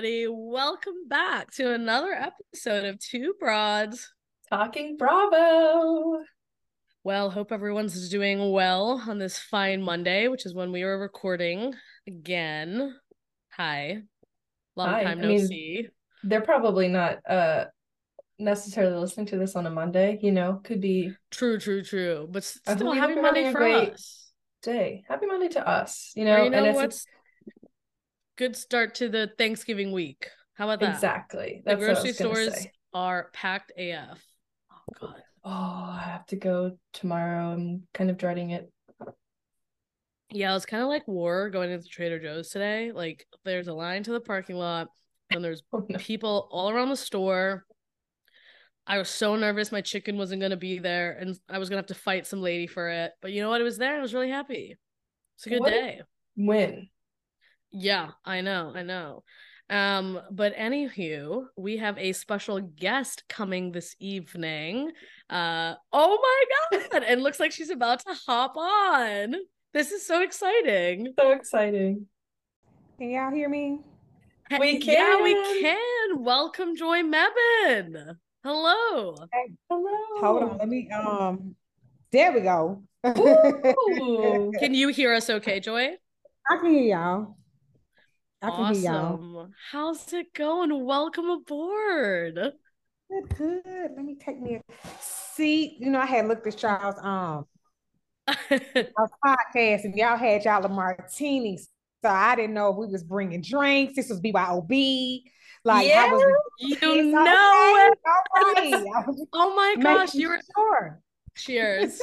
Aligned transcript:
Everybody, 0.00 0.28
welcome 0.30 1.08
back 1.08 1.50
to 1.56 1.74
another 1.74 2.10
episode 2.12 2.86
of 2.86 2.98
Two 2.98 3.34
Broads 3.38 4.10
Talking 4.48 4.96
Bravo. 4.96 6.22
Well, 7.04 7.28
hope 7.28 7.52
everyone's 7.52 8.08
doing 8.08 8.50
well 8.50 9.04
on 9.06 9.18
this 9.18 9.38
fine 9.38 9.82
Monday, 9.82 10.28
which 10.28 10.46
is 10.46 10.54
when 10.54 10.72
we 10.72 10.84
were 10.84 10.98
recording 10.98 11.74
again. 12.06 12.96
Hi. 13.58 13.98
Long 14.74 14.88
Hi. 14.88 15.04
time 15.04 15.18
I 15.18 15.20
no 15.20 15.28
mean, 15.28 15.46
see. 15.46 15.88
They're 16.24 16.40
probably 16.40 16.88
not 16.88 17.18
uh 17.28 17.66
necessarily 18.38 18.96
listening 18.96 19.26
to 19.26 19.36
this 19.36 19.54
on 19.54 19.66
a 19.66 19.70
Monday, 19.70 20.18
you 20.22 20.32
know, 20.32 20.62
could 20.64 20.80
be 20.80 21.12
True, 21.30 21.58
true, 21.58 21.82
true. 21.82 22.26
But 22.30 22.44
still, 22.44 22.92
happy 22.92 23.16
Monday 23.16 23.52
for 23.52 23.62
us. 23.64 24.32
day. 24.62 25.04
Happy 25.06 25.26
Monday 25.26 25.48
to 25.48 25.68
us, 25.68 26.12
you 26.16 26.24
know, 26.24 26.44
you 26.44 26.48
know 26.48 26.56
and 26.56 26.66
it's 26.68 26.76
what's 26.76 27.06
good 28.40 28.56
start 28.56 28.94
to 28.96 29.08
the 29.08 29.30
Thanksgiving 29.38 29.92
week. 29.92 30.28
How 30.54 30.64
about 30.68 30.80
that? 30.80 30.94
exactly 30.94 31.62
The 31.64 31.76
that's 31.76 31.82
I 31.82 31.84
grocery 31.84 32.12
stores 32.12 32.54
say. 32.54 32.72
are 32.94 33.30
packed 33.32 33.72
AF. 33.78 34.18
Oh 34.72 34.92
god. 35.00 35.22
Oh, 35.44 35.50
I 35.50 36.02
have 36.04 36.26
to 36.26 36.36
go 36.36 36.78
tomorrow. 36.92 37.52
I'm 37.52 37.82
kind 37.94 38.10
of 38.10 38.18
dreading 38.18 38.50
it. 38.50 38.70
Yeah, 40.32 40.54
it's 40.54 40.66
kind 40.66 40.82
of 40.82 40.88
like 40.88 41.06
war 41.08 41.50
going 41.50 41.70
into 41.70 41.86
Trader 41.88 42.20
Joe's 42.20 42.50
today. 42.50 42.92
Like 42.92 43.26
there's 43.44 43.68
a 43.68 43.74
line 43.74 44.02
to 44.04 44.12
the 44.12 44.20
parking 44.20 44.56
lot, 44.56 44.88
and 45.30 45.42
there's 45.44 45.62
Oh, 45.72 45.84
no. 45.88 45.98
people 45.98 46.48
all 46.50 46.70
around 46.70 46.88
the 46.90 46.96
store. 46.96 47.64
I 48.86 48.98
was 48.98 49.08
so 49.08 49.36
nervous 49.36 49.70
my 49.70 49.82
chicken 49.82 50.18
wasn't 50.18 50.40
gonna 50.42 50.56
be 50.56 50.78
there, 50.78 51.12
and 51.12 51.36
I 51.48 51.58
was 51.58 51.68
gonna 51.68 51.78
have 51.80 51.86
to 51.88 51.94
fight 51.94 52.26
some 52.26 52.40
lady 52.42 52.66
for 52.66 52.88
it. 52.88 53.12
But 53.22 53.32
you 53.32 53.42
know 53.42 53.50
what? 53.50 53.60
It 53.60 53.64
was 53.64 53.78
there. 53.78 53.96
I 53.98 54.00
was 54.02 54.14
really 54.14 54.30
happy. 54.30 54.76
It's 55.36 55.46
a 55.46 55.50
good 55.50 55.60
What? 55.60 55.70
day. 55.70 56.00
When? 56.36 56.88
Yeah, 57.72 58.10
I 58.24 58.40
know, 58.40 58.72
I 58.74 58.82
know. 58.82 59.22
Um, 59.68 60.20
but 60.32 60.56
anywho, 60.56 61.44
we 61.56 61.76
have 61.76 61.96
a 61.96 62.12
special 62.12 62.60
guest 62.60 63.22
coming 63.28 63.70
this 63.70 63.94
evening. 64.00 64.90
Uh, 65.28 65.74
oh 65.92 66.18
my 66.70 66.78
god! 66.90 67.04
And 67.04 67.22
looks 67.22 67.38
like 67.38 67.52
she's 67.52 67.70
about 67.70 68.00
to 68.00 68.14
hop 68.26 68.56
on. 68.56 69.36
This 69.72 69.92
is 69.92 70.04
so 70.04 70.22
exciting. 70.22 71.14
So 71.18 71.30
exciting. 71.30 72.06
Can 72.98 73.10
y'all 73.10 73.30
hear 73.30 73.48
me? 73.48 73.78
We 74.58 74.78
Yeah, 74.78 75.22
we 75.22 75.34
can. 75.34 75.62
can. 75.62 76.24
Welcome, 76.24 76.74
Joi 76.74 77.02
Mebane. 77.02 78.16
Hello. 78.42 79.14
Hello. 79.68 79.96
Hold 80.20 80.42
on, 80.42 80.58
let 80.58 80.68
me 80.68 80.88
um 80.90 81.54
there 82.12 82.32
we 82.32 82.40
go. 82.40 82.82
Ooh. 83.06 84.52
Can 84.58 84.74
you 84.74 84.88
hear 84.88 85.14
us 85.14 85.30
okay, 85.30 85.60
Joi? 85.60 85.90
I 86.50 86.56
can 86.56 86.70
hear 86.70 86.96
y'all. 86.96 87.36
I 88.42 88.48
can. 88.50 88.86
Awesome. 88.86 89.54
How's 89.70 90.12
it 90.12 90.32
going? 90.34 90.84
Welcome 90.84 91.28
aboard. 91.28 92.34
Good, 93.10 93.36
good. 93.36 93.62
Let 93.96 94.04
me 94.04 94.16
take 94.16 94.40
me 94.40 94.54
a 94.56 94.62
seat. 95.00 95.76
You 95.78 95.90
know, 95.90 96.00
I 96.00 96.06
had 96.06 96.26
looked 96.28 96.46
at 96.46 96.62
y'all's 96.62 96.94
um 97.02 97.46
podcast 98.28 99.84
and 99.84 99.94
y'all 99.96 100.16
had 100.16 100.44
y'all 100.44 100.64
a 100.64 100.68
martinis. 100.68 101.68
So 102.02 102.08
I 102.08 102.34
didn't 102.36 102.54
know 102.54 102.70
if 102.70 102.76
we 102.76 102.86
was 102.86 103.04
bringing 103.04 103.42
drinks. 103.42 103.96
This 103.96 104.08
was 104.08 104.20
BYOB. 104.20 105.22
Like 105.64 105.90
how 105.90 106.08
was 106.10 106.22
you 106.58 106.76
It's 106.80 107.12
know 107.12 107.72
okay, 107.76 107.88
it. 107.92 107.98
All 108.06 108.42
right. 108.54 108.84
I 108.96 109.04
was 109.06 109.26
Oh 109.34 109.54
my 109.54 109.76
gosh, 109.82 110.14
you're 110.14 110.40
sure. 110.56 111.00
cheers. 111.36 112.00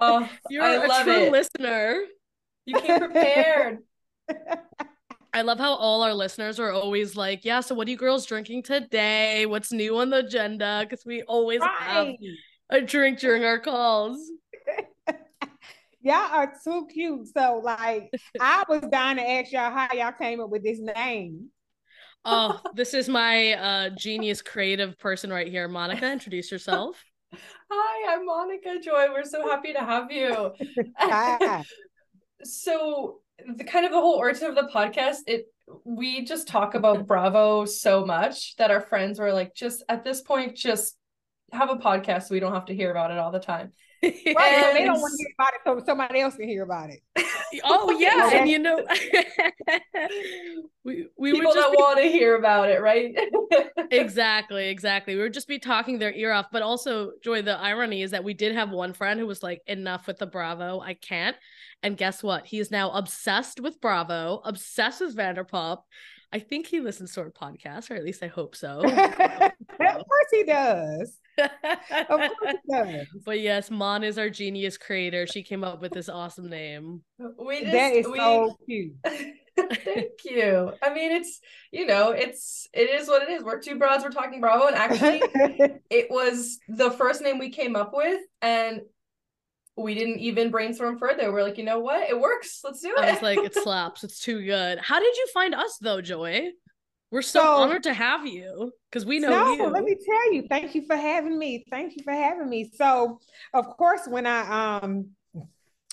Oh, 0.00 0.26
You're 0.48 0.62
I 0.64 0.74
a 0.84 0.88
love 0.88 1.04
true 1.04 1.12
it. 1.24 1.32
listener. 1.32 2.02
You 2.64 2.80
came 2.80 2.98
prepared. 2.98 3.78
I 5.32 5.42
love 5.42 5.58
how 5.58 5.74
all 5.74 6.02
our 6.02 6.12
listeners 6.12 6.58
are 6.58 6.72
always 6.72 7.16
like, 7.16 7.44
yeah, 7.44 7.60
so 7.60 7.74
what 7.74 7.86
are 7.86 7.90
you 7.90 7.96
girls 7.96 8.26
drinking 8.26 8.64
today? 8.64 9.46
What's 9.46 9.70
new 9.70 9.98
on 9.98 10.10
the 10.10 10.18
agenda? 10.18 10.84
Because 10.88 11.04
we 11.06 11.22
always 11.22 11.62
have 11.62 12.08
a 12.68 12.80
drink 12.80 13.20
during 13.20 13.44
our 13.44 13.60
calls. 13.60 14.18
Y'all 16.02 16.14
are 16.14 16.52
too 16.64 16.88
cute. 16.92 17.28
So, 17.28 17.60
like, 17.62 18.10
I 18.40 18.64
was 18.68 18.82
dying 18.90 19.18
to 19.18 19.30
ask 19.30 19.52
y'all 19.52 19.70
how 19.70 19.92
y'all 19.92 20.12
came 20.12 20.40
up 20.40 20.48
with 20.48 20.64
this 20.64 20.80
name. 20.80 21.50
Oh, 22.24 22.58
this 22.74 22.94
is 22.94 23.06
my 23.06 23.52
uh 23.52 23.90
genius 23.90 24.40
creative 24.40 24.98
person 24.98 25.30
right 25.30 25.48
here. 25.48 25.68
Monica, 25.68 26.10
introduce 26.10 26.50
yourself. 26.50 27.04
Hi, 27.70 28.14
I'm 28.14 28.24
Monica 28.24 28.78
Joi. 28.82 29.08
We're 29.12 29.24
so 29.24 29.46
happy 29.46 29.74
to 29.74 29.80
have 29.80 30.10
you. 30.10 30.52
So 32.42 33.20
the 33.56 33.64
kind 33.64 33.84
of 33.84 33.92
the 33.92 34.00
whole 34.00 34.14
origin 34.14 34.48
of 34.48 34.54
the 34.54 34.70
podcast, 34.72 35.18
it 35.26 35.46
we 35.84 36.24
just 36.24 36.48
talk 36.48 36.74
about 36.74 37.06
Bravo 37.08 37.64
so 37.64 38.04
much 38.04 38.56
that 38.56 38.70
our 38.70 38.80
friends 38.80 39.18
were 39.18 39.32
like, 39.32 39.54
just 39.54 39.82
at 39.88 40.04
this 40.04 40.20
point, 40.20 40.56
just 40.56 40.96
have 41.52 41.70
a 41.70 41.76
podcast 41.76 42.24
so 42.24 42.34
we 42.34 42.40
don't 42.40 42.54
have 42.54 42.66
to 42.66 42.74
hear 42.74 42.90
about 42.90 43.10
it 43.10 43.18
all 43.18 43.30
the 43.32 43.40
time. 43.40 43.72
right, 44.02 44.14
so 44.14 44.72
they 44.72 44.84
don't 44.84 45.00
want 45.00 45.12
to 45.12 45.18
hear 45.18 45.34
about 45.38 45.52
it, 45.54 45.60
so 45.64 45.84
somebody 45.84 46.20
else 46.20 46.34
can 46.36 46.48
hear 46.48 46.62
about 46.62 46.88
it. 46.90 47.00
oh 47.64 47.90
yeah, 47.90 48.30
and 48.34 48.48
you 48.48 48.58
know, 48.58 48.82
we 50.84 51.06
we 51.18 51.32
People 51.32 51.50
would 51.50 51.54
just 51.54 51.68
that 51.68 51.72
be 51.72 51.76
want 51.76 51.98
to 51.98 52.04
hear 52.04 52.36
about 52.36 52.70
it, 52.70 52.80
right? 52.80 53.14
exactly 53.90 54.68
exactly 54.68 55.16
we 55.16 55.22
would 55.22 55.34
just 55.34 55.48
be 55.48 55.58
talking 55.58 55.98
their 55.98 56.12
ear 56.12 56.32
off 56.32 56.46
but 56.52 56.62
also 56.62 57.10
joi 57.22 57.42
the 57.42 57.58
irony 57.58 58.02
is 58.02 58.12
that 58.12 58.22
we 58.22 58.34
did 58.34 58.54
have 58.54 58.70
one 58.70 58.92
friend 58.92 59.18
who 59.18 59.26
was 59.26 59.42
like 59.42 59.60
enough 59.66 60.06
with 60.06 60.18
the 60.18 60.26
bravo 60.26 60.80
i 60.80 60.94
can't 60.94 61.36
and 61.82 61.96
guess 61.96 62.22
what 62.22 62.46
he 62.46 62.58
is 62.58 62.70
now 62.70 62.90
obsessed 62.90 63.60
with 63.60 63.80
bravo 63.80 64.40
obsessed 64.44 65.00
with 65.00 65.16
vanderpump 65.16 65.78
i 66.32 66.38
think 66.38 66.66
he 66.66 66.80
listens 66.80 67.12
to 67.12 67.20
our 67.20 67.30
podcast 67.30 67.90
or 67.90 67.94
at 67.94 68.04
least 68.04 68.22
i 68.22 68.28
hope 68.28 68.54
so 68.54 68.80
of 68.84 70.04
course 70.06 70.30
he 70.30 70.44
does. 70.44 71.16
Of 71.38 71.50
course 72.08 72.32
he 72.66 72.72
does. 72.72 73.06
but 73.24 73.40
yes 73.40 73.70
mon 73.70 74.04
is 74.04 74.18
our 74.18 74.30
genius 74.30 74.76
creator 74.76 75.26
she 75.26 75.42
came 75.42 75.64
up 75.64 75.80
with 75.80 75.92
this 75.92 76.08
awesome 76.08 76.48
name 76.48 77.02
we 77.38 77.60
just, 77.60 77.72
That 77.72 77.92
is 77.92 78.06
we, 78.08 78.18
so 78.18 78.56
cute. 78.66 78.92
Thank 79.04 80.24
you. 80.24 80.72
I 80.82 80.92
mean, 80.94 81.12
it's 81.12 81.40
you 81.70 81.86
know, 81.86 82.12
it's 82.12 82.68
it 82.72 82.88
is 82.90 83.08
what 83.08 83.22
it 83.22 83.30
is. 83.30 83.42
We're 83.42 83.60
two 83.60 83.78
broads. 83.78 84.02
We're 84.02 84.10
talking 84.10 84.40
Bravo, 84.40 84.66
and 84.66 84.76
actually, 84.76 85.20
it 85.90 86.10
was 86.10 86.58
the 86.68 86.90
first 86.90 87.22
name 87.22 87.38
we 87.38 87.50
came 87.50 87.76
up 87.76 87.92
with, 87.92 88.20
and 88.40 88.80
we 89.82 89.94
didn't 89.94 90.18
even 90.18 90.50
brainstorm 90.50 90.98
further. 90.98 91.32
We're 91.32 91.42
like, 91.42 91.58
you 91.58 91.64
know 91.64 91.80
what? 91.80 92.08
It 92.08 92.18
works. 92.18 92.60
Let's 92.64 92.80
do 92.80 92.94
it. 92.96 92.98
i 92.98 93.12
was 93.12 93.22
like 93.22 93.38
it 93.38 93.54
slaps 93.62 94.04
it's 94.04 94.20
too 94.20 94.44
good 94.44 94.78
how 94.78 94.98
did 95.00 95.16
you 95.16 95.26
find 95.32 95.54
us 95.54 95.78
though 95.80 96.00
joi 96.00 96.50
we're 97.10 97.22
so, 97.22 97.40
So- 97.40 97.56
honored 97.56 97.82
to 97.84 97.92
have 97.92 98.26
you 98.26 98.72
because 98.90 99.04
we 99.04 99.18
know 99.18 99.30
no, 99.30 99.52
you 99.54 99.66
let 99.66 99.82
me 99.82 99.96
tell 99.96 100.32
you. 100.32 100.46
Thank 100.48 100.74
you 100.76 100.82
for 100.86 100.96
having 100.96 101.36
me. 101.38 101.64
Thank 101.68 101.96
you 101.96 102.04
for 102.04 102.12
having 102.12 102.48
me. 102.48 102.70
So, 102.74 103.18
of 103.52 103.66
course, 103.76 104.02
when 104.06 104.26
I 104.26 104.78
um 104.78 105.08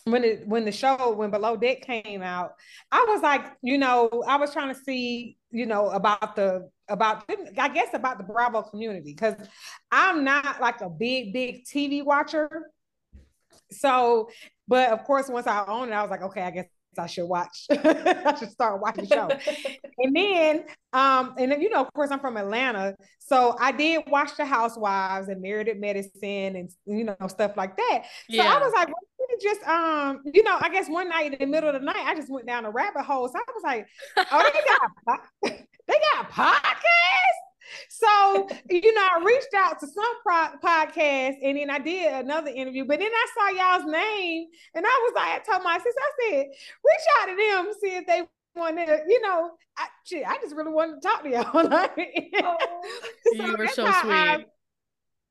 when 0.04 0.24
it 0.24 0.48
when 0.48 0.64
the 0.64 0.72
show 0.72 1.14
when 1.14 1.32
Below 1.32 1.58
Deck 1.58 1.82
came 1.82 2.22
out, 2.22 2.52
I 2.92 3.04
was 3.10 3.22
like, 3.22 3.46
you 3.64 3.78
know, 3.80 4.24
I 4.28 4.38
was 4.38 4.54
trying 4.54 4.74
to 4.74 4.80
see, 4.80 5.38
you 5.50 5.66
know, 5.66 5.90
about 5.90 6.36
the 6.36 6.70
about 6.88 7.24
I 7.58 7.70
guess 7.70 7.90
about 7.94 8.20
the 8.20 8.24
Bravo 8.24 8.62
community 8.62 9.14
because 9.14 9.36
I'm 9.92 10.24
not 10.24 10.62
like 10.62 10.82
a 10.82 10.90
big 10.90 11.34
big 11.34 11.66
TV 11.66 12.04
watcher. 12.06 12.70
So, 13.72 14.30
but 14.68 14.90
of 14.92 15.04
course, 15.04 15.30
once 15.30 15.48
I 15.48 15.66
own 15.68 15.90
it, 15.90 15.94
I 15.94 16.02
was 16.02 16.12
like, 16.12 16.24
okay, 16.24 16.42
I 16.42 16.52
guess 16.52 16.66
I 16.98 17.08
should 17.08 17.26
watch. 17.28 17.68
I 17.72 18.36
should 18.40 18.52
start 18.52 18.82
watching 18.82 19.06
the 19.06 19.16
show. 19.16 19.30
And 20.00 20.16
then, 20.16 20.66
um, 20.94 21.34
and 21.40 21.52
then, 21.52 21.60
you 21.60 21.72
know, 21.72 21.82
of 21.82 21.92
course, 21.94 22.12
I'm 22.12 22.20
from 22.20 22.38
Atlanta, 22.38 22.96
so 23.18 23.56
I 23.60 23.72
did 23.72 24.04
watch 24.08 24.38
The 24.38 24.46
Housewives 24.46 25.28
and 25.28 25.42
Married 25.42 25.70
at 25.70 25.80
Medicine 25.80 26.56
and 26.56 26.70
you 26.86 27.04
know 27.04 27.16
stuff 27.28 27.58
like 27.58 27.76
that. 27.78 28.04
So 28.30 28.42
I 28.44 28.60
was 28.60 28.72
like, 28.74 28.90
well, 28.90 29.28
just, 29.42 29.64
um, 29.64 30.22
you 30.32 30.44
know, 30.44 30.56
I 30.60 30.70
guess 30.70 30.88
one 30.88 31.10
night 31.10 31.34
in 31.34 31.40
the 31.40 31.48
middle 31.48 31.70
of 31.70 31.74
the 31.80 31.86
night, 31.86 32.06
I 32.06 32.14
just 32.14 32.30
went 32.30 32.46
down 32.46 32.66
a 32.66 32.70
rabbit 32.70 33.04
hole. 33.04 33.28
So 33.28 33.40
I 33.40 33.42
was 33.54 33.64
like, 33.64 33.88
oh, 34.32 34.52
they 34.54 34.60
got, 35.08 35.22
they 35.88 35.96
got 36.14 36.26
a 36.26 36.32
podcast. 36.32 37.47
So 37.90 38.48
you 38.70 38.94
know, 38.94 39.02
I 39.02 39.22
reached 39.24 39.54
out 39.56 39.80
to 39.80 39.88
some 39.88 40.04
pro- 40.24 40.58
podcast, 40.64 41.36
and 41.44 41.58
then 41.58 41.70
I 41.70 41.80
did 41.80 42.14
another 42.26 42.50
interview. 42.50 42.86
But 42.86 43.00
then 43.00 43.12
I 43.12 43.28
saw 43.34 43.50
y'all's 43.58 43.86
name, 43.92 44.48
and 44.76 44.86
I 44.86 45.00
was 45.04 45.14
like, 45.16 45.42
I 45.42 45.52
told 45.52 45.64
my 45.64 45.78
sister, 45.78 46.00
I 46.00 46.12
said, 46.30 46.46
reach 46.46 47.08
out 47.22 47.26
to 47.28 47.36
them, 47.36 47.74
see 47.82 47.96
if 47.96 48.06
they 48.08 48.22
want 48.56 48.78
to, 48.78 49.00
you 49.08 49.22
know, 49.22 49.52
I, 49.78 49.88
shit, 50.04 50.26
I 50.28 50.38
just 50.38 50.56
really 50.56 50.72
wanted 50.72 51.02
to 51.02 51.08
talk 51.08 51.24
to 51.24 51.30
y'all. 51.30 51.52
Oh. 52.44 52.58
you 53.34 53.56
were 53.58 53.68
so 53.68 53.86
sweet. 53.86 54.12
I, 54.12 54.46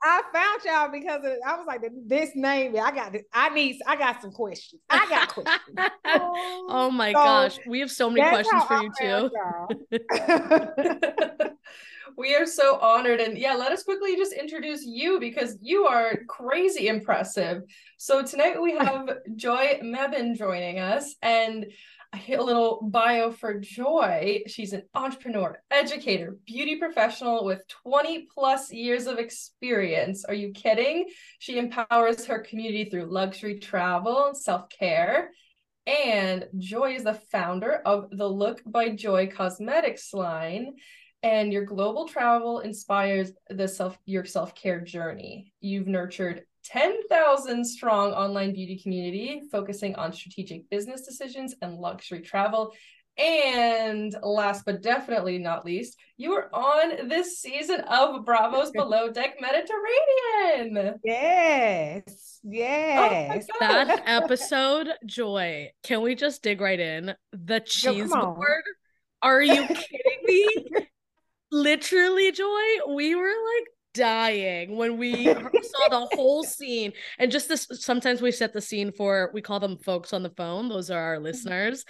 I 0.03 0.23
found 0.33 0.61
y'all 0.65 0.89
because 0.93 1.25
of, 1.25 1.33
I 1.45 1.57
was 1.57 1.67
like, 1.67 1.83
this 2.07 2.31
name, 2.35 2.77
I 2.77 2.91
got, 2.93 3.15
I 3.33 3.49
need, 3.49 3.81
I 3.87 3.97
got 3.97 4.21
some 4.21 4.31
questions. 4.31 4.83
I 4.89 5.07
got 5.09 5.29
questions. 5.35 5.91
oh 6.69 6.91
my 6.91 7.13
So, 7.13 7.15
gosh, 7.15 7.59
we 7.67 7.81
have 7.81 7.91
so 7.91 8.11
many 8.11 8.29
questions 8.29 8.63
for 8.65 8.75
I 8.75 8.83
you 8.83 8.93
too. 9.01 9.31
We 12.17 12.35
are 12.35 12.47
so 12.47 12.79
honored 12.79 13.21
and 13.21 13.37
yeah 13.37 13.55
let 13.55 13.73
us 13.73 13.83
quickly 13.83 14.17
just 14.17 14.33
introduce 14.33 14.85
you 14.85 15.19
because 15.19 15.59
you 15.61 15.87
are 15.87 16.19
crazy 16.29 16.89
impressive 16.89 17.63
so 17.99 18.23
tonight 18.23 18.61
we 18.61 18.73
have 18.79 19.09
joi 19.35 19.81
mebane 19.83 20.37
joining 20.37 20.79
us 20.79 21.15
and 21.23 21.67
a 22.29 22.43
little 22.43 22.81
bio 22.91 23.31
for 23.31 23.59
Joi. 23.61 24.43
She's 24.47 24.73
an 24.73 24.83
entrepreneur, 24.95 25.61
educator, 25.71 26.37
beauty 26.47 26.77
professional 26.77 27.45
with 27.45 27.67
20 27.85 28.29
plus 28.33 28.73
years 28.73 29.07
of 29.07 29.19
experience. 29.19 30.25
Are 30.25 30.35
you 30.35 30.53
kidding? 30.53 31.07
She 31.39 31.59
empowers 31.59 32.27
her 32.27 32.39
community 32.41 32.89
through 32.89 33.13
luxury 33.13 33.59
travel 33.59 34.27
and 34.27 34.37
self 34.37 34.69
care. 34.71 35.31
And 35.87 36.47
Joi 36.59 36.95
is 36.95 37.05
the 37.05 37.21
founder 37.31 37.75
of 37.85 38.09
the 38.11 38.29
Look 38.29 38.63
by 38.65 38.91
Joi 38.91 39.29
Cosmetics 39.29 40.13
line. 40.13 40.75
And 41.27 41.53
your 41.53 41.65
global 41.65 42.07
travel 42.07 42.61
inspires 42.61 43.33
the 43.51 43.67
self 43.67 43.99
your 44.05 44.25
self-care 44.25 44.83
journey. 44.83 45.53
You've 45.61 45.89
nurtured 45.89 46.45
10,000 46.67 47.65
strong 47.65 48.13
online 48.13 48.53
beauty 48.53 48.79
community 48.81 49.43
focusing 49.51 49.97
on 49.97 50.13
strategic 50.13 50.71
business 50.71 51.03
decisions 51.03 51.57
and 51.63 51.79
luxury 51.79 52.21
travel. 52.21 52.73
And 53.19 54.15
last 54.23 54.65
but 54.65 54.83
definitely 54.83 55.39
not 55.39 55.65
least, 55.65 55.97
you 56.17 56.33
are 56.35 56.49
on 56.55 57.09
this 57.09 57.41
season 57.41 57.81
of 57.81 58.25
Bravo's 58.25 58.71
Below 58.75 59.11
Deck 59.11 59.35
Mediterranean. 59.41 61.01
Yes. 61.03 62.39
Oh 62.45 62.51
yes. 62.53 63.47
Oh 63.53 63.57
that 63.59 64.03
episode, 64.07 64.91
Joi. 65.05 65.73
Can 65.83 66.03
we 66.03 66.15
just 66.15 66.45
dig 66.45 66.61
right 66.61 66.79
in? 66.79 67.17
The 67.33 67.59
cheese 67.59 68.13
board. 68.13 68.63
Are 69.23 69.43
you 69.43 69.67
kidding 69.67 70.21
me? 70.25 70.87
Literally, 71.53 72.33
Joi, 72.33 72.95
we 72.95 73.15
were 73.15 73.27
like 73.27 73.67
dying 73.97 74.77
when 74.77 74.99
we 74.99 75.25
saw 75.25 75.89
the 75.91 76.09
whole 76.15 76.45
scene. 76.45 76.93
And 77.19 77.33
just 77.33 77.49
this 77.49 77.67
sometimes 77.73 78.23
we 78.23 78.31
set 78.31 78.53
the 78.53 78.61
scene 78.61 78.93
for 78.93 79.31
we 79.33 79.41
call 79.41 79.59
them 79.59 79.79
folks 79.79 80.13
on 80.13 80.23
the 80.23 80.31
phone. 80.31 80.69
Those 80.69 80.91
are 80.91 81.01
our 81.01 81.15
mm-hmm. 81.17 81.25
listeners. 81.25 81.85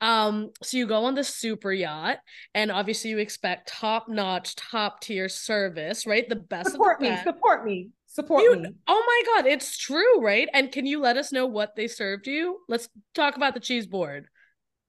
Um 0.00 0.50
so 0.62 0.76
you 0.76 0.86
go 0.86 1.04
on 1.04 1.14
the 1.14 1.24
super 1.24 1.72
yacht 1.72 2.18
and 2.54 2.72
obviously 2.72 3.10
you 3.10 3.18
expect 3.18 3.68
top 3.68 4.08
notch 4.08 4.56
top 4.56 5.00
tier 5.00 5.28
service 5.28 6.06
right? 6.06 6.28
The 6.28 6.36
best 6.36 6.72
support 6.72 7.00
me 7.00 7.08
best. 7.08 7.24
support 7.24 7.64
me 7.64 7.90
support 8.06 8.42
you, 8.42 8.56
me. 8.56 8.68
oh 8.88 9.04
my 9.06 9.34
god 9.34 9.46
it's 9.46 9.78
true 9.78 10.20
right? 10.20 10.48
And 10.52 10.72
can 10.72 10.86
you 10.86 11.00
let 11.00 11.16
us 11.16 11.32
know 11.32 11.46
what 11.46 11.76
they 11.76 11.86
served 11.86 12.26
you? 12.26 12.58
Let's 12.68 12.88
talk 13.14 13.36
about 13.36 13.54
the 13.54 13.60
cheese 13.60 13.86
board 13.86 14.26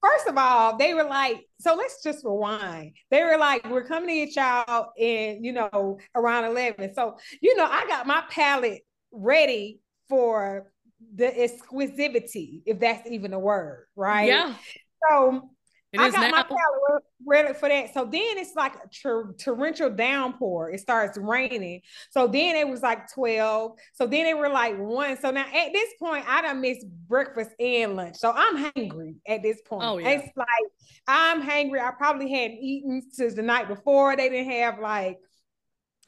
First 0.03 0.27
of 0.27 0.37
all, 0.37 0.77
they 0.77 0.93
were 0.93 1.05
like, 1.05 1.47
so 1.59 1.75
let's 1.75 2.03
just 2.03 2.25
rewind. 2.25 2.91
They 3.09 3.23
were 3.23 3.37
like, 3.37 3.69
we're 3.69 3.85
coming 3.85 4.09
to 4.09 4.25
get 4.25 4.35
y'all 4.35 4.91
in, 4.97 5.43
you 5.43 5.53
know, 5.53 5.97
around 6.13 6.43
11. 6.45 6.93
So, 6.93 7.17
you 7.41 7.55
know, 7.55 7.65
I 7.65 7.85
got 7.87 8.05
my 8.05 8.23
palette 8.29 8.81
ready 9.11 9.79
for 10.09 10.71
the 11.15 11.27
exquisivity, 11.27 12.61
if 12.65 12.79
that's 12.79 13.09
even 13.09 13.31
a 13.33 13.39
word, 13.39 13.87
right? 13.95 14.27
Yeah. 14.27 14.55
So 15.09 15.49
it 15.93 15.99
I 15.99 16.09
got 16.09 16.21
now. 16.21 16.31
my 16.31 16.43
palette 16.43 17.03
ready 17.23 17.53
for 17.53 17.69
that. 17.69 17.93
So 17.93 18.05
then 18.05 18.39
it's 18.39 18.55
like 18.55 18.73
a 18.75 18.87
tor- 18.89 19.35
torrential 19.37 19.91
downpour. 19.91 20.71
It 20.71 20.79
starts 20.79 21.19
raining. 21.19 21.81
So 22.09 22.27
then 22.27 22.55
it 22.55 22.67
was 22.67 22.81
like 22.81 23.13
12. 23.13 23.73
So 23.93 24.07
then 24.07 24.25
it 24.25 24.35
were 24.35 24.49
like 24.49 24.75
one. 24.77 25.17
So 25.19 25.29
now 25.29 25.45
at 25.45 25.71
this 25.71 25.89
point, 25.99 26.25
I 26.27 26.41
done 26.41 26.61
missed 26.61 26.87
breakfast 27.07 27.51
and 27.59 27.95
lunch. 27.95 28.15
So 28.17 28.31
I'm 28.35 28.71
hungry 28.75 29.17
at 29.27 29.43
this 29.43 29.61
point. 29.61 29.83
Oh, 29.83 29.99
yeah. 29.99 30.09
It's 30.09 30.35
like 30.35 30.47
I'm 31.07 31.41
hungry. 31.41 31.79
I 31.79 31.91
probably 31.91 32.31
hadn't 32.31 32.57
eaten 32.57 33.03
since 33.11 33.35
the 33.35 33.43
night 33.43 33.67
before. 33.67 34.15
They 34.15 34.29
didn't 34.29 34.51
have 34.51 34.79
like 34.79 35.19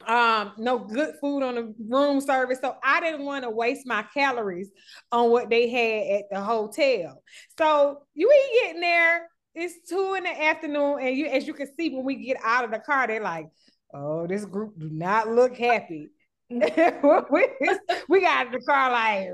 um 0.06 0.52
no 0.58 0.78
good 0.78 1.14
food 1.22 1.42
on 1.42 1.54
the 1.54 1.74
room 1.88 2.20
service 2.20 2.58
so 2.60 2.76
i 2.84 3.00
didn't 3.00 3.24
want 3.24 3.42
to 3.42 3.48
waste 3.48 3.86
my 3.86 4.04
calories 4.12 4.70
on 5.10 5.30
what 5.30 5.48
they 5.48 5.70
had 5.70 6.18
at 6.18 6.24
the 6.30 6.38
hotel 6.38 7.22
so 7.56 8.02
you 8.12 8.30
ain't 8.30 8.62
getting 8.62 8.80
there 8.82 9.26
it's 9.56 9.88
two 9.88 10.14
in 10.14 10.24
the 10.24 10.44
afternoon, 10.44 10.98
and 11.00 11.16
you, 11.16 11.26
as 11.26 11.46
you 11.46 11.54
can 11.54 11.66
see, 11.74 11.88
when 11.88 12.04
we 12.04 12.16
get 12.16 12.36
out 12.44 12.64
of 12.64 12.70
the 12.70 12.78
car, 12.78 13.06
they're 13.06 13.22
like, 13.22 13.46
"Oh, 13.92 14.26
this 14.26 14.44
group 14.44 14.78
do 14.78 14.90
not 14.90 15.28
look 15.28 15.56
happy." 15.56 16.10
we, 16.50 16.60
we 18.08 18.20
got 18.20 18.52
the 18.52 18.60
car 18.64 18.92
like, 18.92 19.28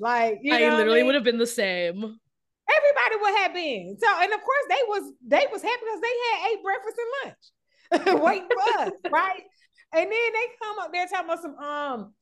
like 0.00 0.40
you 0.42 0.54
I 0.54 0.76
literally 0.76 0.98
I 0.98 1.02
mean? 1.02 1.06
would 1.06 1.14
have 1.14 1.24
been 1.24 1.38
the 1.38 1.46
same. 1.46 1.96
Everybody 1.96 3.22
would 3.22 3.34
have 3.38 3.54
been 3.54 3.96
so, 3.98 4.06
and 4.20 4.32
of 4.32 4.40
course 4.40 4.64
they 4.68 4.82
was 4.88 5.12
they 5.26 5.46
was 5.50 5.62
happy 5.62 5.80
because 5.80 6.00
they 6.00 6.16
had 6.30 6.50
ate 6.50 6.62
breakfast 6.62 6.98
and 6.98 8.14
lunch, 8.14 8.22
waiting 8.22 8.48
for 8.48 8.82
us, 8.82 8.90
right? 9.10 9.42
And 9.94 10.02
then 10.02 10.10
they 10.10 10.46
come 10.62 10.78
up 10.80 10.92
there 10.92 11.06
talking 11.06 11.24
about 11.24 11.40
some 11.40 11.56
um 11.56 12.14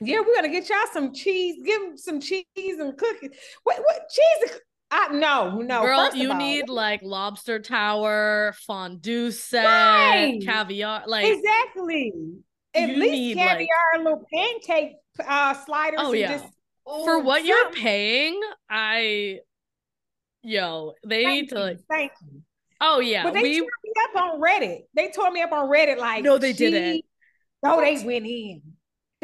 yeah, 0.00 0.20
we're 0.20 0.34
gonna 0.34 0.48
get 0.48 0.68
y'all 0.68 0.78
some 0.92 1.14
cheese. 1.14 1.62
Give 1.64 1.80
them 1.80 1.96
some 1.96 2.20
cheese 2.20 2.44
and 2.56 2.96
cookies. 2.98 3.30
What 3.62 3.78
what 3.78 4.10
cheese? 4.10 4.60
I, 4.94 5.08
no, 5.12 5.60
no. 5.60 5.82
Girl, 5.82 6.14
you 6.14 6.30
all, 6.30 6.38
need 6.38 6.68
like 6.68 7.00
lobster 7.02 7.58
tower, 7.58 8.54
fondue 8.64 9.32
set, 9.32 9.64
right. 9.64 10.40
caviar. 10.44 11.02
Like 11.06 11.26
exactly. 11.26 12.12
At 12.74 12.90
least 12.90 13.36
caviar, 13.36 13.66
like, 13.96 14.04
little 14.04 14.24
pancake 14.32 14.92
uh 15.26 15.54
sliders. 15.54 15.98
Oh 16.00 16.12
yeah. 16.12 16.38
Just, 16.38 16.46
For 16.84 17.18
what 17.18 17.38
something. 17.38 17.46
you're 17.48 17.72
paying, 17.72 18.40
I 18.70 19.40
yo, 20.42 20.92
they 21.04 21.24
thank 21.24 21.34
need 21.34 21.48
to 21.48 21.60
like 21.60 21.78
thank 21.90 22.12
you. 22.22 22.42
Oh 22.80 23.00
yeah. 23.00 23.24
But 23.24 23.34
they 23.34 23.42
we... 23.42 23.58
tore 23.58 23.68
me 23.82 23.92
up 24.04 24.22
on 24.22 24.40
Reddit. 24.40 24.78
They 24.94 25.10
tore 25.10 25.30
me 25.32 25.42
up 25.42 25.50
on 25.50 25.68
Reddit 25.68 25.98
like 25.98 26.22
no, 26.22 26.38
they 26.38 26.52
didn't. 26.52 27.04
No, 27.64 27.80
they 27.80 27.94
went 28.04 28.26
in 28.26 28.62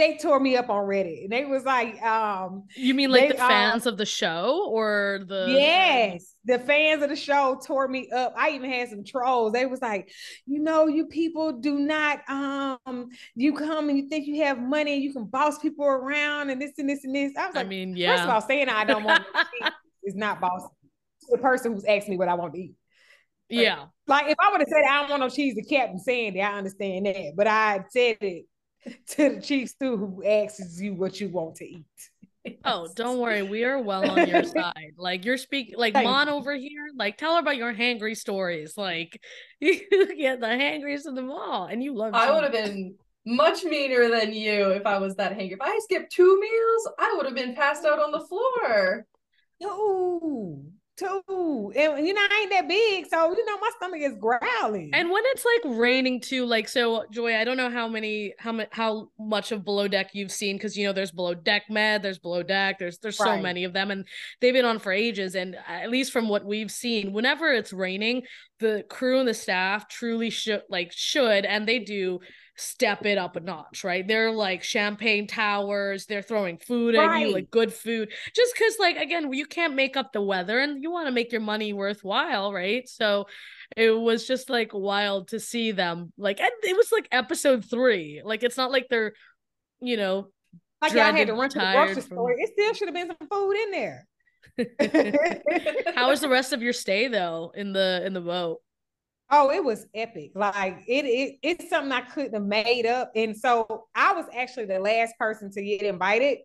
they 0.00 0.16
tore 0.16 0.40
me 0.40 0.56
up 0.56 0.70
on 0.70 0.84
Reddit. 0.86 1.24
And 1.24 1.32
they 1.32 1.44
was 1.44 1.64
like, 1.64 2.02
um 2.02 2.64
You 2.76 2.94
mean 2.94 3.10
like 3.10 3.28
they, 3.28 3.36
the 3.36 3.42
um, 3.42 3.48
fans 3.48 3.86
um, 3.86 3.92
of 3.92 3.98
the 3.98 4.06
show 4.06 4.66
or 4.68 5.20
the 5.26 5.46
Yes, 5.48 6.34
the 6.44 6.58
fans 6.58 7.02
of 7.02 7.10
the 7.10 7.16
show 7.16 7.60
tore 7.64 7.86
me 7.86 8.10
up. 8.10 8.34
I 8.36 8.50
even 8.50 8.70
had 8.70 8.88
some 8.88 9.04
trolls. 9.04 9.52
They 9.52 9.66
was 9.66 9.82
like, 9.82 10.10
you 10.46 10.60
know, 10.60 10.86
you 10.86 11.06
people 11.06 11.52
do 11.60 11.78
not 11.78 12.20
um 12.28 13.10
you 13.34 13.52
come 13.52 13.88
and 13.88 13.98
you 13.98 14.08
think 14.08 14.26
you 14.26 14.42
have 14.42 14.58
money 14.58 14.94
and 14.94 15.02
you 15.02 15.12
can 15.12 15.24
boss 15.24 15.58
people 15.58 15.84
around 15.84 16.50
and 16.50 16.60
this 16.60 16.72
and 16.78 16.88
this 16.88 17.04
and 17.04 17.14
this. 17.14 17.32
I 17.36 17.46
was 17.46 17.54
like, 17.54 17.66
I 17.66 17.68
mean, 17.68 17.96
yeah. 17.96 18.16
First 18.16 18.24
of 18.24 18.30
all, 18.30 18.40
saying 18.40 18.68
I 18.68 18.84
don't 18.84 19.04
want 19.04 19.24
to 19.24 19.40
eat 19.62 19.72
is 20.04 20.14
not 20.14 20.40
boss 20.40 20.62
the 21.30 21.38
person 21.38 21.74
who's 21.74 21.84
asked 21.84 22.08
me 22.08 22.16
what 22.16 22.28
I 22.28 22.34
want 22.34 22.54
to 22.54 22.60
eat. 22.60 22.74
yeah. 23.48 23.84
Like 24.06 24.26
if 24.28 24.36
I 24.40 24.50
would 24.50 24.60
have 24.60 24.68
said 24.68 24.82
I 24.88 25.00
don't 25.00 25.10
want 25.10 25.20
no 25.20 25.28
cheese 25.28 25.54
to 25.54 25.62
Captain 25.62 25.98
Sandy, 25.98 26.42
I 26.42 26.56
understand 26.56 27.06
that. 27.06 27.34
But 27.36 27.46
I 27.46 27.84
said 27.90 28.16
it 28.20 28.46
to 29.08 29.36
the 29.36 29.40
chief 29.40 29.70
stew 29.70 29.96
who 29.96 30.24
asks 30.24 30.80
you 30.80 30.94
what 30.94 31.20
you 31.20 31.28
want 31.28 31.56
to 31.56 31.64
eat. 31.64 31.84
Oh, 32.64 32.88
don't 32.96 33.18
worry. 33.18 33.42
We 33.42 33.64
are 33.64 33.82
well 33.82 34.10
on 34.10 34.26
your 34.26 34.44
side. 34.44 34.94
Like 34.96 35.26
you're 35.26 35.36
speaking 35.36 35.74
like 35.76 35.92
Thank 35.92 36.06
Mon 36.06 36.26
you. 36.26 36.32
over 36.32 36.54
here. 36.54 36.88
Like 36.96 37.18
tell 37.18 37.34
her 37.34 37.40
about 37.40 37.58
your 37.58 37.74
hangry 37.74 38.16
stories. 38.16 38.78
Like 38.78 39.20
you 39.60 39.78
get 40.16 40.40
the 40.40 40.48
hangriest 40.48 41.06
of 41.06 41.14
them 41.14 41.30
all. 41.30 41.66
And 41.66 41.84
you 41.84 41.94
love 41.94 42.14
I 42.14 42.30
would 42.30 42.44
have 42.44 42.52
been 42.52 42.94
much 43.26 43.62
meaner 43.64 44.08
than 44.08 44.32
you 44.32 44.70
if 44.70 44.86
I 44.86 44.96
was 44.96 45.16
that 45.16 45.36
hangry. 45.36 45.52
If 45.52 45.60
I 45.60 45.78
skipped 45.80 46.12
two 46.12 46.40
meals, 46.40 46.88
I 46.98 47.12
would 47.16 47.26
have 47.26 47.34
been 47.34 47.54
passed 47.54 47.84
out 47.84 47.98
on 47.98 48.10
the 48.10 48.26
floor. 48.26 49.06
No 49.60 50.62
too. 51.00 51.72
And 51.76 52.06
you 52.06 52.14
know, 52.14 52.20
I 52.20 52.40
ain't 52.42 52.50
that 52.50 52.68
big. 52.68 53.06
So, 53.06 53.34
you 53.34 53.44
know, 53.46 53.58
my 53.58 53.70
stomach 53.76 54.00
is 54.00 54.14
growling. 54.18 54.90
And 54.92 55.10
when 55.10 55.22
it's 55.26 55.44
like 55.44 55.76
raining 55.76 56.20
too, 56.20 56.44
like 56.44 56.68
so 56.68 57.04
Joi, 57.10 57.36
I 57.36 57.44
don't 57.44 57.56
know 57.56 57.70
how 57.70 57.88
many 57.88 58.34
how 58.38 58.52
much 58.52 58.68
how 58.70 59.08
much 59.18 59.52
of 59.52 59.64
below 59.64 59.88
deck 59.88 60.10
you've 60.12 60.32
seen 60.32 60.56
because 60.56 60.76
you 60.76 60.86
know 60.86 60.92
there's 60.92 61.10
below 61.10 61.34
deck 61.34 61.64
med, 61.70 62.02
there's 62.02 62.18
below 62.18 62.42
deck, 62.42 62.78
there's 62.78 62.98
there's 62.98 63.18
right. 63.18 63.36
so 63.36 63.42
many 63.42 63.64
of 63.64 63.72
them 63.72 63.90
and 63.90 64.06
they've 64.40 64.54
been 64.54 64.64
on 64.64 64.78
for 64.78 64.92
ages. 64.92 65.34
And 65.34 65.56
at 65.66 65.90
least 65.90 66.12
from 66.12 66.28
what 66.28 66.44
we've 66.44 66.70
seen, 66.70 67.12
whenever 67.12 67.52
it's 67.52 67.72
raining, 67.72 68.22
the 68.58 68.84
crew 68.88 69.18
and 69.18 69.28
the 69.28 69.34
staff 69.34 69.88
truly 69.88 70.30
should 70.30 70.62
like 70.68 70.92
should 70.92 71.44
and 71.44 71.66
they 71.66 71.78
do 71.78 72.20
step 72.56 73.06
it 73.06 73.18
up 73.18 73.36
a 73.36 73.40
notch, 73.40 73.84
right? 73.84 74.06
They're 74.06 74.30
like 74.30 74.62
champagne 74.62 75.26
towers, 75.26 76.06
they're 76.06 76.22
throwing 76.22 76.58
food 76.58 76.94
right. 76.94 77.22
at 77.22 77.26
you, 77.26 77.32
like 77.32 77.50
good 77.50 77.72
food. 77.72 78.12
Just 78.34 78.54
because, 78.54 78.76
like, 78.78 78.96
again, 78.96 79.32
you 79.32 79.46
can't 79.46 79.74
make 79.74 79.96
up 79.96 80.12
the 80.12 80.20
weather 80.20 80.58
and 80.58 80.82
you 80.82 80.90
want 80.90 81.06
to 81.06 81.12
make 81.12 81.32
your 81.32 81.40
money 81.40 81.72
worthwhile, 81.72 82.52
right? 82.52 82.88
So 82.88 83.26
it 83.76 83.90
was 83.90 84.26
just 84.26 84.50
like 84.50 84.70
wild 84.72 85.28
to 85.28 85.40
see 85.40 85.72
them. 85.72 86.12
Like, 86.18 86.40
and 86.40 86.50
it 86.62 86.76
was 86.76 86.92
like 86.92 87.08
episode 87.12 87.64
three. 87.64 88.22
Like, 88.24 88.42
it's 88.42 88.56
not 88.56 88.70
like 88.70 88.86
they're, 88.90 89.14
you 89.80 89.96
know, 89.96 90.28
like 90.82 90.96
I 90.96 91.12
had 91.12 91.26
to 91.26 91.34
run 91.34 91.50
to 91.50 91.58
the 91.58 91.72
grocery 91.72 92.02
store. 92.02 92.32
It 92.32 92.50
still 92.52 92.74
should 92.74 92.88
have 92.88 92.94
been 92.94 93.08
some 93.08 93.28
food 93.28 93.56
in 93.56 93.70
there. 93.70 94.06
How 95.94 96.10
was 96.10 96.20
the 96.20 96.28
rest 96.28 96.52
of 96.52 96.62
your 96.62 96.72
stay 96.72 97.08
though 97.08 97.52
in 97.54 97.72
the 97.72 98.02
in 98.04 98.14
the 98.14 98.20
boat? 98.20 98.60
Oh, 99.30 99.50
it 99.50 99.62
was 99.64 99.86
epic. 99.94 100.32
Like 100.34 100.78
it, 100.88 101.04
it 101.04 101.38
it's 101.42 101.70
something 101.70 101.92
I 101.92 102.00
couldn't 102.02 102.34
have 102.34 102.44
made 102.44 102.86
up. 102.86 103.12
And 103.14 103.36
so 103.36 103.86
I 103.94 104.12
was 104.12 104.26
actually 104.34 104.66
the 104.66 104.80
last 104.80 105.14
person 105.18 105.50
to 105.52 105.62
get 105.62 105.82
invited. 105.82 106.38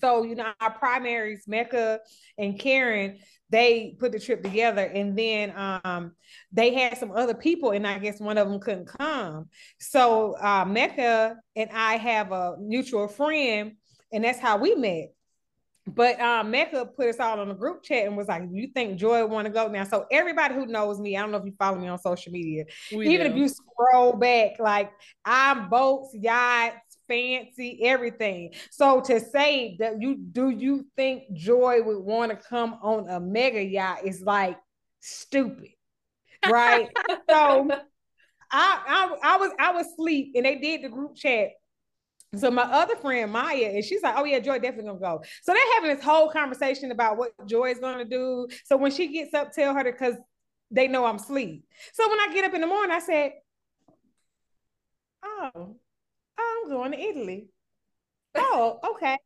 So, 0.00 0.24
you 0.24 0.34
know, 0.34 0.52
our 0.60 0.72
primaries, 0.78 1.44
Mecca 1.46 2.00
and 2.38 2.58
Karen, 2.58 3.18
they 3.50 3.96
put 4.00 4.12
the 4.12 4.20
trip 4.20 4.42
together 4.42 4.82
and 4.82 5.18
then 5.18 5.52
um 5.56 6.12
they 6.52 6.74
had 6.74 6.98
some 6.98 7.12
other 7.12 7.34
people 7.34 7.72
and 7.72 7.86
I 7.86 7.98
guess 7.98 8.20
one 8.20 8.38
of 8.38 8.48
them 8.48 8.60
couldn't 8.60 8.86
come. 8.86 9.48
So 9.78 10.36
uh 10.38 10.64
Mecca 10.66 11.36
and 11.56 11.70
I 11.72 11.96
have 11.96 12.32
a 12.32 12.56
mutual 12.58 13.08
friend 13.08 13.72
and 14.12 14.24
that's 14.24 14.40
how 14.40 14.56
we 14.58 14.74
met. 14.74 15.12
But 15.86 16.20
um, 16.20 16.50
Mecca 16.52 16.86
put 16.86 17.08
us 17.08 17.18
all 17.18 17.40
on 17.40 17.50
a 17.50 17.54
group 17.54 17.82
chat 17.82 18.06
and 18.06 18.16
was 18.16 18.28
like, 18.28 18.44
"You 18.52 18.68
think 18.68 18.98
Joi 18.98 19.26
want 19.26 19.46
to 19.46 19.52
go 19.52 19.66
now?" 19.66 19.82
So 19.82 20.06
everybody 20.12 20.54
who 20.54 20.66
knows 20.66 21.00
me, 21.00 21.16
I 21.16 21.22
don't 21.22 21.32
know 21.32 21.38
if 21.38 21.44
you 21.44 21.54
follow 21.58 21.76
me 21.76 21.88
on 21.88 21.98
social 21.98 22.30
media, 22.32 22.64
we 22.94 23.08
even 23.08 23.26
do. 23.26 23.32
if 23.32 23.38
you 23.38 23.48
scroll 23.48 24.12
back, 24.12 24.60
like 24.60 24.92
I'm 25.24 25.68
boats, 25.68 26.14
yachts, 26.14 26.98
fancy, 27.08 27.80
everything. 27.82 28.52
So 28.70 29.00
to 29.00 29.18
say 29.18 29.76
that 29.80 30.00
you 30.00 30.16
do 30.16 30.50
you 30.50 30.86
think 30.96 31.32
Joi 31.34 31.82
would 31.82 31.98
want 31.98 32.30
to 32.30 32.36
come 32.36 32.78
on 32.80 33.08
a 33.08 33.18
mega 33.18 33.62
yacht 33.62 34.04
is 34.04 34.22
like 34.22 34.58
stupid, 35.00 35.70
right? 36.46 36.90
so 37.28 37.68
I, 38.52 38.82
I 38.86 39.16
I 39.22 39.36
was 39.36 39.50
I 39.58 39.72
was 39.72 39.86
asleep 39.88 40.32
and 40.36 40.46
they 40.46 40.58
did 40.58 40.82
the 40.82 40.88
group 40.88 41.16
chat 41.16 41.48
so 42.34 42.50
my 42.50 42.62
other 42.62 42.96
friend 42.96 43.30
Maya, 43.30 43.72
and 43.74 43.84
she's 43.84 44.02
like, 44.02 44.14
"Oh 44.16 44.24
yeah, 44.24 44.38
Joi 44.38 44.58
definitely 44.58 44.84
gonna 44.84 44.98
go." 44.98 45.22
So 45.42 45.52
they're 45.52 45.74
having 45.74 45.94
this 45.94 46.04
whole 46.04 46.30
conversation 46.30 46.90
about 46.90 47.16
what 47.18 47.32
Joi 47.46 47.70
is 47.70 47.78
gonna 47.78 48.04
do. 48.04 48.48
So 48.64 48.76
when 48.76 48.90
she 48.90 49.08
gets 49.08 49.34
up, 49.34 49.52
tell 49.52 49.74
her 49.74 49.84
because 49.84 50.16
they 50.70 50.88
know 50.88 51.04
I'm 51.04 51.16
asleep. 51.16 51.64
So 51.92 52.08
when 52.08 52.18
I 52.20 52.32
get 52.32 52.44
up 52.44 52.54
in 52.54 52.62
the 52.62 52.66
morning, 52.66 52.94
I 52.94 53.00
said, 53.00 53.32
"Oh, 55.22 55.76
I'm 56.38 56.68
going 56.70 56.92
to 56.92 56.98
Italy." 56.98 57.48
Oh, 58.34 58.78
okay. 58.92 59.18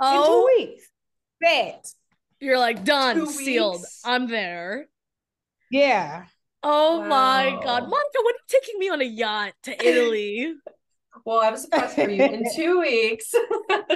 Oh, 0.00 0.10
in 0.10 0.26
two 0.26 0.32
oh, 0.32 0.50
weeks. 0.58 0.90
Bet. 1.40 1.86
You're 2.40 2.58
like 2.58 2.84
done, 2.84 3.16
two 3.16 3.26
sealed. 3.26 3.80
Weeks? 3.80 4.02
I'm 4.04 4.28
there. 4.28 4.88
Yeah. 5.70 6.26
Oh 6.62 7.00
wow. 7.00 7.08
my 7.08 7.50
god, 7.62 7.82
Monica, 7.82 8.18
when 8.22 8.34
are 8.34 8.38
you 8.38 8.60
taking 8.60 8.78
me 8.78 8.88
on 8.90 9.00
a 9.00 9.04
yacht 9.04 9.52
to 9.64 9.72
Italy? 9.86 10.54
Well, 11.24 11.40
I 11.40 11.46
have 11.46 11.54
a 11.54 11.58
surprise 11.58 11.94
for 11.94 12.08
you. 12.08 12.22
In 12.22 12.44
two 12.54 12.80
weeks, 12.80 13.34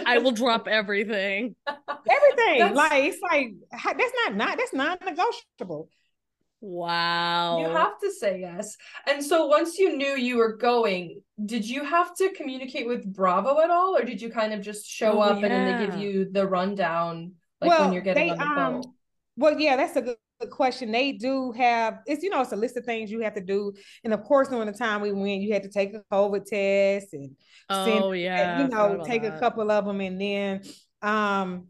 I 0.06 0.18
will 0.18 0.32
drop 0.42 0.66
everything. 0.66 1.54
Everything. 1.66 2.58
That's, 2.58 2.74
like 2.74 3.04
it's 3.04 3.20
like 3.22 3.52
that's 3.70 4.12
not 4.24 4.36
not 4.36 4.56
that's 4.56 4.72
non-negotiable. 4.72 5.88
Wow. 6.60 7.60
You 7.60 7.68
have 7.68 8.00
to 8.00 8.10
say 8.10 8.40
yes. 8.40 8.76
And 9.06 9.24
so 9.24 9.46
once 9.46 9.78
you 9.78 9.96
knew 9.96 10.16
you 10.16 10.38
were 10.38 10.56
going, 10.56 11.22
did 11.44 11.68
you 11.68 11.84
have 11.84 12.16
to 12.16 12.32
communicate 12.32 12.88
with 12.88 13.04
Bravo 13.04 13.60
at 13.60 13.70
all? 13.70 13.96
Or 13.96 14.02
did 14.02 14.20
you 14.20 14.30
kind 14.30 14.52
of 14.52 14.60
just 14.60 14.88
show 14.88 15.18
oh, 15.18 15.20
up 15.20 15.40
yeah. 15.40 15.46
and 15.46 15.52
then 15.52 15.78
they 15.78 15.86
give 15.86 16.00
you 16.00 16.28
the 16.32 16.46
rundown 16.46 17.34
like 17.60 17.70
well, 17.70 17.84
when 17.84 17.92
you're 17.92 18.02
getting 18.02 18.28
they, 18.28 18.32
on 18.32 18.38
the 18.38 18.44
um, 18.44 18.74
boat? 18.80 18.86
Well, 19.36 19.60
yeah, 19.60 19.76
that's 19.76 19.94
a 19.96 20.02
good 20.02 20.16
question. 20.46 20.92
They 20.92 21.12
do 21.12 21.52
have 21.52 22.00
it's 22.06 22.22
you 22.22 22.30
know 22.30 22.40
it's 22.40 22.52
a 22.52 22.56
list 22.56 22.76
of 22.76 22.84
things 22.84 23.10
you 23.10 23.20
have 23.20 23.34
to 23.34 23.40
do, 23.40 23.72
and 24.04 24.12
of 24.12 24.22
course 24.24 24.48
during 24.48 24.66
the 24.66 24.72
time 24.72 25.00
we 25.00 25.12
went, 25.12 25.42
you 25.42 25.52
had 25.52 25.64
to 25.64 25.68
take 25.68 25.94
a 25.94 26.02
COVID 26.12 26.44
test 26.44 27.12
and 27.12 27.36
oh 27.68 27.84
send, 27.84 28.20
yeah, 28.20 28.62
you 28.62 28.68
know 28.68 29.02
take 29.04 29.22
that. 29.22 29.36
a 29.36 29.40
couple 29.40 29.70
of 29.70 29.84
them, 29.84 30.00
and 30.00 30.20
then 30.20 30.62
um 31.02 31.68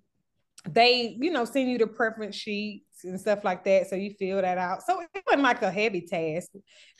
they 0.68 1.16
you 1.20 1.30
know 1.30 1.44
send 1.44 1.70
you 1.70 1.78
the 1.78 1.86
preference 1.86 2.36
sheet 2.36 2.84
and 3.04 3.20
stuff 3.20 3.44
like 3.44 3.64
that. 3.64 3.88
So 3.88 3.96
you 3.96 4.10
fill 4.18 4.42
that 4.42 4.58
out. 4.58 4.82
So 4.82 5.00
it 5.00 5.22
wasn't 5.26 5.42
like 5.42 5.62
a 5.62 5.70
heavy 5.70 6.02
task, 6.02 6.50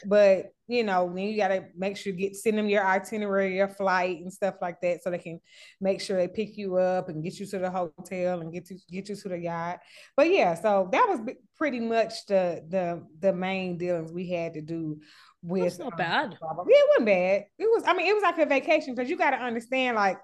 but 0.07 0.53
you 0.67 0.85
know, 0.85 1.11
then 1.15 1.25
you 1.25 1.37
gotta 1.37 1.65
make 1.77 1.97
sure 1.97 2.13
you 2.13 2.19
get 2.19 2.37
send 2.37 2.59
them 2.59 2.69
your 2.69 2.85
itinerary, 2.85 3.57
your 3.57 3.69
flight 3.69 4.21
and 4.21 4.33
stuff 4.33 4.57
like 4.61 4.81
that, 4.83 5.03
so 5.03 5.11
they 5.11 5.19
can 5.19 5.41
make 5.81 6.01
sure 6.01 6.17
they 6.17 6.29
pick 6.29 6.57
you 6.59 6.77
up 6.77 7.09
and 7.09 7.25
get 7.25 7.39
you 7.41 7.47
to 7.47 7.59
the 7.59 7.71
hotel 7.71 8.41
and 8.41 8.53
get 8.53 8.69
you 8.71 8.79
get 8.91 9.09
you 9.09 9.17
to 9.17 9.29
the 9.29 9.39
yacht. 9.39 9.81
But 10.17 10.31
yeah, 10.31 10.55
so 10.55 10.89
that 10.93 11.07
was 11.09 11.21
pretty 11.57 11.81
much 11.81 12.27
the 12.27 12.63
the 12.69 13.05
the 13.19 13.33
main 13.33 13.79
dealings 13.79 14.13
we 14.13 14.29
had 14.31 14.55
to 14.55 14.61
do 14.61 15.01
with. 15.43 15.63
That's 15.63 15.79
not 15.79 15.93
um, 15.93 15.99
bad. 15.99 16.39
Yeah, 16.41 16.79
it 16.79 16.89
wasn't 16.91 17.07
bad. 17.07 17.45
It 17.59 17.65
was. 17.65 17.85
I 17.87 17.95
mean, 17.95 18.07
it 18.07 18.15
was 18.15 18.23
like 18.23 18.39
a 18.39 18.47
vacation 18.47 18.95
because 18.95 19.09
you 19.09 19.17
got 19.17 19.31
to 19.31 19.39
understand, 19.39 19.97
like 19.97 20.19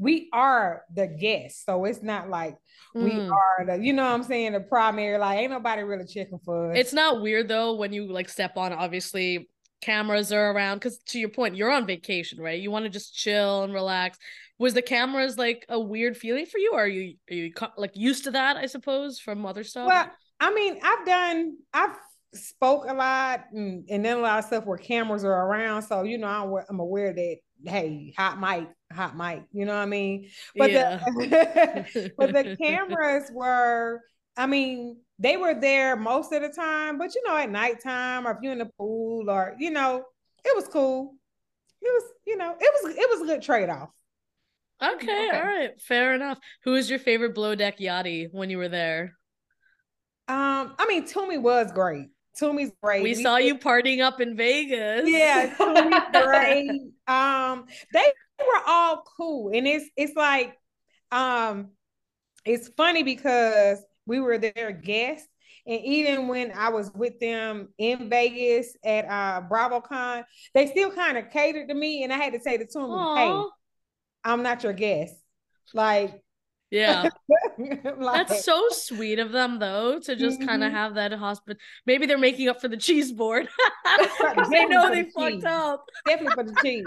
we 0.00 0.30
are 0.32 0.82
the 0.94 1.06
guests. 1.06 1.62
So 1.66 1.84
it's 1.84 2.02
not 2.02 2.30
like 2.30 2.56
mm. 2.96 3.04
we 3.04 3.12
are 3.20 3.66
the, 3.66 3.84
you 3.84 3.92
know 3.92 4.04
what 4.04 4.14
I'm 4.14 4.22
saying, 4.22 4.52
the 4.52 4.60
primary. 4.60 5.18
Like 5.18 5.38
ain't 5.38 5.52
nobody 5.52 5.82
really 5.82 6.06
checking 6.06 6.40
for 6.42 6.72
us. 6.72 6.78
It's 6.78 6.92
not 6.94 7.20
weird 7.20 7.48
though 7.48 7.74
when 7.74 7.92
you 7.92 8.10
like 8.10 8.30
step 8.30 8.56
on 8.56 8.72
obviously 8.72 9.48
cameras 9.82 10.32
are 10.32 10.52
around 10.52 10.76
because 10.76 10.98
to 10.98 11.18
your 11.18 11.28
point, 11.28 11.54
you're 11.54 11.70
on 11.70 11.86
vacation, 11.86 12.40
right? 12.40 12.60
You 12.60 12.70
want 12.70 12.86
to 12.86 12.88
just 12.88 13.14
chill 13.14 13.62
and 13.62 13.74
relax. 13.74 14.18
Was 14.58 14.72
the 14.72 14.82
cameras 14.82 15.36
like 15.36 15.66
a 15.68 15.78
weird 15.78 16.16
feeling 16.16 16.46
for 16.46 16.58
you? 16.58 16.70
Or 16.72 16.84
are 16.84 16.88
you 16.88 17.16
are 17.30 17.34
you 17.34 17.52
like 17.76 17.92
used 17.94 18.24
to 18.24 18.30
that, 18.30 18.56
I 18.56 18.66
suppose, 18.66 19.20
from 19.20 19.44
other 19.44 19.64
stuff? 19.64 19.86
Well, 19.86 20.10
I 20.40 20.54
mean, 20.54 20.78
I've 20.82 21.06
done 21.06 21.56
I've 21.74 21.96
spoke 22.32 22.84
a 22.88 22.94
lot 22.94 23.44
and, 23.52 23.84
and 23.90 24.02
then 24.02 24.16
a 24.16 24.20
lot 24.20 24.38
of 24.38 24.44
stuff 24.46 24.64
where 24.64 24.78
cameras 24.78 25.24
are 25.24 25.46
around. 25.46 25.82
So, 25.82 26.04
you 26.04 26.16
know, 26.16 26.26
I'm, 26.26 26.64
I'm 26.70 26.80
aware 26.80 27.12
that 27.12 27.36
hey, 27.64 28.14
hot 28.16 28.40
mic, 28.40 28.68
hot 28.92 29.16
mic, 29.16 29.42
you 29.52 29.64
know 29.64 29.74
what 29.74 29.82
I 29.82 29.86
mean? 29.86 30.28
But 30.56 30.70
yeah. 30.70 30.98
the 30.98 32.12
but 32.18 32.32
the 32.32 32.56
cameras 32.62 33.30
were, 33.32 34.00
I 34.36 34.46
mean, 34.46 34.98
they 35.18 35.36
were 35.36 35.54
there 35.54 35.96
most 35.96 36.32
of 36.32 36.42
the 36.42 36.48
time, 36.48 36.98
but 36.98 37.14
you 37.14 37.22
know, 37.26 37.36
at 37.36 37.50
nighttime 37.50 38.26
or 38.26 38.32
if 38.32 38.38
you're 38.42 38.52
in 38.52 38.58
the 38.58 38.70
pool 38.78 39.30
or 39.30 39.54
you 39.58 39.70
know, 39.70 40.04
it 40.44 40.56
was 40.56 40.68
cool. 40.68 41.14
It 41.82 41.88
was, 41.88 42.12
you 42.26 42.36
know, 42.36 42.54
it 42.58 42.74
was 42.82 42.94
it 42.94 43.10
was 43.10 43.22
a 43.22 43.26
good 43.26 43.42
trade-off. 43.42 43.90
Okay, 44.82 45.28
okay. 45.28 45.36
all 45.36 45.44
right, 45.44 45.80
fair 45.80 46.14
enough. 46.14 46.38
Who 46.64 46.72
was 46.72 46.88
your 46.88 46.98
favorite 46.98 47.34
Below 47.34 47.54
Deck 47.54 47.78
yachty 47.78 48.28
when 48.32 48.48
you 48.48 48.56
were 48.58 48.68
there? 48.68 49.16
Um, 50.26 50.74
I 50.78 50.86
mean, 50.88 51.06
Tumi 51.06 51.40
was 51.40 51.70
great. 51.72 52.06
Tumi's 52.40 52.72
great. 52.82 53.02
We, 53.02 53.10
we 53.10 53.22
saw 53.22 53.36
you 53.36 53.56
partying 53.56 54.00
up 54.00 54.20
in 54.20 54.36
Vegas. 54.36 55.08
Yeah, 55.08 55.54
Tumi's 55.54 56.22
great. 56.24 56.70
Um, 57.06 57.66
they 57.92 58.12
were 58.46 58.62
all 58.66 59.04
cool, 59.16 59.50
and 59.54 59.66
it's 59.66 59.88
it's 59.96 60.14
like, 60.16 60.56
um, 61.12 61.70
it's 62.44 62.68
funny 62.68 63.02
because 63.02 63.78
we 64.06 64.20
were 64.20 64.38
their 64.38 64.72
guests, 64.72 65.28
and 65.66 65.80
even 65.84 66.28
when 66.28 66.52
I 66.52 66.70
was 66.70 66.90
with 66.94 67.18
them 67.20 67.68
in 67.78 68.08
Vegas 68.08 68.76
at 68.84 69.04
uh 69.06 69.42
BravoCon, 69.48 70.24
they 70.54 70.66
still 70.66 70.90
kind 70.90 71.18
of 71.18 71.30
catered 71.30 71.68
to 71.68 71.74
me, 71.74 72.04
and 72.04 72.12
I 72.12 72.16
had 72.16 72.32
to 72.32 72.40
say 72.40 72.58
to 72.58 72.64
them, 72.64 72.82
Aww. 72.82 73.16
"Hey, 73.16 73.50
I'm 74.24 74.42
not 74.42 74.62
your 74.62 74.72
guest." 74.72 75.14
Like 75.72 76.22
yeah. 76.70 77.08
like, 77.98 78.28
That's 78.28 78.44
so 78.44 78.68
sweet 78.70 79.18
of 79.18 79.32
them 79.32 79.58
though 79.58 79.98
to 79.98 80.16
just 80.16 80.38
mm-hmm. 80.38 80.48
kind 80.48 80.64
of 80.64 80.72
have 80.72 80.94
that 80.94 81.12
hospital. 81.12 81.60
Maybe 81.84 82.06
they're 82.06 82.18
making 82.18 82.48
up 82.48 82.60
for 82.60 82.68
the 82.68 82.76
cheese 82.76 83.12
board. 83.12 83.48
they 84.50 84.66
know 84.66 84.88
they 84.90 85.02
the 85.02 85.10
fucked 85.10 85.32
cheese. 85.32 85.44
up. 85.44 85.84
Definitely 86.06 86.34
for 86.34 86.44
the 86.44 86.56
cheese. 86.62 86.86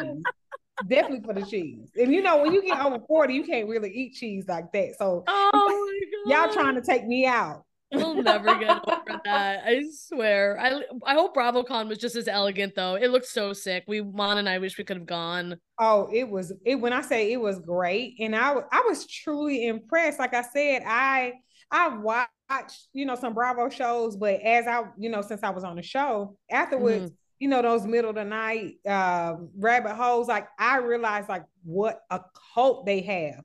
Definitely 0.88 1.22
for 1.26 1.34
the 1.34 1.46
cheese. 1.46 1.90
And 1.96 2.12
you 2.14 2.22
know, 2.22 2.42
when 2.42 2.54
you 2.54 2.64
get 2.64 2.84
over 2.84 3.00
40, 3.08 3.34
you 3.34 3.44
can't 3.44 3.68
really 3.68 3.92
eat 3.92 4.14
cheese 4.14 4.46
like 4.48 4.72
that. 4.74 4.96
So 4.98 5.24
oh 5.28 5.92
y'all 6.26 6.52
trying 6.52 6.76
to 6.76 6.82
take 6.82 7.06
me 7.06 7.26
out. 7.26 7.64
We'll 7.94 8.24
never 8.24 8.56
get 8.58 8.82
over 8.88 9.22
that. 9.24 9.64
I 9.66 9.84
swear. 9.92 10.60
I 10.60 10.82
I 11.06 11.14
hope 11.14 11.36
BravoCon 11.36 11.88
was 11.88 12.00
just 12.00 12.16
as 12.16 12.28
elegant 12.28 12.74
though. 12.76 12.96
It 12.96 13.12
looked 13.12 13.28
so 13.28 13.54
sick. 13.54 13.84
We 13.88 14.02
Mon 14.02 14.40
and 14.40 14.50
I 14.50 14.58
wish 14.58 14.78
we 14.78 14.84
could 14.84 14.98
have 14.98 15.06
gone. 15.06 15.58
Oh, 15.80 16.10
it 16.12 16.28
was 16.28 16.52
it 16.66 16.76
when 16.76 16.94
I 16.94 17.02
say 17.02 17.32
it 17.32 17.40
was 17.40 17.60
great, 17.60 18.16
and 18.20 18.36
I 18.36 18.56
I 18.72 18.84
was 18.88 19.06
truly 19.06 19.68
impressed. 19.68 20.20
Like 20.20 20.34
I 20.34 20.42
said, 20.42 20.84
I 20.86 21.34
I 21.72 21.90
watched 21.98 22.88
you 22.94 23.06
know 23.06 23.16
some 23.16 23.34
Bravo 23.34 23.70
shows, 23.70 24.16
but 24.18 24.42
as 24.42 24.66
I 24.66 24.84
you 24.98 25.10
know 25.10 25.22
since 25.22 25.44
I 25.44 25.52
was 25.52 25.64
on 25.64 25.76
the 25.76 25.84
show 25.84 26.38
afterwards. 26.50 27.06
Mm-hmm. 27.06 27.16
You 27.40 27.50
know 27.50 27.62
those 27.62 27.86
middle 27.86 28.10
of 28.10 28.16
the 28.16 28.24
night 28.24 28.76
uh, 28.88 29.36
rabbit 29.58 29.96
holes. 29.96 30.28
Like 30.28 30.48
I 30.58 30.78
realized, 30.78 31.30
like 31.30 31.46
what 31.64 32.02
a 32.10 32.22
cult 32.54 32.86
they 32.86 33.02
have, 33.02 33.44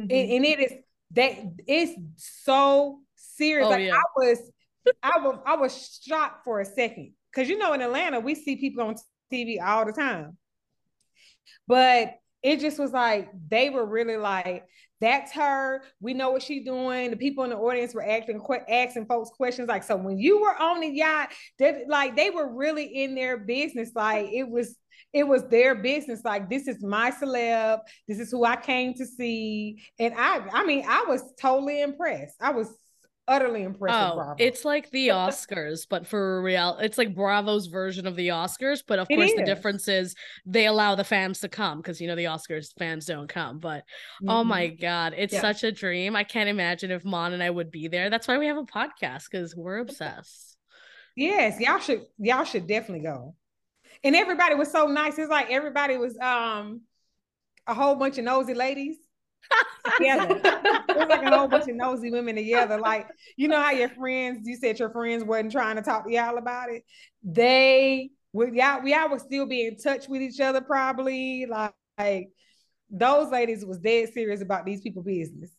mm-hmm. 0.00 0.02
and, 0.02 0.10
and 0.10 0.44
it 0.44 0.60
is 0.60 0.72
that 1.12 1.32
it's 1.66 1.92
so 2.16 3.00
serious. 3.14 3.66
Oh, 3.66 3.70
like 3.70 3.84
yeah. 3.84 3.94
I 3.94 4.02
was, 4.16 4.52
I 5.02 5.18
was, 5.18 5.38
I 5.46 5.56
was 5.56 6.00
shocked 6.02 6.44
for 6.44 6.60
a 6.60 6.64
second 6.64 7.12
because 7.32 7.48
you 7.48 7.58
know 7.58 7.72
in 7.72 7.82
Atlanta 7.82 8.20
we 8.20 8.34
see 8.34 8.56
people 8.56 8.84
on 8.84 8.96
TV 9.32 9.62
all 9.62 9.84
the 9.84 9.92
time, 9.92 10.36
but 11.66 12.14
it 12.44 12.60
just 12.60 12.78
was 12.78 12.92
like 12.92 13.30
they 13.48 13.70
were 13.70 13.86
really 13.86 14.18
like 14.18 14.64
that's 15.00 15.32
her. 15.32 15.82
We 16.00 16.14
know 16.14 16.30
what 16.30 16.42
she's 16.42 16.64
doing. 16.64 17.10
The 17.10 17.16
people 17.16 17.44
in 17.44 17.50
the 17.50 17.56
audience 17.56 17.94
were 17.94 18.08
acting, 18.08 18.40
asking 18.70 19.06
folks 19.06 19.30
questions 19.30 19.68
like, 19.68 19.82
so 19.82 19.96
when 19.96 20.18
you 20.18 20.40
were 20.40 20.56
on 20.56 20.80
the 20.80 20.88
yacht, 20.88 21.30
they, 21.58 21.84
like 21.88 22.16
they 22.16 22.30
were 22.30 22.54
really 22.54 22.84
in 22.84 23.14
their 23.14 23.36
business. 23.36 23.90
Like 23.94 24.28
it 24.32 24.48
was, 24.48 24.76
it 25.12 25.24
was 25.24 25.42
their 25.48 25.74
business. 25.74 26.22
Like 26.24 26.48
this 26.48 26.68
is 26.68 26.82
my 26.82 27.10
celeb. 27.10 27.80
This 28.08 28.18
is 28.18 28.30
who 28.30 28.44
I 28.44 28.56
came 28.56 28.94
to 28.94 29.04
see. 29.04 29.82
And 29.98 30.14
I, 30.16 30.40
I 30.52 30.64
mean, 30.64 30.84
I 30.88 31.04
was 31.06 31.22
totally 31.38 31.82
impressed. 31.82 32.36
I 32.40 32.52
was 32.52 32.74
utterly 33.26 33.62
impressive. 33.62 34.12
Oh, 34.12 34.16
Bravo. 34.16 34.34
it's 34.38 34.64
like 34.64 34.90
the 34.90 35.08
Oscars, 35.08 35.86
but 35.88 36.06
for 36.06 36.42
real, 36.42 36.78
it's 36.80 36.98
like 36.98 37.14
Bravo's 37.14 37.66
version 37.66 38.06
of 38.06 38.16
the 38.16 38.28
Oscars. 38.28 38.82
But 38.86 38.98
of 38.98 39.06
it 39.10 39.16
course, 39.16 39.30
is. 39.30 39.36
the 39.36 39.44
difference 39.44 39.88
is 39.88 40.14
they 40.46 40.66
allow 40.66 40.94
the 40.94 41.04
fans 41.04 41.40
to 41.40 41.48
come 41.48 41.78
because 41.78 42.00
you 42.00 42.08
know 42.08 42.16
the 42.16 42.24
Oscars 42.24 42.68
fans 42.78 43.06
don't 43.06 43.28
come. 43.28 43.58
But 43.58 43.84
mm-hmm. 44.22 44.30
oh 44.30 44.44
my 44.44 44.68
god, 44.68 45.14
it's 45.16 45.34
yeah. 45.34 45.40
such 45.40 45.64
a 45.64 45.72
dream. 45.72 46.16
I 46.16 46.24
can't 46.24 46.48
imagine 46.48 46.90
if 46.90 47.04
Mon 47.04 47.32
and 47.32 47.42
I 47.42 47.50
would 47.50 47.70
be 47.70 47.88
there. 47.88 48.10
That's 48.10 48.28
why 48.28 48.38
we 48.38 48.46
have 48.46 48.58
a 48.58 48.64
podcast 48.64 49.24
because 49.30 49.54
we're 49.56 49.78
obsessed. 49.78 50.56
Yes, 51.16 51.60
y'all 51.60 51.78
should 51.78 52.02
y'all 52.18 52.44
should 52.44 52.66
definitely 52.66 53.04
go. 53.04 53.34
And 54.02 54.14
everybody 54.14 54.54
was 54.54 54.70
so 54.70 54.86
nice. 54.86 55.18
It's 55.18 55.30
like 55.30 55.50
everybody 55.50 55.96
was 55.96 56.18
um 56.18 56.82
a 57.66 57.74
whole 57.74 57.94
bunch 57.94 58.18
of 58.18 58.24
nosy 58.24 58.52
ladies 58.52 58.96
together. 59.98 60.40
it 60.44 60.96
was 60.96 61.08
like 61.08 61.22
a 61.22 61.36
whole 61.36 61.48
bunch 61.48 61.68
of 61.68 61.76
nosy 61.76 62.10
women 62.10 62.36
together. 62.36 62.78
Like, 62.78 63.08
you 63.36 63.48
know 63.48 63.60
how 63.60 63.70
your 63.70 63.90
friends, 63.90 64.46
you 64.46 64.56
said 64.56 64.78
your 64.78 64.90
friends 64.90 65.24
wasn't 65.24 65.52
trying 65.52 65.76
to 65.76 65.82
talk 65.82 66.06
to 66.06 66.12
y'all 66.12 66.38
about 66.38 66.70
it. 66.70 66.84
They 67.22 68.10
would 68.32 68.54
y'all, 68.54 68.82
we 68.82 68.94
all 68.94 69.10
would 69.10 69.20
still 69.20 69.46
be 69.46 69.66
in 69.66 69.76
touch 69.76 70.08
with 70.08 70.22
each 70.22 70.40
other, 70.40 70.60
probably. 70.60 71.46
Like, 71.46 71.74
like 71.98 72.30
those 72.90 73.30
ladies 73.30 73.64
was 73.64 73.78
dead 73.78 74.12
serious 74.12 74.42
about 74.42 74.66
these 74.66 74.80
people 74.80 75.02
business. 75.02 75.50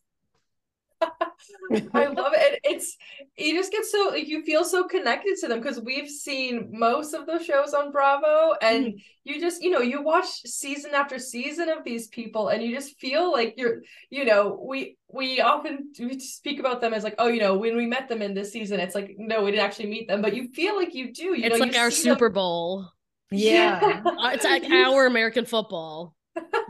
I 1.94 2.06
love 2.08 2.34
it. 2.36 2.60
It's 2.64 2.96
you 3.38 3.54
just 3.54 3.72
get 3.72 3.86
so 3.86 4.10
like 4.12 4.28
you 4.28 4.44
feel 4.44 4.64
so 4.64 4.84
connected 4.84 5.38
to 5.42 5.48
them 5.48 5.60
because 5.60 5.80
we've 5.80 6.10
seen 6.10 6.70
most 6.72 7.14
of 7.14 7.26
the 7.26 7.44
shows 7.44 7.74
on 7.74 7.92
Bravo, 7.92 8.56
and 8.62 8.86
mm-hmm. 8.88 8.98
you 9.24 9.40
just 9.40 9.62
you 9.62 9.72
know 9.72 9.82
you 9.82 10.02
watch 10.02 10.28
season 10.46 10.92
after 10.94 11.20
season 11.20 11.70
of 11.70 11.84
these 11.84 12.08
people, 12.08 12.50
and 12.50 12.64
you 12.64 12.74
just 12.74 12.98
feel 13.00 13.32
like 13.32 13.56
you're 13.58 13.82
you 14.10 14.26
know 14.26 14.64
we 14.68 14.98
we 15.12 15.42
often 15.42 15.92
we 16.00 16.20
speak 16.20 16.60
about 16.60 16.82
them 16.82 16.94
as 16.94 17.04
like 17.04 17.16
oh 17.20 17.28
you 17.28 17.40
know 17.40 17.58
when 17.58 17.76
we 17.76 17.86
met 17.86 18.08
them 18.08 18.22
in 18.22 18.34
this 18.34 18.52
season, 18.52 18.80
it's 18.80 18.96
like 18.96 19.16
no 19.18 19.44
we 19.44 19.52
didn't 19.52 19.66
actually 19.66 19.88
meet 19.88 20.08
them, 20.08 20.22
but 20.22 20.36
you 20.36 20.50
feel 20.54 20.76
like 20.76 20.94
you 20.94 21.14
do. 21.14 21.36
You 21.36 21.46
it's 21.46 21.60
know, 21.60 21.66
like 21.66 21.78
our 21.78 21.92
Super 21.92 22.28
them. 22.28 22.34
Bowl. 22.34 22.90
Yeah, 23.32 23.80
yeah. 23.82 24.02
Uh, 24.06 24.30
it's 24.34 24.46
like 24.46 24.66
our 24.72 25.06
American 25.08 25.46
football. 25.46 26.16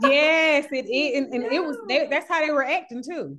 yes, 0.00 0.66
it 0.70 0.88
is, 0.88 1.18
and, 1.18 1.32
and 1.34 1.52
it 1.52 1.62
was. 1.62 1.76
They, 1.88 2.06
that's 2.08 2.28
how 2.28 2.44
they 2.44 2.52
were 2.52 2.64
acting 2.64 3.02
too. 3.02 3.38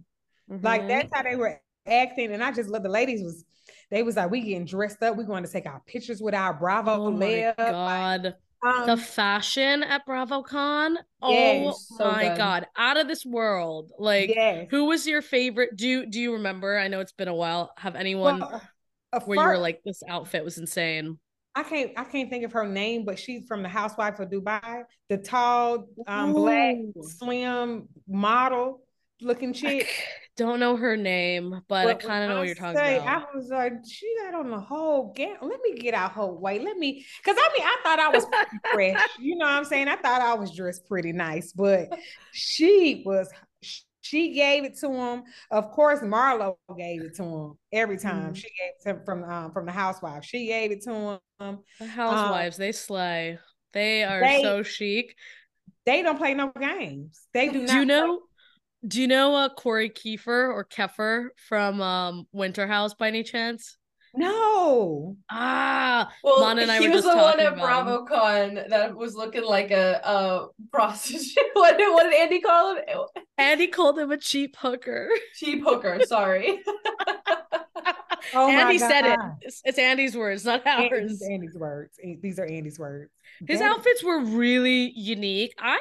Mm-hmm. 0.52 0.66
Like 0.66 0.88
that's 0.88 1.10
how 1.14 1.24
they 1.24 1.36
were 1.36 1.60
acting. 1.86 2.32
And 2.32 2.44
I 2.44 2.52
just 2.52 2.70
love 2.70 2.84
the 2.84 2.90
ladies 2.90 3.22
was 3.24 3.46
they 3.90 4.04
was 4.04 4.16
like, 4.16 4.32
we 4.32 4.42
getting 4.42 4.66
dressed 4.66 5.02
up. 5.02 5.16
We 5.16 5.24
going 5.24 5.44
to 5.44 5.52
take 5.52 5.66
our 5.66 5.82
pictures 5.86 6.22
with 6.22 6.34
our 6.34 6.54
Bravo 6.54 7.08
oh 7.08 7.12
my 7.12 7.54
God. 7.58 8.24
Like, 8.24 8.36
um, 8.66 8.88
the 8.88 8.98
fashion 8.98 9.84
at 9.84 10.06
BravoCon. 10.08 10.96
Oh 11.22 11.72
so 11.72 12.12
my 12.12 12.30
good. 12.30 12.38
god, 12.38 12.68
out 12.76 12.98
of 12.98 13.08
this 13.08 13.26
world. 13.26 13.92
Like 14.00 14.30
yes. 14.30 14.68
who 14.72 14.86
was 14.86 15.06
your 15.06 15.22
favorite? 15.22 15.76
Do 15.76 15.88
you 15.88 16.06
do 16.06 16.20
you 16.20 16.34
remember? 16.34 16.78
I 16.78 16.88
know 16.88 17.00
it's 17.00 17.12
been 17.12 17.28
a 17.28 17.36
while. 17.36 17.72
Have 17.78 17.96
anyone 17.96 18.40
well, 18.40 18.62
uh, 19.14 19.20
where 19.22 19.40
you 19.40 19.48
were 19.48 19.58
like 19.58 19.82
this 19.86 20.02
outfit 20.08 20.44
was 20.44 20.58
insane? 20.58 21.20
I 21.54 21.64
can't 21.64 21.92
I 21.98 22.04
can't 22.04 22.30
think 22.30 22.46
of 22.46 22.52
her 22.54 22.68
name, 22.68 23.06
but 23.06 23.20
she's 23.20 23.46
from 23.46 23.62
the 23.62 23.70
Housewife 23.70 24.20
of 24.20 24.30
Dubai. 24.30 24.84
The 25.10 25.18
tall, 25.18 25.88
um, 26.08 26.34
black, 26.34 26.78
slim 27.02 27.88
model 28.08 28.82
looking 29.22 29.54
chick. 29.54 29.88
Don't 30.38 30.60
know 30.60 30.78
her 30.78 30.96
name, 30.96 31.50
but, 31.68 31.86
but 31.86 31.88
I 31.88 31.94
kind 31.96 32.24
of 32.24 32.30
know 32.30 32.38
what 32.38 32.46
you're 32.46 32.56
talking 32.56 32.78
say, 32.78 32.98
about. 32.98 33.24
I 33.24 33.36
was 33.36 33.50
like, 33.50 33.74
she 33.90 34.16
got 34.24 34.36
on 34.36 34.52
the 34.52 34.60
whole 34.60 35.12
game. 35.14 35.36
Let 35.42 35.60
me 35.62 35.74
get 35.76 35.94
out 35.94 36.14
her 36.14 36.28
way. 36.28 36.60
Let 36.60 36.78
me, 36.78 37.06
because 37.24 37.38
I 37.38 37.50
mean, 37.54 37.64
I 37.66 37.78
thought 37.84 38.00
I 38.00 38.10
was 38.10 38.26
fresh. 38.72 39.10
You 39.20 39.36
know 39.36 39.46
what 39.46 39.54
I'm 39.54 39.66
saying? 39.66 39.88
I 39.88 39.96
thought 39.96 40.22
I 40.22 40.36
was 40.36 40.56
dressed 40.56 40.88
pretty 40.88 41.12
nice, 41.12 41.52
but 41.52 41.90
she 42.32 43.04
was. 43.06 43.30
She 44.02 44.32
gave 44.32 44.64
it 44.64 44.78
to 44.80 44.90
him. 44.90 45.24
Of 45.52 45.72
course, 45.72 46.00
Marlo 46.00 46.56
gave 46.78 47.02
it 47.02 47.16
to 47.16 47.24
him 47.24 47.54
every 47.74 47.98
time. 47.98 48.28
Mm-hmm. 48.28 48.34
She 48.36 48.48
gave 48.48 48.70
it 48.70 48.84
to 48.84 48.90
him 48.92 49.02
from 49.04 49.24
um, 49.26 49.52
from 49.52 49.66
the 49.66 49.74
housewife. 49.74 50.24
She 50.24 50.46
gave 50.46 50.72
it 50.72 50.82
to 50.84 51.20
him. 51.40 51.60
The 51.80 51.88
housewives, 51.88 52.58
um, 52.58 52.60
they 52.64 52.72
slay. 52.72 53.40
They 53.74 54.04
are 54.04 54.22
they, 54.22 54.42
so 54.44 54.64
chic. 54.64 55.14
They 55.86 56.04
don't 56.04 56.18
play 56.18 56.36
no 56.36 56.54
games. 56.58 57.28
They 57.34 57.50
do 57.50 57.60
not. 57.64 57.70
Do 57.70 57.80
you 57.80 57.86
know? 57.86 58.22
Do 58.86 59.02
you 59.02 59.08
know 59.08 59.36
uh, 59.36 59.50
Kory 59.50 59.90
Keefer 59.90 60.52
or 60.52 60.64
Keffer 60.64 61.30
from 61.48 61.82
um, 61.82 62.28
Winter 62.32 62.68
House 62.68 62.94
by 62.94 63.08
any 63.08 63.24
chance? 63.24 63.78
No. 64.14 65.16
Ah, 65.30 66.12
well, 66.24 66.40
Mon 66.40 66.60
and 66.60 66.72
I 66.72 66.80
he 66.80 66.90
was 66.90 67.04
the 67.04 67.16
one 67.16 67.40
at 67.40 67.56
BravoCon 67.56 68.70
that 68.70 68.96
was 68.96 69.16
looking 69.16 69.44
like 69.44 69.70
a, 69.72 70.02
a 70.04 70.48
prostitute. 70.72 71.44
what, 71.54 71.78
did, 71.78 71.94
what 71.94 72.04
did 72.04 72.14
Andy 72.14 72.42
call 72.42 72.76
him? 72.76 72.84
Andy 73.38 73.68
called 73.68 74.00
him 74.00 74.12
a 74.12 74.18
cheap 74.18 74.56
hooker. 74.58 75.10
Cheap 75.36 75.64
hooker. 75.64 76.00
Sorry. 76.08 76.60
oh 78.34 78.50
Andy 78.50 78.80
said 78.80 79.06
it. 79.06 79.20
It's, 79.42 79.62
it's, 79.64 79.78
Andy's 79.78 80.18
words, 80.18 80.46
not 80.46 80.66
ours. 80.66 80.90
Andy's, 80.92 81.22
Andy's 81.22 81.56
words. 81.56 82.00
These 82.22 82.40
are 82.40 82.46
Andy's 82.46 82.80
words. 82.80 83.12
His 83.48 83.62
outfits 83.62 84.04
were 84.04 84.20
really 84.22 84.92
unique. 84.96 85.54
I 85.60 85.80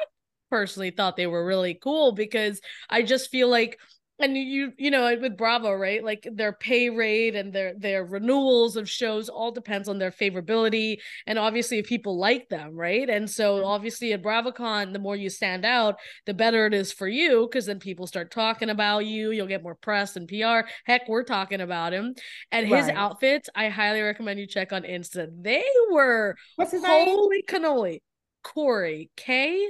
personally 0.51 0.91
thought 0.91 1.17
they 1.17 1.27
were 1.27 1.45
really 1.45 1.75
cool 1.75 2.13
because 2.13 2.61
I 2.89 3.03
just 3.03 3.31
feel 3.31 3.49
like 3.49 3.79
and 4.19 4.37
you 4.37 4.73
you 4.79 4.91
know 4.91 5.15
with 5.21 5.37
bravo 5.37 5.73
right 5.73 6.03
like 6.03 6.27
their 6.33 6.53
pay 6.53 6.89
rate 6.89 7.35
and 7.35 7.53
their 7.53 7.75
their 7.79 8.05
renewals 8.05 8.77
of 8.77 8.89
shows 8.89 9.29
all 9.29 9.51
depends 9.51 9.89
on 9.89 9.99
their 9.99 10.11
favorability 10.11 10.99
and 11.27 11.39
obviously 11.39 11.79
if 11.79 11.87
people 11.87 12.19
like 12.19 12.49
them 12.49 12.75
right 12.75 13.11
and 13.11 13.29
so 13.29 13.57
mm-hmm. 13.57 13.67
obviously 13.67 14.13
at 14.13 14.23
bravocon 14.23 14.93
the 14.93 14.99
more 14.99 15.17
you 15.17 15.29
stand 15.29 15.65
out 15.65 15.97
the 16.25 16.35
better 16.35 16.67
it 16.67 16.75
is 16.75 16.93
for 16.93 17.09
you 17.09 17.47
because 17.49 17.67
then 17.67 17.79
people 17.79 18.07
start 18.07 18.31
talking 18.31 18.71
about 18.71 19.01
you 19.01 19.31
you'll 19.33 19.47
get 19.47 19.63
more 19.63 19.75
press 19.75 20.17
and 20.17 20.29
pr 20.29 20.67
heck 20.85 21.09
we're 21.09 21.23
talking 21.23 21.61
about 21.61 21.93
him 21.93 22.15
and 22.53 22.67
his 22.67 22.87
right. 22.87 22.97
outfits 22.97 23.51
i 23.55 23.69
highly 23.69 24.01
recommend 24.01 24.41
you 24.41 24.47
check 24.47 24.73
on 24.73 24.83
insta 24.83 25.29
they 25.43 25.65
were 25.91 26.35
What's 26.57 26.73
his 26.73 26.85
holy 26.85 27.29
name? 27.37 27.43
cannoli 27.47 28.01
kory 28.43 29.11
k 29.17 29.69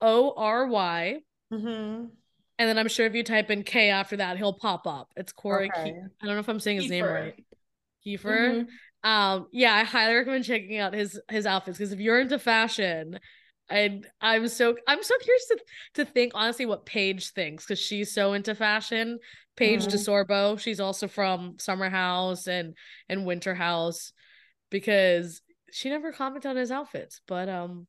O 0.00 0.32
R 0.36 0.66
Y. 0.66 1.18
Mm-hmm. 1.52 2.06
And 2.56 2.68
then 2.68 2.78
I'm 2.78 2.88
sure 2.88 3.06
if 3.06 3.14
you 3.14 3.24
type 3.24 3.50
in 3.50 3.64
K 3.64 3.90
after 3.90 4.16
that, 4.18 4.36
he'll 4.36 4.52
pop 4.52 4.86
up. 4.86 5.12
It's 5.16 5.32
Kory. 5.32 5.70
Okay. 5.76 5.90
Ke- 5.90 6.10
I 6.22 6.26
don't 6.26 6.34
know 6.34 6.40
if 6.40 6.48
I'm 6.48 6.60
saying 6.60 6.76
his 6.76 6.86
Keefer. 6.86 6.90
name 6.90 7.04
right. 7.04 7.44
Keefer. 8.06 8.28
Mm-hmm. 8.28 9.10
Um, 9.10 9.48
yeah, 9.52 9.74
I 9.74 9.84
highly 9.84 10.14
recommend 10.14 10.44
checking 10.44 10.78
out 10.78 10.94
his 10.94 11.20
his 11.28 11.46
outfits 11.46 11.78
because 11.78 11.92
if 11.92 12.00
you're 12.00 12.20
into 12.20 12.38
fashion, 12.38 13.18
and 13.68 14.06
I'm 14.20 14.48
so 14.48 14.76
I'm 14.86 15.02
so 15.02 15.14
curious 15.18 15.46
to 15.46 15.58
to 15.94 16.04
think 16.04 16.32
honestly 16.34 16.66
what 16.66 16.86
Paige 16.86 17.30
thinks 17.30 17.64
because 17.64 17.78
she's 17.78 18.12
so 18.12 18.32
into 18.32 18.54
fashion. 18.54 19.18
Paige 19.56 19.86
mm-hmm. 19.86 19.96
DeSorbo, 19.96 20.58
she's 20.58 20.80
also 20.80 21.06
from 21.06 21.56
Summer 21.58 21.90
House 21.90 22.46
and 22.46 22.74
and 23.08 23.26
Winter 23.26 23.54
House 23.54 24.12
because 24.70 25.42
she 25.70 25.90
never 25.90 26.12
commented 26.12 26.50
on 26.50 26.56
his 26.56 26.70
outfits, 26.70 27.20
but 27.26 27.48
um 27.48 27.86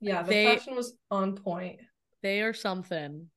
yeah, 0.00 0.22
the 0.22 0.30
they, 0.30 0.56
fashion 0.56 0.74
was 0.74 0.94
on 1.10 1.36
point. 1.36 1.80
They 2.22 2.42
are 2.42 2.52
something. 2.52 3.28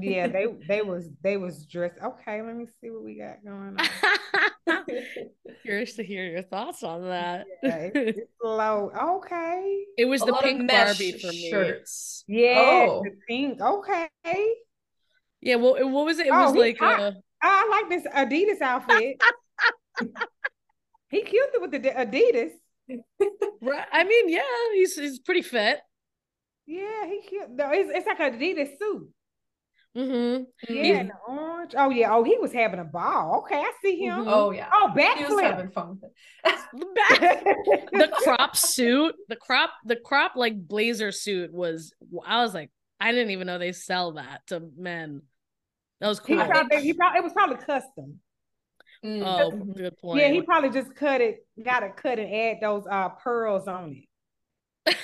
yeah, 0.00 0.26
they 0.26 0.46
they 0.68 0.82
was 0.82 1.08
they 1.22 1.36
was 1.36 1.64
dressed. 1.66 1.98
Okay, 2.02 2.42
let 2.42 2.56
me 2.56 2.66
see 2.80 2.90
what 2.90 3.04
we 3.04 3.18
got 3.18 3.44
going 3.44 3.76
on. 3.78 4.84
Curious 5.62 5.94
to 5.96 6.04
hear 6.04 6.26
your 6.26 6.42
thoughts 6.42 6.82
on 6.82 7.02
that. 7.04 7.46
Yeah, 7.62 7.76
it's, 7.76 8.18
it's 8.18 8.32
low. 8.42 8.90
Okay. 9.16 9.84
It 9.96 10.06
was 10.06 10.22
A 10.22 10.26
the 10.26 10.34
pink 10.34 10.68
Barbie 10.68 11.18
for 11.18 11.28
me. 11.28 11.50
Shirts. 11.50 12.24
Yeah, 12.26 12.86
oh. 12.88 13.02
the 13.04 13.12
pink. 13.28 13.60
Okay. 13.60 14.08
Yeah, 15.40 15.56
well, 15.56 15.88
what 15.88 16.04
was 16.04 16.18
it? 16.18 16.26
It 16.26 16.32
oh, 16.32 16.46
was 16.46 16.54
like 16.54 16.80
I, 16.80 17.02
uh... 17.02 17.12
I 17.42 17.68
like 17.70 17.88
this 17.88 18.12
Adidas 18.12 18.60
outfit. 18.60 19.20
he 21.10 21.22
killed 21.22 21.50
it 21.54 21.60
with 21.60 21.70
the 21.72 21.80
Adidas. 21.80 22.52
right. 23.60 23.86
I 23.92 24.04
mean, 24.04 24.28
yeah, 24.28 24.42
he's 24.74 24.94
he's 24.94 25.18
pretty 25.18 25.42
fit. 25.42 25.80
Yeah, 26.66 27.06
he 27.06 27.22
cute. 27.28 27.50
No, 27.50 27.70
it's, 27.72 27.90
it's 27.92 28.06
like 28.06 28.20
a 28.20 28.36
Adidas 28.36 28.78
suit. 28.78 29.08
Mm-hmm. 29.96 30.72
Yeah, 30.72 31.02
the 31.02 31.12
orange. 31.28 31.74
Oh 31.76 31.90
yeah. 31.90 32.14
Oh, 32.14 32.24
he 32.24 32.38
was 32.38 32.52
having 32.52 32.80
a 32.80 32.84
ball. 32.84 33.40
Okay, 33.40 33.58
I 33.58 33.72
see 33.82 33.98
him. 33.98 34.20
Mm-hmm. 34.20 34.28
Oh 34.28 34.50
yeah. 34.50 34.70
Oh, 34.72 34.90
backflip. 34.96 35.42
Having 35.42 35.70
fun. 35.70 36.00
the 36.44 36.86
back, 36.94 37.44
the 37.92 38.10
crop 38.22 38.56
suit, 38.56 39.14
the 39.28 39.36
crop, 39.36 39.70
the 39.84 39.96
crop 39.96 40.32
like 40.36 40.56
blazer 40.56 41.12
suit 41.12 41.52
was. 41.52 41.92
I 42.24 42.42
was 42.42 42.54
like, 42.54 42.70
I 43.00 43.12
didn't 43.12 43.32
even 43.32 43.46
know 43.46 43.58
they 43.58 43.72
sell 43.72 44.12
that 44.12 44.40
to 44.46 44.62
men. 44.76 45.22
That 46.00 46.08
was 46.08 46.20
cool. 46.20 46.40
He 46.40 46.44
probably, 46.44 46.80
he 46.80 46.94
probably, 46.94 47.18
it 47.18 47.24
was 47.24 47.32
probably 47.32 47.56
custom. 47.56 48.20
Mm. 49.04 49.22
Oh, 49.26 49.50
good 49.50 49.98
point. 49.98 50.20
Yeah, 50.20 50.28
he 50.28 50.40
probably 50.40 50.70
just 50.70 50.94
cut 50.94 51.20
it, 51.20 51.44
got 51.62 51.82
it 51.82 51.96
cut 51.96 52.18
and 52.18 52.32
add 52.32 52.58
those 52.62 52.84
uh 52.90 53.10
pearls 53.10 53.68
on 53.68 53.92
it 53.92 54.04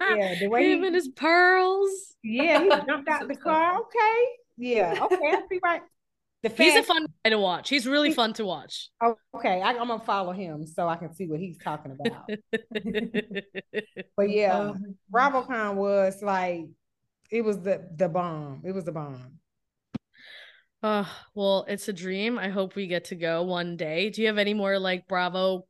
yeah, 0.00 0.34
the 0.40 0.48
way 0.48 0.72
him 0.72 0.80
he, 0.80 0.86
and 0.86 0.94
his 0.94 1.08
pearls. 1.08 1.90
Yeah, 2.22 2.62
he 2.62 2.68
jumped 2.86 3.08
out 3.08 3.28
the 3.28 3.36
car. 3.36 3.78
Okay, 3.80 4.24
yeah, 4.56 4.98
okay, 5.02 5.16
I 5.16 5.42
see 5.48 5.60
right. 5.62 5.82
The 6.42 6.48
he's 6.48 6.74
a 6.74 6.82
fun 6.82 7.06
guy 7.24 7.30
to 7.30 7.38
watch. 7.38 7.68
He's 7.68 7.86
really 7.86 8.08
he, 8.08 8.14
fun 8.14 8.32
to 8.34 8.44
watch. 8.44 8.90
Okay, 9.36 9.62
I, 9.62 9.70
am 9.72 9.88
gonna 9.88 10.00
follow 10.00 10.32
him 10.32 10.66
so 10.66 10.88
I 10.88 10.96
can 10.96 11.14
see 11.14 11.28
what 11.28 11.38
he's 11.38 11.56
talking 11.58 11.92
about. 11.92 12.28
but 14.16 14.28
yeah, 14.28 14.58
um, 14.58 14.96
BravoCon 15.14 15.76
was 15.76 16.20
like 16.20 16.64
it 17.30 17.42
was 17.42 17.60
the 17.60 17.88
the 17.94 18.08
bomb. 18.08 18.62
It 18.64 18.72
was 18.72 18.84
the 18.84 18.92
bomb. 18.92 19.38
Uh, 20.82 21.04
well, 21.34 21.64
it's 21.68 21.86
a 21.86 21.92
dream. 21.92 22.38
I 22.38 22.48
hope 22.48 22.74
we 22.74 22.88
get 22.88 23.04
to 23.06 23.14
go 23.14 23.44
one 23.44 23.76
day. 23.76 24.10
Do 24.10 24.20
you 24.20 24.26
have 24.26 24.38
any 24.38 24.52
more 24.52 24.80
like 24.80 25.06
Bravo 25.06 25.66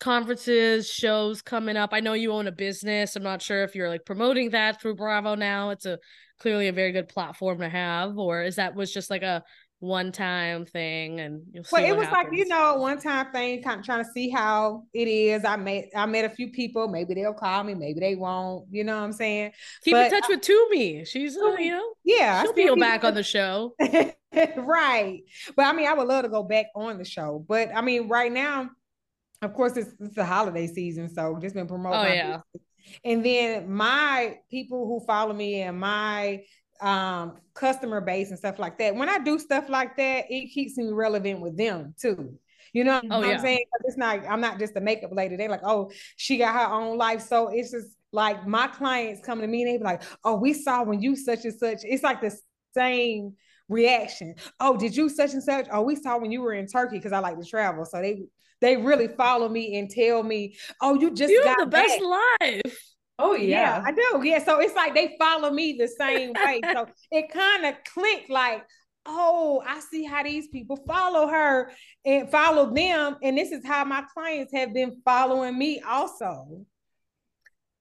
conferences, 0.00 0.88
shows 0.88 1.42
coming 1.42 1.76
up. 1.76 1.90
I 1.92 2.00
know 2.00 2.12
you 2.12 2.32
own 2.32 2.46
a 2.46 2.52
business. 2.52 3.16
I'm 3.16 3.22
not 3.22 3.42
sure 3.42 3.64
if 3.64 3.74
you're 3.74 3.88
like 3.88 4.04
promoting 4.04 4.50
that 4.50 4.80
through 4.80 4.96
Bravo 4.96 5.34
now. 5.34 5.70
It's 5.70 5.86
a 5.86 5.98
clearly 6.38 6.68
a 6.68 6.72
very 6.72 6.92
good 6.92 7.08
platform 7.08 7.58
to 7.60 7.68
have, 7.68 8.16
or 8.16 8.42
is 8.42 8.56
that 8.56 8.74
was 8.74 8.92
just 8.92 9.10
like 9.10 9.22
a 9.22 9.42
one 9.80 10.10
time 10.10 10.66
thing 10.66 11.20
and 11.20 11.40
you'll 11.52 11.62
see 11.62 11.70
well 11.72 11.84
it 11.84 11.96
was 11.96 12.08
happens. 12.08 12.30
like 12.30 12.38
you 12.38 12.44
know 12.48 12.74
one 12.74 12.98
time 12.98 13.30
thing 13.30 13.62
kind 13.62 13.78
of 13.78 13.86
trying 13.86 14.04
to 14.04 14.10
see 14.10 14.28
how 14.28 14.82
it 14.92 15.06
is 15.06 15.44
i 15.44 15.54
met 15.54 15.84
i 15.94 16.04
met 16.04 16.24
a 16.24 16.28
few 16.28 16.50
people 16.50 16.88
maybe 16.88 17.14
they'll 17.14 17.32
call 17.32 17.62
me 17.62 17.74
maybe 17.74 18.00
they 18.00 18.16
won't 18.16 18.66
you 18.72 18.82
know 18.82 18.96
what 18.96 19.04
i'm 19.04 19.12
saying 19.12 19.52
keep 19.84 19.94
but, 19.94 20.06
in 20.06 20.10
touch 20.10 20.28
with 20.28 20.40
Tumi. 20.40 21.06
she's 21.06 21.36
uh, 21.36 21.54
you 21.60 21.70
know 21.70 21.92
yeah 22.04 22.42
she'll 22.42 22.52
be 22.54 22.74
back 22.74 23.04
on 23.04 23.14
the 23.14 23.22
show 23.22 23.72
right 24.56 25.20
but 25.54 25.66
i 25.66 25.72
mean 25.72 25.86
i 25.86 25.94
would 25.94 26.08
love 26.08 26.24
to 26.24 26.28
go 26.28 26.42
back 26.42 26.66
on 26.74 26.98
the 26.98 27.04
show 27.04 27.44
but 27.48 27.68
i 27.72 27.80
mean 27.80 28.08
right 28.08 28.32
now 28.32 28.68
of 29.42 29.54
course 29.54 29.76
it's, 29.76 29.90
it's 30.00 30.14
the 30.14 30.24
holiday 30.24 30.66
season 30.66 31.08
so 31.12 31.38
just 31.40 31.54
been 31.54 31.66
promoting 31.66 32.12
oh 32.12 32.14
yeah 32.14 32.40
business. 32.52 33.00
and 33.04 33.24
then 33.24 33.72
my 33.72 34.36
people 34.50 34.86
who 34.86 35.04
follow 35.06 35.32
me 35.32 35.62
and 35.62 35.78
my 35.78 36.42
um 36.80 37.36
customer 37.58 38.00
base 38.00 38.30
and 38.30 38.38
stuff 38.38 38.58
like 38.58 38.78
that. 38.78 38.94
When 38.94 39.08
I 39.08 39.18
do 39.18 39.38
stuff 39.38 39.68
like 39.68 39.96
that, 39.96 40.26
it 40.30 40.52
keeps 40.52 40.76
me 40.78 40.90
relevant 40.90 41.40
with 41.40 41.56
them 41.56 41.94
too. 42.00 42.38
You 42.72 42.84
know 42.84 43.00
oh, 43.10 43.18
what 43.18 43.28
yeah. 43.28 43.34
I'm 43.34 43.40
saying? 43.40 43.64
It's 43.84 43.96
not, 43.96 44.20
I'm 44.28 44.40
not 44.40 44.58
just 44.58 44.76
a 44.76 44.80
makeup 44.80 45.10
lady. 45.12 45.36
They're 45.36 45.48
like, 45.48 45.64
oh, 45.64 45.90
she 46.16 46.38
got 46.38 46.54
her 46.54 46.72
own 46.72 46.96
life. 46.98 47.22
So 47.22 47.48
it's 47.48 47.72
just 47.72 47.96
like 48.12 48.46
my 48.46 48.68
clients 48.68 49.24
come 49.24 49.40
to 49.40 49.46
me 49.46 49.62
and 49.62 49.70
they 49.70 49.78
be 49.78 49.84
like, 49.84 50.02
oh, 50.24 50.36
we 50.36 50.52
saw 50.52 50.84
when 50.84 51.02
you 51.02 51.16
such 51.16 51.44
and 51.44 51.54
such. 51.54 51.78
It's 51.82 52.02
like 52.02 52.20
the 52.20 52.36
same 52.74 53.34
reaction. 53.68 54.34
Oh, 54.60 54.76
did 54.76 54.96
you 54.96 55.08
such 55.08 55.32
and 55.32 55.42
such? 55.42 55.66
Oh, 55.72 55.82
we 55.82 55.96
saw 55.96 56.18
when 56.18 56.30
you 56.30 56.42
were 56.42 56.52
in 56.52 56.66
Turkey 56.66 56.98
because 56.98 57.12
I 57.12 57.18
like 57.18 57.38
to 57.38 57.44
travel. 57.44 57.84
So 57.84 58.00
they 58.00 58.24
they 58.60 58.76
really 58.76 59.08
follow 59.08 59.48
me 59.48 59.78
and 59.78 59.90
tell 59.90 60.22
me, 60.22 60.56
oh, 60.80 60.94
you 60.94 61.12
just 61.14 61.30
you 61.30 61.42
got 61.44 61.58
the 61.58 61.66
back. 61.66 61.86
best 61.86 62.02
life. 62.02 62.84
Oh 63.18 63.34
yeah. 63.34 63.80
yeah. 63.80 63.82
I 63.84 63.92
do. 63.92 64.26
Yeah. 64.26 64.44
So 64.44 64.60
it's 64.60 64.74
like 64.74 64.94
they 64.94 65.16
follow 65.18 65.50
me 65.50 65.76
the 65.78 65.88
same 65.88 66.32
way. 66.32 66.60
so 66.72 66.86
it 67.10 67.30
kind 67.32 67.66
of 67.66 67.74
clicked 67.92 68.30
like, 68.30 68.64
oh, 69.06 69.62
I 69.66 69.80
see 69.80 70.04
how 70.04 70.22
these 70.22 70.48
people 70.48 70.76
follow 70.86 71.26
her 71.26 71.72
and 72.04 72.30
follow 72.30 72.72
them. 72.72 73.16
And 73.22 73.36
this 73.36 73.50
is 73.50 73.64
how 73.66 73.84
my 73.84 74.04
clients 74.14 74.52
have 74.52 74.72
been 74.72 75.00
following 75.04 75.58
me 75.58 75.80
also. 75.80 76.64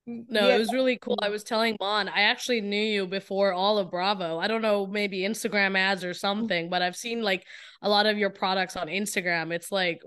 No, 0.08 0.48
yeah. 0.48 0.56
it 0.56 0.60
was 0.60 0.72
really 0.72 0.98
cool. 0.98 1.18
I 1.22 1.28
was 1.28 1.44
telling 1.44 1.76
Mon, 1.82 2.08
I 2.08 2.22
actually 2.22 2.62
knew 2.62 2.82
you 2.82 3.06
before 3.06 3.52
all 3.52 3.78
of 3.78 3.92
Bravo. 3.92 4.40
I 4.40 4.48
don't 4.48 4.62
know, 4.62 4.88
maybe 4.88 5.20
Instagram 5.20 5.78
ads 5.78 6.06
or 6.06 6.13
something, 6.13 6.70
but 6.70 6.82
I've 6.82 6.96
seen 6.96 7.22
like 7.22 7.44
a 7.82 7.90
lot 7.90 8.06
of 8.06 8.18
your 8.18 8.30
products 8.30 8.78
on 8.78 8.88
Instagram. 8.88 9.52
It's 9.52 9.70
like 9.70 10.02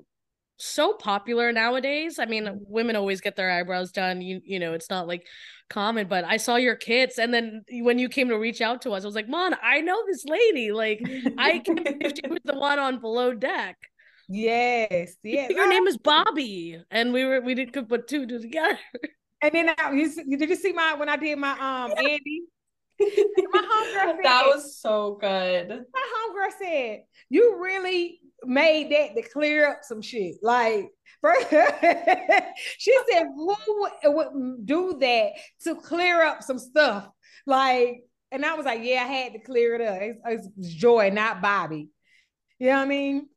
so 0.61 0.93
popular 0.95 1.53
nowadays. 1.53 2.19
I 2.19 2.27
mean, 2.27 2.61
women 2.67 2.97
always 2.97 3.21
get 3.21 3.37
their 3.37 3.51
eyebrows 3.51 3.93
done. 3.93 4.21
You 4.21 4.41
you 4.45 4.59
know, 4.59 4.75
it's 4.75 4.91
not 4.91 5.07
like 5.07 5.27
common, 5.69 6.09
but 6.09 6.25
I 6.25 6.37
saw 6.37 6.57
your 6.57 6.77
kits 6.77 7.19
and 7.19 7.33
then 7.33 7.65
when 7.71 7.99
you 7.99 8.09
came 8.09 8.29
to 8.29 8.39
reach 8.39 8.61
out 8.61 8.83
to 8.83 8.93
us, 8.93 9.05
I 9.05 9.07
was 9.07 9.15
like, 9.15 9.29
"Mon, 9.29 9.55
I 9.63 9.81
know 9.81 10.03
this 10.07 10.25
lady. 10.25 10.73
Like, 10.73 11.01
I 11.39 11.59
can't 11.59 11.85
believe 11.85 12.13
she 12.23 12.31
was 12.31 12.41
the 12.45 12.59
one 12.59 12.79
on 12.79 13.01
below 13.01 13.35
deck." 13.35 13.77
Yes, 14.29 15.17
yes. 15.25 15.51
Your 15.51 15.69
name 15.69 15.89
is 15.89 15.97
Bobby, 15.97 16.81
and 16.91 17.13
we 17.13 17.25
were 17.25 17.41
we 17.41 17.55
did 17.55 17.73
could 17.73 17.89
put 17.89 18.07
two 18.07 18.27
together. 18.27 18.79
And 19.43 19.53
then 19.53 19.71
I, 19.77 19.93
you, 19.93 20.37
did 20.37 20.51
you 20.51 20.57
see 20.57 20.73
my 20.73 20.95
when 20.95 21.09
I 21.09 21.17
did 21.17 21.39
my 21.39 21.53
um 21.53 21.93
Andy? 21.97 22.43
my 23.01 23.07
homegirl 23.07 24.17
said, 24.17 24.25
that 24.25 24.47
was 24.47 24.77
so 24.77 25.17
good. 25.21 25.69
My 25.69 26.07
homegirl 26.15 26.51
said, 26.61 27.01
"You 27.31 27.59
really 27.61 28.21
made 28.45 28.91
that 28.93 29.15
to 29.15 29.29
clear 29.29 29.69
up 29.69 29.79
some 29.83 30.03
shit. 30.03 30.37
Like, 30.43 30.89
first, 31.21 31.51
she 32.79 32.97
said, 33.11 33.27
who 33.35 33.89
would 34.05 34.67
do 34.67 34.97
that 35.01 35.33
to 35.65 35.75
clear 35.77 36.23
up 36.23 36.43
some 36.43 36.59
stuff? 36.59 37.09
Like, 37.47 38.05
and 38.33 38.45
I 38.45 38.55
was 38.55 38.67
like, 38.67 38.81
yeah, 38.83 39.03
I 39.03 39.13
had 39.13 39.33
to 39.33 39.41
clear 39.41 39.75
it 39.75 39.81
up. 39.81 39.99
It's, 40.27 40.49
it's 40.57 40.75
Joi, 40.75 41.11
not 41.11 41.43
Bobby. 41.43 41.89
You 42.59 42.69
know 42.69 42.77
what 42.77 42.83
I 42.83 42.87
mean? 42.87 43.29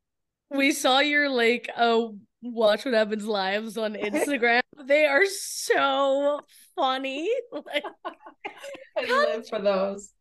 We 0.51 0.71
saw 0.71 0.99
your 0.99 1.29
like, 1.29 1.69
oh, 1.77 2.17
watch 2.41 2.85
what 2.85 2.93
happens 2.93 3.25
lives 3.25 3.77
on 3.77 3.95
Instagram. 3.95 4.61
they 4.85 5.05
are 5.05 5.25
so 5.25 6.41
funny. 6.75 7.29
Like, 7.51 7.83
I 8.97 9.07
live 9.07 9.47
for 9.47 9.59
those 9.59 10.11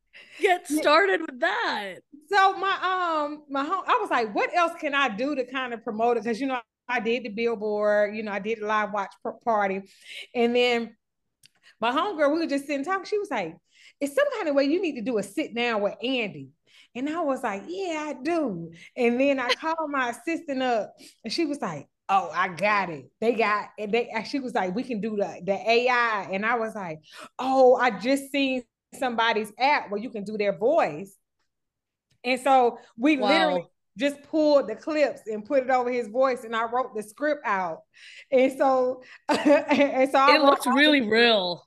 get 0.41 0.67
started 0.67 1.21
with 1.21 1.41
that. 1.41 1.97
So 2.29 2.57
my 2.57 2.73
um 3.25 3.45
my 3.49 3.65
home, 3.65 3.85
I 3.87 3.99
was 4.01 4.11
like, 4.11 4.35
what 4.35 4.55
else 4.55 4.73
can 4.81 4.95
I 4.95 5.09
do 5.09 5.35
to 5.35 5.45
kind 5.45 5.75
of 5.75 5.83
promote 5.85 6.17
it? 6.17 6.25
Because 6.25 6.41
you 6.41 6.47
know, 6.47 6.61
I 6.89 7.01
did 7.01 7.25
the 7.25 7.29
billboard, 7.31 8.15
you 8.17 8.23
know, 8.23 8.33
I 8.33 8.39
did 8.39 8.61
a 8.61 8.67
live 8.67 8.93
watch 8.93 9.13
party, 9.45 9.83
and 10.35 10.55
then 10.55 10.97
my 11.81 11.91
homegirl, 11.91 12.33
we 12.33 12.41
were 12.41 12.47
just 12.47 12.67
sitting 12.67 12.85
talking. 12.85 13.05
She 13.05 13.19
was 13.19 13.31
like, 13.31 13.57
"It's 14.01 14.15
some 14.15 14.27
kind 14.37 14.49
of 14.49 14.55
way 14.55 14.65
you 14.65 14.81
need 14.81 14.97
to 14.97 15.03
do 15.03 15.19
a 15.19 15.23
sit 15.23 15.55
down 15.55 15.83
with 15.83 15.95
Andy." 16.03 16.51
And 16.95 17.09
I 17.09 17.21
was 17.21 17.43
like, 17.43 17.65
"Yeah, 17.67 18.05
I 18.09 18.23
do." 18.23 18.73
And 18.97 19.21
then 19.21 19.41
I 19.41 19.49
called 19.55 19.91
my 19.91 20.11
assistant 20.11 20.63
up, 20.63 20.95
and 21.25 21.33
she 21.33 21.47
was 21.47 21.61
like, 21.61 21.89
oh, 22.09 22.31
I 22.35 22.49
got 22.49 22.91
it. 22.91 23.11
They 23.21 23.33
got 23.33 23.71
and 23.79 23.93
they 23.93 24.11
she 24.29 24.39
was 24.39 24.55
like, 24.55 24.75
we 24.75 24.83
can 24.83 25.01
do 25.01 25.17
the, 25.17 25.41
the 25.45 25.71
AI. 25.71 26.29
And 26.31 26.45
I 26.45 26.57
was 26.57 26.75
like, 26.75 27.01
oh, 27.39 27.77
I 27.77 27.91
just 27.91 28.31
seen 28.31 28.63
somebody's 28.99 29.53
app 29.59 29.91
where 29.91 30.01
you 30.01 30.11
can 30.11 30.25
do 30.25 30.37
their 30.37 30.57
voice. 30.57 31.17
And 32.25 32.41
so 32.41 32.79
we 32.97 33.17
wow. 33.17 33.29
literally 33.29 33.67
just 33.99 34.23
pulled 34.23 34.69
the 34.69 34.77
clips 34.77 35.23
and 35.27 35.45
put 35.45 35.65
it 35.65 35.71
over 35.71 35.91
his 35.91 36.09
voice 36.09 36.45
and 36.45 36.57
I 36.57 36.65
wrote 36.65 36.95
the 36.95 37.03
script 37.03 37.43
out. 37.45 37.83
And 38.31 38.57
so 38.57 39.03
and 39.29 40.11
so 40.11 40.35
it 40.35 40.43
looks 40.43 40.67
really 40.67 41.03
real. 41.03 41.67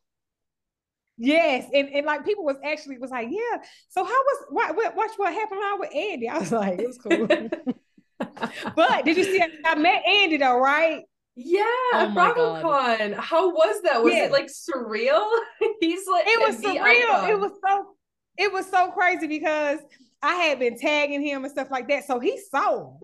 Yes, 1.18 1.66
and, 1.74 1.88
and 1.90 2.06
like 2.06 2.26
people 2.26 2.44
was 2.44 2.58
actually 2.64 2.98
was 2.98 3.12
like, 3.12 3.30
yeah. 3.32 3.62
So 3.90 4.04
how 4.04 4.12
was 4.12 4.46
what 4.50 4.76
what 4.76 4.96
watch 4.96 5.12
what 5.18 5.34
happened 5.34 5.62
out 5.64 5.80
with 5.80 5.96
Andy? 5.96 6.28
I 6.30 6.40
was 6.40 6.52
like, 6.52 6.80
it 6.80 6.88
was 6.88 6.98
cool. 6.98 7.28
but 8.76 9.06
did 9.06 9.18
you 9.18 9.24
see 9.24 9.44
I 9.66 9.76
met 9.76 10.06
Andy 10.06 10.38
though, 10.38 10.60
right? 10.60 11.04
Yeah, 11.36 11.64
oh 11.94 12.14
BravoCon. 12.16 13.16
How 13.16 13.50
was 13.50 13.82
that? 13.84 14.02
Was 14.02 14.14
yeah. 14.14 14.26
it 14.26 14.32
like 14.32 14.48
surreal? 14.48 15.30
He's 15.82 16.08
like 16.08 16.26
it 16.28 16.40
was 16.40 16.62
surreal. 16.62 16.82
Icon. 16.82 17.30
It 17.30 17.40
was 17.40 17.52
so 17.66 17.96
it 18.38 18.54
was 18.54 18.70
so 18.70 18.92
crazy 18.92 19.28
because 19.28 19.80
I 20.22 20.36
had 20.36 20.60
been 20.60 20.78
tagging 20.78 21.22
him 21.22 21.44
and 21.44 21.52
stuff 21.52 21.70
like 21.70 21.90
that. 21.90 22.06
So 22.06 22.20
he 22.20 22.40
saw 22.40 22.92
him. 22.92 23.00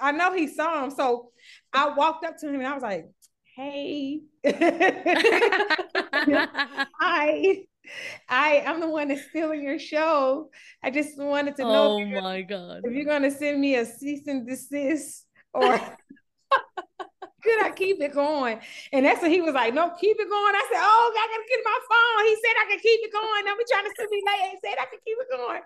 I 0.00 0.12
know 0.12 0.32
he 0.32 0.46
saw 0.46 0.84
him. 0.84 0.90
So 0.90 1.30
I 1.72 1.88
walked 1.94 2.24
up 2.24 2.38
to 2.38 2.48
him 2.48 2.54
and 2.56 2.66
I 2.66 2.74
was 2.74 2.82
like, 2.82 3.06
hey. 3.56 4.20
Hi. 7.00 7.56
I 8.28 8.62
I'm 8.66 8.80
the 8.80 8.88
one 8.88 9.08
that's 9.08 9.28
stealing 9.28 9.62
your 9.62 9.78
show. 9.78 10.50
I 10.82 10.90
just 10.90 11.18
wanted 11.18 11.56
to 11.56 11.62
know. 11.62 11.98
Oh 12.00 12.04
my 12.04 12.42
god! 12.42 12.82
If 12.84 12.92
you're 12.92 13.04
gonna 13.04 13.30
send 13.30 13.60
me 13.60 13.74
a 13.76 13.84
cease 13.84 14.26
and 14.26 14.46
desist 14.46 15.26
or 15.52 15.80
could 17.42 17.62
I 17.62 17.70
keep 17.70 18.00
it 18.00 18.14
going? 18.14 18.60
And 18.92 19.04
that's 19.04 19.22
what 19.22 19.30
he 19.30 19.40
was 19.40 19.54
like, 19.54 19.74
no, 19.74 19.90
keep 20.00 20.16
it 20.18 20.28
going. 20.28 20.54
I 20.54 20.68
said, 20.70 20.80
oh, 20.80 21.12
I 21.14 21.26
gotta 21.28 21.48
get 21.48 21.60
my 21.64 21.78
phone. 21.88 22.26
He 22.26 22.34
said 22.36 22.54
I 22.60 22.66
can 22.70 22.78
keep 22.80 23.00
it 23.02 23.12
going. 23.12 23.44
Don't 23.44 23.58
be 23.58 23.64
trying 23.70 23.84
to 23.84 23.94
send 23.96 24.10
me 24.10 24.22
late. 24.26 24.50
He 24.50 24.58
said 24.68 24.76
I 24.80 24.86
can 24.86 24.98
keep 25.04 25.16
it 25.20 25.28
going. 25.30 25.60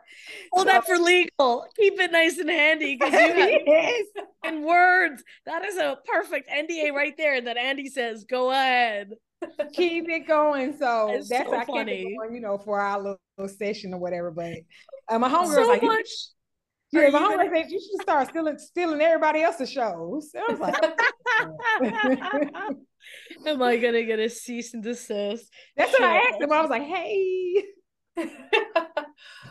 Hold 0.52 0.66
so, 0.66 0.72
that 0.72 0.86
for 0.86 0.96
legal. 0.98 1.66
Keep 1.76 2.00
it 2.00 2.12
nice 2.12 2.38
and 2.38 2.50
handy 2.50 2.96
because 2.96 3.12
you 3.12 3.60
yes. 3.66 4.04
in 4.44 4.64
words. 4.64 5.22
That 5.46 5.64
is 5.64 5.76
a 5.76 5.98
perfect 6.06 6.48
NDA 6.48 6.92
right 6.92 7.16
there. 7.16 7.40
That 7.40 7.56
Andy 7.56 7.88
says, 7.88 8.24
go 8.24 8.50
ahead. 8.50 9.14
Keep 9.74 10.08
it 10.08 10.26
going. 10.26 10.76
So 10.76 11.10
that's, 11.12 11.28
that's 11.28 11.50
so 11.50 11.56
I 11.56 11.64
funny. 11.64 12.16
going, 12.16 12.34
you 12.34 12.40
know, 12.40 12.58
for 12.58 12.80
our 12.80 12.98
little, 12.98 13.20
little 13.36 13.54
session 13.54 13.92
or 13.92 13.98
whatever. 13.98 14.30
But 14.30 14.58
uh, 15.08 15.18
my 15.18 15.28
homegirl 15.28 15.54
so 15.54 15.68
like, 15.68 15.82
much 15.82 16.08
yeah, 16.94 17.10
homie 17.10 17.50
said 17.52 17.70
you 17.70 17.80
should 17.80 18.02
start 18.02 18.28
stealing 18.28 18.58
stealing 18.58 19.00
everybody 19.00 19.42
else's 19.42 19.70
shows. 19.70 20.30
I 20.36 20.50
was 20.50 20.60
like, 20.60 20.74
Am 23.46 23.62
I 23.62 23.76
gonna 23.76 24.02
get 24.04 24.18
a 24.18 24.28
cease 24.28 24.74
and 24.74 24.82
desist? 24.82 25.52
That's 25.76 25.92
what 25.92 26.02
I 26.02 26.16
asked 26.16 26.40
him. 26.40 26.52
I 26.52 26.60
was 26.60 26.70
like, 26.70 26.82
hey. 26.82 27.64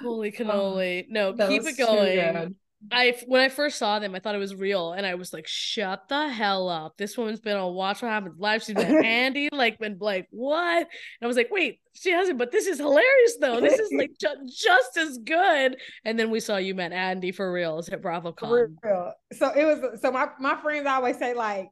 Holy 0.02 0.38
um, 0.40 0.48
cannoli. 0.48 1.06
No, 1.10 1.34
keep 1.34 1.64
it 1.66 1.78
going. 1.78 2.56
I 2.92 3.16
when 3.28 3.42
I 3.42 3.50
first 3.50 3.78
saw 3.78 4.00
them, 4.00 4.16
I 4.16 4.20
thought 4.20 4.36
it 4.36 4.40
was 4.40 4.56
real, 4.56 4.94
and 4.94 5.06
I 5.06 5.16
was 5.16 5.34
like, 5.34 5.48
"Shut 5.48 6.08
the 6.10 6.28
hell 6.30 6.70
up! 6.70 6.98
This 6.98 7.18
woman's 7.18 7.40
been 7.40 7.58
on 7.58 7.74
Watch 7.74 8.02
What 8.02 8.10
Happens 8.10 8.40
Live. 8.40 8.64
She's 8.64 8.76
been 8.76 9.04
Andy, 9.06 9.50
like, 9.52 9.80
been 9.80 9.98
like, 10.00 10.28
what?" 10.32 10.78
And 10.78 10.88
I 11.22 11.28
was 11.28 11.38
like, 11.38 11.50
"Wait, 11.52 11.80
she 11.94 12.12
hasn't." 12.12 12.38
But 12.38 12.52
this 12.52 12.68
is 12.68 12.78
hilarious, 12.80 13.38
though. 13.40 13.62
This 13.62 13.80
is 13.80 13.92
like 13.96 14.12
ju- 14.20 14.48
just 14.48 14.98
as 14.98 15.18
good. 15.20 15.78
And 16.06 16.20
then 16.20 16.30
we 16.30 16.40
saw 16.40 16.58
you 16.58 16.76
met 16.76 16.92
Andy 16.92 17.32
for 17.32 17.52
reals 17.52 17.90
at 17.90 18.02
BravoCon. 18.02 18.40
For 18.40 18.72
real. 18.84 19.14
So 19.34 19.52
it 19.52 19.66
was. 19.66 20.02
So 20.02 20.12
my 20.12 20.30
my 20.40 20.56
friends 20.56 20.88
always 20.88 21.18
say 21.18 21.34
like, 21.34 21.70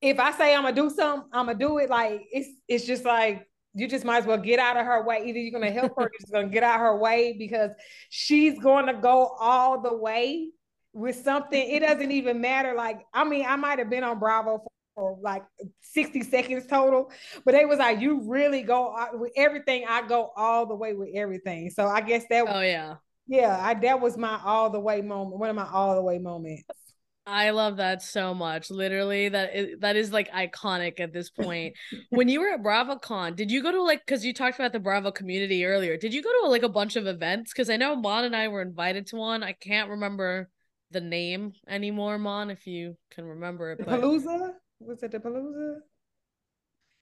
if 0.00 0.18
I 0.18 0.32
say 0.32 0.54
I'm 0.54 0.62
gonna 0.62 0.74
do 0.74 0.90
something, 0.90 1.28
I'm 1.32 1.46
gonna 1.46 1.58
do 1.58 1.78
it. 1.78 1.90
Like 1.90 2.22
it's 2.30 2.48
it's 2.68 2.84
just 2.86 3.04
like 3.04 3.46
you 3.76 3.86
just 3.86 4.04
might 4.04 4.18
as 4.18 4.26
well 4.26 4.38
get 4.38 4.58
out 4.58 4.76
of 4.76 4.86
her 4.86 5.04
way. 5.04 5.22
Either 5.24 5.38
you're 5.38 5.52
gonna 5.52 5.70
help 5.70 5.92
her, 5.96 6.02
you're 6.02 6.20
just 6.20 6.32
gonna 6.32 6.48
get 6.48 6.62
out 6.62 6.76
of 6.76 6.80
her 6.80 6.96
way 6.96 7.34
because 7.38 7.70
she's 8.08 8.58
going 8.58 8.86
to 8.86 8.94
go 8.94 9.36
all 9.38 9.80
the 9.80 9.94
way 9.94 10.48
with 10.94 11.16
something. 11.16 11.70
It 11.70 11.80
doesn't 11.80 12.10
even 12.10 12.40
matter. 12.40 12.74
Like, 12.74 13.02
I 13.12 13.24
mean, 13.24 13.44
I 13.46 13.56
might 13.56 13.78
have 13.78 13.90
been 13.90 14.02
on 14.02 14.18
Bravo 14.18 14.58
for, 14.58 14.70
for 14.94 15.18
like 15.20 15.44
60 15.82 16.22
seconds 16.22 16.66
total, 16.66 17.10
but 17.44 17.54
it 17.54 17.68
was 17.68 17.78
like 17.78 18.00
you 18.00 18.22
really 18.22 18.62
go 18.62 18.96
with 19.12 19.32
everything. 19.36 19.84
I 19.86 20.06
go 20.06 20.32
all 20.34 20.64
the 20.64 20.74
way 20.74 20.94
with 20.94 21.10
everything. 21.14 21.68
So 21.68 21.86
I 21.86 22.00
guess 22.00 22.24
that 22.30 22.46
oh 22.48 22.62
yeah. 22.62 22.96
Yeah, 23.28 23.58
I 23.60 23.74
that 23.74 24.00
was 24.00 24.16
my 24.16 24.40
all 24.44 24.70
the 24.70 24.80
way 24.80 25.02
moment. 25.02 25.38
One 25.38 25.50
of 25.50 25.56
my 25.56 25.68
all 25.70 25.96
the 25.96 26.02
way 26.02 26.18
moments. 26.18 26.64
I 27.26 27.50
love 27.50 27.78
that 27.78 28.02
so 28.02 28.34
much. 28.34 28.70
Literally, 28.70 29.28
that 29.28 29.54
is, 29.54 29.80
that 29.80 29.96
is 29.96 30.12
like 30.12 30.30
iconic 30.30 31.00
at 31.00 31.12
this 31.12 31.28
point. 31.28 31.74
when 32.10 32.28
you 32.28 32.40
were 32.40 32.50
at 32.50 32.62
BravoCon, 32.62 33.34
did 33.34 33.50
you 33.50 33.62
go 33.62 33.72
to 33.72 33.82
like 33.82 34.06
because 34.06 34.24
you 34.24 34.32
talked 34.32 34.58
about 34.58 34.72
the 34.72 34.78
Bravo 34.78 35.10
community 35.10 35.64
earlier? 35.64 35.96
Did 35.96 36.14
you 36.14 36.22
go 36.22 36.30
to 36.42 36.48
like 36.48 36.62
a 36.62 36.68
bunch 36.68 36.94
of 36.94 37.06
events? 37.06 37.52
Because 37.52 37.68
I 37.68 37.76
know 37.76 37.96
Mon 37.96 38.24
and 38.24 38.36
I 38.36 38.48
were 38.48 38.62
invited 38.62 39.08
to 39.08 39.16
one. 39.16 39.42
I 39.42 39.52
can't 39.52 39.90
remember 39.90 40.48
the 40.92 41.00
name 41.00 41.52
anymore, 41.66 42.16
Mon, 42.16 42.50
if 42.50 42.66
you 42.66 42.96
can 43.10 43.24
remember 43.24 43.72
it. 43.72 43.78
The 43.78 43.84
Palooza 43.84 44.52
was 44.80 45.02
it 45.02 45.10
the 45.10 45.18
Palooza? 45.18 45.78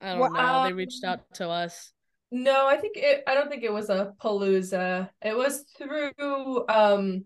I 0.01 0.11
don't 0.11 0.21
well, 0.21 0.33
know. 0.33 0.39
Um, 0.39 0.67
they 0.67 0.73
reached 0.73 1.05
out 1.05 1.21
to 1.35 1.49
us. 1.49 1.93
No, 2.31 2.67
I 2.67 2.77
think 2.77 2.97
it. 2.97 3.23
I 3.27 3.35
don't 3.35 3.49
think 3.49 3.63
it 3.63 3.73
was 3.73 3.91
a 3.91 4.13
Palooza. 4.23 5.11
It 5.23 5.37
was 5.37 5.65
through 5.77 6.67
um 6.69 7.25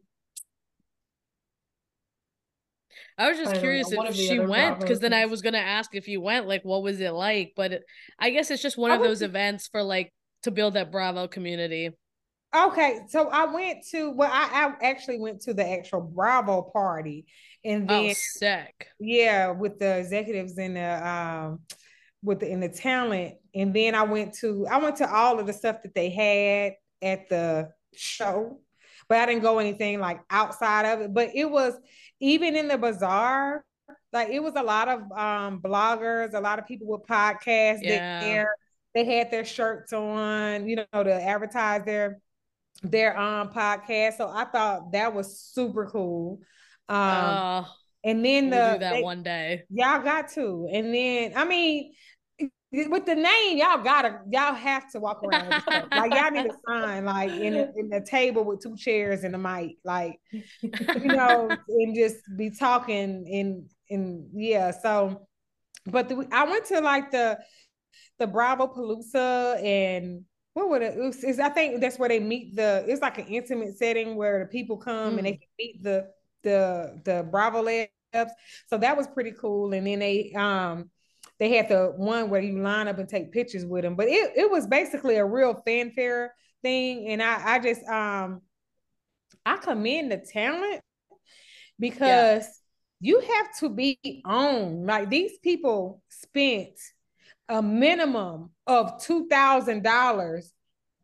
I 3.18 3.28
was 3.28 3.36
just 3.36 3.56
I 3.56 3.58
curious 3.58 3.90
know, 3.90 4.04
if 4.04 4.14
she 4.14 4.38
went 4.38 4.78
because 4.78 5.00
then 5.00 5.12
I 5.12 5.26
was 5.26 5.42
gonna 5.42 5.58
ask 5.58 5.94
if 5.94 6.06
you 6.06 6.20
went, 6.20 6.46
like, 6.46 6.64
what 6.64 6.82
was 6.82 7.00
it 7.00 7.10
like? 7.10 7.52
But 7.56 7.72
it, 7.72 7.82
I 8.18 8.30
guess 8.30 8.50
it's 8.50 8.62
just 8.62 8.78
one 8.78 8.92
I 8.92 8.96
of 8.96 9.02
those 9.02 9.22
events 9.22 9.66
for 9.66 9.82
like 9.82 10.12
to 10.44 10.52
build 10.52 10.74
that 10.74 10.92
Bravo 10.92 11.26
community. 11.26 11.90
Okay, 12.54 13.00
so 13.08 13.28
I 13.28 13.46
went 13.46 13.84
to 13.90 14.12
well, 14.12 14.30
I, 14.32 14.72
I 14.80 14.86
actually 14.86 15.18
went 15.18 15.42
to 15.42 15.52
the 15.52 15.68
actual 15.68 16.00
Bravo 16.00 16.62
party, 16.62 17.26
and 17.64 17.90
oh, 17.90 18.02
then 18.02 18.10
oh, 18.10 18.14
sick, 18.16 18.88
yeah, 19.00 19.50
with 19.50 19.78
the 19.78 19.98
executives 19.98 20.56
and 20.56 20.76
the 20.76 21.08
um 21.08 21.60
with 22.22 22.40
the 22.40 22.48
in 22.48 22.60
the 22.60 22.68
talent, 22.68 23.34
and 23.54 23.74
then 23.74 23.94
I 23.94 24.04
went 24.04 24.34
to 24.38 24.66
I 24.70 24.78
went 24.78 24.96
to 24.96 25.12
all 25.12 25.38
of 25.38 25.46
the 25.46 25.52
stuff 25.52 25.82
that 25.82 25.94
they 25.94 26.08
had 26.08 26.74
at 27.02 27.28
the 27.28 27.70
show, 27.94 28.60
but 29.08 29.18
I 29.18 29.26
didn't 29.26 29.42
go 29.42 29.58
anything 29.58 30.00
like 30.00 30.20
outside 30.30 30.86
of 30.86 31.00
it. 31.00 31.12
But 31.12 31.30
it 31.34 31.50
was 31.50 31.74
even 32.20 32.56
in 32.56 32.68
the 32.68 32.78
bazaar, 32.78 33.64
like 34.12 34.28
it 34.30 34.42
was 34.42 34.54
a 34.56 34.62
lot 34.62 34.88
of 34.88 35.00
um 35.12 35.60
bloggers, 35.60 36.34
a 36.34 36.40
lot 36.40 36.58
of 36.58 36.66
people 36.66 36.86
with 36.86 37.02
podcasts 37.02 37.80
yeah. 37.82 38.20
there. 38.20 38.54
They 38.94 39.04
had 39.04 39.30
their 39.30 39.44
shirts 39.44 39.92
on, 39.92 40.68
you 40.68 40.76
know, 40.76 41.04
to 41.04 41.12
advertise 41.12 41.84
their 41.84 42.20
their 42.82 43.18
um 43.18 43.50
podcast. 43.50 44.16
So 44.16 44.28
I 44.28 44.44
thought 44.44 44.92
that 44.92 45.14
was 45.14 45.38
super 45.38 45.86
cool. 45.86 46.40
Um 46.88 46.98
uh, 46.98 47.64
and 48.04 48.24
then 48.24 48.50
the 48.50 48.56
that 48.56 48.94
they, 48.94 49.02
one 49.02 49.22
day. 49.22 49.64
Y'all 49.70 50.02
got 50.02 50.28
to. 50.32 50.68
And 50.72 50.94
then 50.94 51.32
I 51.36 51.44
mean 51.44 51.92
with 52.70 53.06
the 53.06 53.14
name, 53.14 53.58
y'all 53.58 53.82
gotta 53.82 54.20
y'all 54.30 54.54
have 54.54 54.90
to 54.92 55.00
walk 55.00 55.22
around 55.22 55.50
like 55.92 56.12
y'all 56.14 56.30
need 56.30 56.46
a 56.46 56.54
sign 56.66 57.04
like 57.04 57.30
in 57.30 57.54
a, 57.54 57.72
in 57.76 57.88
the 57.88 58.00
table 58.00 58.44
with 58.44 58.62
two 58.62 58.76
chairs 58.76 59.24
and 59.24 59.34
a 59.34 59.38
mic, 59.38 59.76
like 59.84 60.20
you 60.60 60.70
know, 61.04 61.48
and 61.68 61.96
just 61.96 62.16
be 62.36 62.50
talking 62.50 63.26
and 63.32 63.70
and 63.90 64.28
yeah. 64.34 64.70
So, 64.70 65.26
but 65.86 66.08
the, 66.08 66.26
I 66.30 66.44
went 66.44 66.66
to 66.66 66.80
like 66.80 67.10
the 67.10 67.38
the 68.18 68.26
Bravo 68.26 68.66
Palooza 68.66 69.62
and 69.64 70.24
what 70.52 70.68
would 70.68 70.82
it, 70.82 70.98
it 70.98 71.00
was, 71.00 71.24
is 71.24 71.38
I 71.38 71.48
think 71.48 71.80
that's 71.80 71.98
where 71.98 72.08
they 72.08 72.20
meet 72.20 72.54
the 72.54 72.84
it's 72.86 73.00
like 73.00 73.18
an 73.18 73.28
intimate 73.28 73.78
setting 73.78 74.16
where 74.16 74.40
the 74.40 74.46
people 74.46 74.76
come 74.76 75.14
mm. 75.14 75.18
and 75.18 75.26
they 75.26 75.32
mm. 75.32 75.40
can 75.40 75.48
meet 75.58 75.82
the 75.82 76.08
the 76.42 77.00
the 77.04 77.28
Bravolebs. 77.32 77.88
So 78.66 78.78
that 78.78 78.96
was 78.96 79.06
pretty 79.06 79.32
cool. 79.32 79.72
And 79.72 79.86
then 79.86 80.00
they 80.00 80.32
um 80.36 80.90
they 81.38 81.56
had 81.56 81.68
the 81.68 81.92
one 81.96 82.30
where 82.30 82.40
you 82.40 82.60
line 82.60 82.88
up 82.88 82.98
and 82.98 83.08
take 83.08 83.32
pictures 83.32 83.64
with 83.64 83.82
them. 83.82 83.94
But 83.94 84.08
it, 84.08 84.32
it 84.36 84.50
was 84.50 84.66
basically 84.66 85.16
a 85.16 85.24
real 85.24 85.62
fanfare 85.64 86.34
thing. 86.62 87.08
And 87.08 87.22
I, 87.22 87.54
I 87.54 87.58
just 87.60 87.84
um 87.86 88.42
I 89.46 89.56
commend 89.56 90.12
the 90.12 90.18
talent 90.18 90.82
because 91.78 92.42
yeah. 93.00 93.12
you 93.12 93.20
have 93.20 93.58
to 93.60 93.68
be 93.68 94.22
on. 94.24 94.84
Like 94.84 95.10
these 95.10 95.38
people 95.38 96.02
spent 96.08 96.78
a 97.48 97.62
minimum 97.62 98.50
of 98.66 99.00
two 99.02 99.28
thousand 99.28 99.82
dollars 99.84 100.52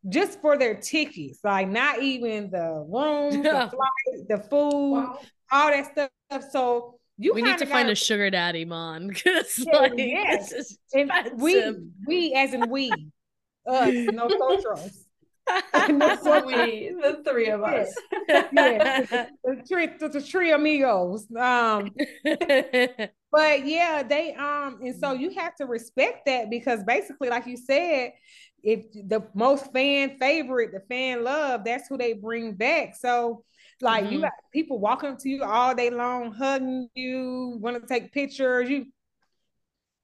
just 0.09 0.41
for 0.41 0.59
their 0.59 0.75
tickets, 0.75 1.39
like 1.43 1.69
not 1.69 2.03
even 2.03 2.51
the 2.51 2.85
room, 2.89 3.43
the 3.43 3.51
flight, 3.73 4.29
the 4.29 4.39
food, 4.51 4.93
wow. 4.93 5.19
all 5.51 5.71
that 5.71 5.93
stuff. 5.93 6.45
So 6.51 6.94
you 7.17 7.33
we 7.35 7.43
need 7.43 7.59
to 7.59 7.67
find 7.67 7.91
a 7.91 7.95
sugar 7.95 8.31
daddy, 8.31 8.65
man. 8.65 9.09
Because 9.09 9.59
yeah, 9.67 9.81
like, 11.07 11.33
we, 11.37 11.73
we 12.07 12.35
as 12.35 12.55
in 12.55 12.69
we, 12.69 13.09
us, 13.67 13.93
no 13.93 14.29
socials. 14.39 15.07
so 16.23 16.47
we, 16.47 16.95
the 17.01 17.23
three 17.27 17.49
of 17.49 17.63
us. 17.63 17.95
yeah, 18.29 19.01
the, 19.01 19.29
the, 19.45 19.63
three, 19.69 19.89
the, 19.99 20.09
the 20.09 20.21
three 20.21 20.53
amigos. 20.53 21.27
Um, 21.37 21.91
but 23.31 23.67
yeah, 23.67 24.03
they 24.03 24.35
um, 24.35 24.81
and 24.83 24.95
so 24.97 25.13
you 25.13 25.31
have 25.39 25.55
to 25.57 25.67
respect 25.67 26.27
that 26.27 26.51
because 26.51 26.83
basically, 26.85 27.29
like 27.29 27.47
you 27.47 27.57
said, 27.57 28.13
if 28.63 28.91
the 28.93 29.23
most 29.35 29.73
fan 29.73 30.17
favorite, 30.19 30.73
the 30.73 30.81
fan 30.89 31.23
love, 31.23 31.63
that's 31.65 31.87
who 31.87 31.99
they 31.99 32.15
bring 32.15 32.55
back. 32.55 32.97
So 32.97 33.45
like 33.81 34.05
mm-hmm. 34.05 34.13
you 34.15 34.21
got 34.21 34.33
people 34.53 34.79
walking 34.79 35.11
up 35.11 35.19
to 35.21 35.29
you 35.29 35.43
all 35.43 35.75
day 35.75 35.91
long, 35.91 36.33
hugging 36.33 36.89
you, 36.95 37.59
want 37.61 37.81
to 37.81 37.87
take 37.87 38.13
pictures. 38.13 38.69
You, 38.69 38.87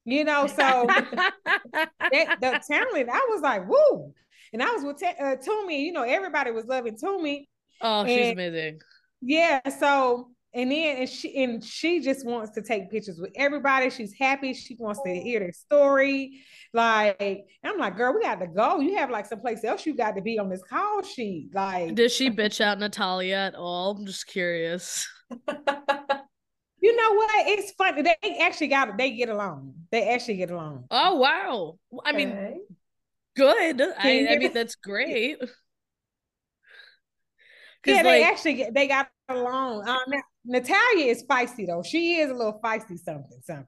you 0.05 0.23
know, 0.23 0.47
so 0.47 0.55
that, 0.87 2.37
the 2.41 2.61
talent, 2.67 3.09
I 3.11 3.27
was 3.29 3.41
like, 3.41 3.67
woo. 3.67 4.13
And 4.53 4.61
I 4.61 4.71
was 4.71 4.83
with 4.83 5.01
uh, 5.03 5.37
Tumi, 5.37 5.79
you 5.79 5.93
know, 5.93 6.03
everybody 6.03 6.51
was 6.51 6.65
loving 6.65 6.97
Tumi. 6.97 7.47
Oh, 7.81 8.05
she's 8.05 8.31
amazing. 8.31 8.81
Yeah. 9.21 9.61
So 9.69 10.29
and 10.53 10.71
then 10.71 10.97
and 10.97 11.09
she 11.09 11.43
and 11.43 11.63
she 11.63 12.01
just 12.01 12.25
wants 12.25 12.51
to 12.51 12.61
take 12.61 12.91
pictures 12.91 13.19
with 13.19 13.31
everybody. 13.35 13.89
She's 13.89 14.13
happy. 14.13 14.53
She 14.53 14.75
wants 14.77 15.01
to 15.05 15.13
hear 15.13 15.39
their 15.39 15.53
story. 15.53 16.41
Like 16.73 17.45
I'm 17.63 17.77
like, 17.77 17.95
girl, 17.95 18.13
we 18.13 18.21
got 18.21 18.39
to 18.41 18.47
go. 18.47 18.79
You 18.79 18.97
have 18.97 19.09
like 19.09 19.25
someplace 19.25 19.63
else 19.63 19.85
you 19.85 19.95
got 19.95 20.15
to 20.15 20.21
be 20.21 20.39
on 20.39 20.49
this 20.49 20.61
call 20.63 21.03
sheet. 21.03 21.51
Like, 21.53 21.95
did 21.95 22.11
she 22.11 22.29
bitch 22.29 22.59
out 22.59 22.79
Natalya 22.79 23.35
at 23.35 23.55
all? 23.55 23.91
I'm 23.91 24.05
just 24.05 24.27
curious. 24.27 25.07
you 25.29 26.95
know 26.95 27.13
what? 27.13 27.47
It's 27.47 27.71
funny. 27.71 28.01
They 28.01 28.37
actually 28.41 28.67
got 28.67 28.97
they 28.97 29.11
get 29.11 29.29
along. 29.29 29.73
They 29.91 30.09
actually 30.09 30.37
get 30.37 30.51
along. 30.51 30.85
Oh 30.91 31.15
wow! 31.15 31.79
I 32.03 32.11
mean, 32.11 32.29
okay. 32.29 32.57
good. 33.37 33.81
I, 33.81 34.27
I 34.29 34.37
mean, 34.37 34.51
that's 34.53 34.75
great. 34.75 35.37
Yeah, 37.85 37.95
like, 37.95 38.03
they 38.03 38.23
actually 38.23 38.53
get, 38.53 38.73
they 38.73 38.87
got 38.87 39.09
along. 39.27 39.87
Um, 39.87 40.21
Natalya 40.45 41.05
is 41.05 41.23
feisty 41.23 41.67
though. 41.67 41.83
She 41.83 42.17
is 42.19 42.31
a 42.31 42.33
little 42.33 42.59
feisty, 42.63 42.97
something, 42.97 43.39
something. 43.43 43.67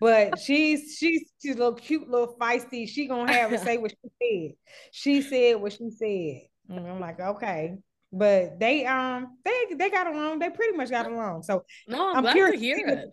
But 0.00 0.38
she's 0.44 0.96
she's 0.98 1.32
she's 1.40 1.54
a 1.54 1.58
little 1.58 1.74
cute, 1.74 2.08
little 2.08 2.36
feisty. 2.40 2.88
She 2.88 3.06
gonna 3.06 3.32
have 3.32 3.50
to 3.50 3.58
say 3.58 3.78
what 3.78 3.92
she 3.92 4.08
said. 4.22 4.56
She 4.92 5.22
said 5.22 5.60
what 5.60 5.72
she 5.72 5.90
said. 5.90 6.48
And 6.68 6.86
I'm 6.86 7.00
like, 7.00 7.20
okay. 7.20 7.76
But 8.12 8.58
they 8.58 8.86
um 8.86 9.38
they 9.44 9.74
they 9.74 9.90
got 9.90 10.06
along. 10.06 10.38
They 10.38 10.50
pretty 10.50 10.76
much 10.76 10.90
got 10.90 11.06
along. 11.06 11.42
So 11.42 11.64
no, 11.88 12.10
I'm, 12.10 12.26
I'm 12.26 12.32
curious 12.32 12.60
to 12.60 12.66
hear 12.66 12.86
it. 12.86 13.08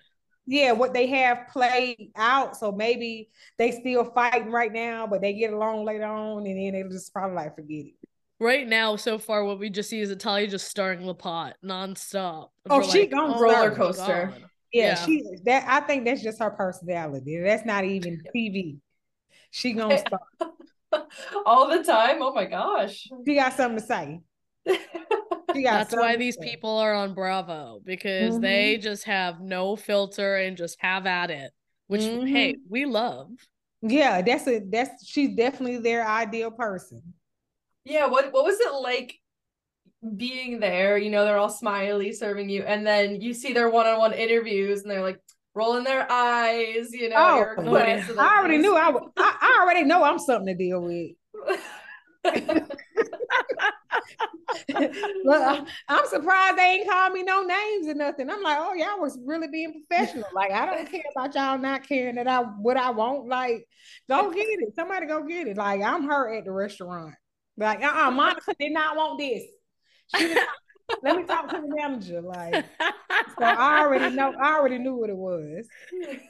Yeah, 0.45 0.71
what 0.71 0.93
they 0.93 1.05
have 1.07 1.47
played 1.53 2.11
out. 2.15 2.57
So 2.57 2.71
maybe 2.71 3.29
they 3.57 3.71
still 3.71 4.03
fighting 4.03 4.51
right 4.51 4.73
now, 4.73 5.05
but 5.05 5.21
they 5.21 5.33
get 5.33 5.53
along 5.53 5.85
later 5.85 6.05
on, 6.05 6.45
and 6.47 6.57
then 6.57 6.73
they 6.73 6.89
just 6.89 7.13
probably 7.13 7.35
like 7.35 7.55
forget 7.55 7.85
it 7.85 7.93
right 8.39 8.67
now 8.67 8.95
so 8.95 9.17
far 9.19 9.43
what 9.43 9.59
we 9.59 9.69
just 9.69 9.89
see 9.89 9.99
is 9.99 10.09
Natalya 10.09 10.47
just 10.47 10.67
starring 10.67 11.01
LaPot 11.01 11.53
nonstop. 11.63 12.49
Oh, 12.69 12.81
she 12.81 13.01
like, 13.01 13.11
gone 13.11 13.33
oh 13.35 13.39
roller 13.39 13.71
coaster. 13.71 14.33
Yeah, 14.71 14.89
yeah, 14.89 15.05
she 15.05 15.23
that 15.45 15.65
I 15.67 15.85
think 15.85 16.05
that's 16.05 16.21
just 16.21 16.39
her 16.39 16.51
personality. 16.51 17.39
That's 17.39 17.65
not 17.65 17.83
even 17.85 18.21
TV. 18.35 18.77
She 19.51 19.73
gonna 19.73 19.97
start 20.07 20.21
all 21.45 21.69
the 21.69 21.83
time. 21.83 22.21
Oh 22.21 22.33
my 22.33 22.45
gosh. 22.45 23.07
She 23.25 23.35
got 23.35 23.53
something 23.53 23.79
to 23.79 23.85
say. 23.85 24.19
That's 25.53 25.95
why 25.95 26.15
these 26.15 26.37
people 26.37 26.77
are 26.77 26.93
on 26.93 27.15
Bravo 27.15 27.81
because 27.83 28.33
mm-hmm. 28.33 28.41
they 28.41 28.77
just 28.77 29.05
have 29.05 29.41
no 29.41 29.75
filter 29.75 30.35
and 30.35 30.55
just 30.55 30.77
have 30.79 31.07
at 31.07 31.31
it, 31.31 31.51
which 31.87 32.01
mm-hmm. 32.01 32.27
hey, 32.27 32.57
we 32.69 32.85
love. 32.85 33.29
Yeah, 33.81 34.21
that's 34.21 34.47
a 34.47 34.59
that's 34.59 35.07
she's 35.07 35.35
definitely 35.35 35.77
their 35.79 36.05
ideal 36.05 36.51
person. 36.51 37.01
Yeah, 37.89 38.05
what 38.07 38.31
what 38.31 38.45
was 38.45 38.59
it 38.59 38.71
like 38.81 39.15
being 40.15 40.59
there? 40.59 40.97
You 40.97 41.09
know, 41.09 41.25
they're 41.25 41.37
all 41.37 41.49
smiley 41.49 42.13
serving 42.13 42.49
you, 42.49 42.63
and 42.63 42.85
then 42.85 43.19
you 43.21 43.33
see 43.33 43.53
their 43.53 43.69
one-on-one 43.69 44.13
interviews, 44.13 44.81
and 44.81 44.91
they're 44.91 45.01
like 45.01 45.19
rolling 45.55 45.83
their 45.83 46.09
eyes. 46.09 46.93
You 46.93 47.09
know, 47.09 47.15
oh, 47.57 48.15
I 48.17 48.37
already 48.39 48.57
knew 48.59 48.75
I, 48.75 48.89
I 49.17 49.37
I 49.41 49.59
already 49.61 49.83
know 49.83 50.03
I'm 50.03 50.19
something 50.19 50.47
to 50.47 50.55
deal 50.55 50.81
with. 50.81 51.11
Look, 55.23 55.67
I'm 55.87 56.05
surprised 56.07 56.57
they 56.57 56.63
ain't 56.63 56.89
called 56.89 57.13
me 57.13 57.23
no 57.23 57.43
names 57.43 57.87
or 57.87 57.93
nothing. 57.93 58.29
I'm 58.29 58.41
like, 58.41 58.57
oh, 58.59 58.73
y'all 58.73 58.99
was 58.99 59.17
really 59.25 59.47
being 59.47 59.83
professional. 59.87 60.27
Like, 60.33 60.51
I 60.51 60.65
don't 60.65 60.89
care 60.89 61.03
about 61.15 61.35
y'all 61.35 61.57
not 61.57 61.87
caring 61.87 62.15
that 62.15 62.27
I 62.27 62.39
what 62.41 62.77
I 62.77 62.91
want. 62.91 63.27
Like, 63.27 63.67
go 64.09 64.31
get 64.31 64.47
it. 64.47 64.75
Somebody 64.75 65.05
go 65.07 65.23
get 65.23 65.47
it. 65.47 65.57
Like, 65.57 65.81
I'm 65.81 66.07
her 66.07 66.33
at 66.33 66.45
the 66.45 66.51
restaurant. 66.51 67.15
Like, 67.59 67.83
uh-uh, 67.83 68.11
Monica 68.11 68.55
did 68.57 68.71
not 68.71 68.95
want 68.95 69.19
this. 69.19 69.43
Let 71.03 71.17
me 71.17 71.23
talk 71.25 71.49
to 71.49 71.61
the 71.61 71.67
manager. 71.67 72.21
Like, 72.21 72.65
so 73.37 73.43
I 73.43 73.81
already 73.81 74.15
know. 74.15 74.33
I 74.41 74.53
already 74.53 74.77
knew 74.77 74.95
what 74.95 75.09
it 75.09 75.15
was. 75.17 75.67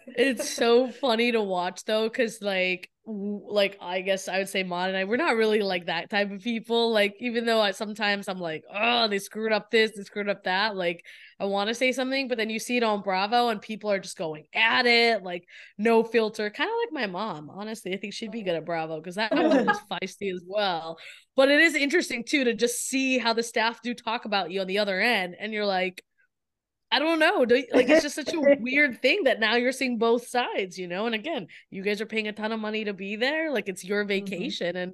It's 0.07 0.49
so 0.49 0.91
funny 0.91 1.31
to 1.31 1.41
watch 1.41 1.85
though, 1.85 2.09
because 2.09 2.41
like, 2.41 2.89
like 3.09 3.77
I 3.81 4.01
guess 4.01 4.27
I 4.27 4.37
would 4.37 4.49
say 4.49 4.63
Mon 4.63 4.89
and 4.89 4.97
I, 4.97 5.03
we're 5.03 5.17
not 5.17 5.35
really 5.35 5.61
like 5.61 5.87
that 5.87 6.09
type 6.09 6.31
of 6.31 6.41
people. 6.41 6.91
Like, 6.91 7.15
even 7.19 7.45
though 7.45 7.59
I 7.59 7.71
sometimes 7.71 8.27
I'm 8.27 8.39
like, 8.39 8.63
oh, 8.73 9.07
they 9.07 9.19
screwed 9.19 9.51
up 9.51 9.71
this, 9.71 9.91
they 9.95 10.03
screwed 10.03 10.29
up 10.29 10.43
that. 10.43 10.75
Like, 10.75 11.03
I 11.39 11.45
want 11.45 11.69
to 11.69 11.73
say 11.73 11.91
something, 11.91 12.27
but 12.27 12.37
then 12.37 12.49
you 12.49 12.59
see 12.59 12.77
it 12.77 12.83
on 12.83 13.01
Bravo 13.01 13.49
and 13.49 13.61
people 13.61 13.91
are 13.91 13.99
just 13.99 14.17
going 14.17 14.45
at 14.53 14.85
it, 14.85 15.23
like 15.23 15.47
no 15.77 16.03
filter, 16.03 16.49
kind 16.49 16.69
of 16.69 16.75
like 16.83 16.93
my 17.01 17.11
mom. 17.11 17.49
Honestly, 17.49 17.93
I 17.93 17.97
think 17.97 18.13
she'd 18.13 18.31
be 18.31 18.43
good 18.43 18.55
at 18.55 18.65
Bravo 18.65 18.97
because 18.97 19.15
that 19.15 19.31
one 19.35 19.69
is 19.69 19.79
feisty 19.91 20.31
as 20.33 20.43
well. 20.45 20.99
But 21.35 21.49
it 21.49 21.61
is 21.61 21.75
interesting 21.75 22.23
too 22.23 22.43
to 22.43 22.53
just 22.53 22.87
see 22.87 23.17
how 23.17 23.33
the 23.33 23.43
staff 23.43 23.81
do 23.81 23.93
talk 23.93 24.25
about 24.25 24.51
you 24.51 24.61
on 24.61 24.67
the 24.67 24.79
other 24.79 24.99
end, 24.99 25.35
and 25.39 25.51
you're 25.51 25.65
like, 25.65 26.03
I 26.91 26.99
don't 26.99 27.19
know, 27.19 27.45
do 27.45 27.63
like 27.71 27.87
it's 27.87 28.01
just 28.01 28.15
such 28.15 28.33
a 28.33 28.39
weird 28.59 29.01
thing 29.01 29.25
that 29.25 29.39
now 29.39 29.55
you're 29.55 29.71
seeing 29.71 29.99
both 29.99 30.27
sides, 30.27 30.77
you 30.77 30.87
know. 30.87 31.05
And 31.05 31.13
again, 31.13 31.47
you 31.69 31.83
guys 31.83 32.01
are 32.01 32.07
paying 32.07 32.27
a 32.27 32.33
ton 32.33 32.51
of 32.51 32.59
money 32.59 32.85
to 32.85 32.93
be 32.93 33.15
there, 33.15 33.51
like 33.51 33.69
it's 33.69 33.83
your 33.83 34.01
mm-hmm. 34.01 34.25
vacation, 34.25 34.69
mm-hmm. 34.69 34.77
and 34.77 34.93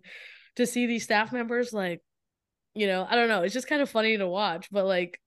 to 0.57 0.67
see 0.67 0.87
these 0.87 1.03
staff 1.03 1.31
members, 1.31 1.71
like, 1.71 2.01
you 2.73 2.87
know, 2.87 3.07
I 3.09 3.15
don't 3.15 3.29
know, 3.29 3.43
it's 3.43 3.53
just 3.53 3.67
kind 3.67 3.81
of 3.81 3.89
funny 3.89 4.17
to 4.17 4.27
watch, 4.27 4.67
but 4.71 4.85
like 4.85 5.19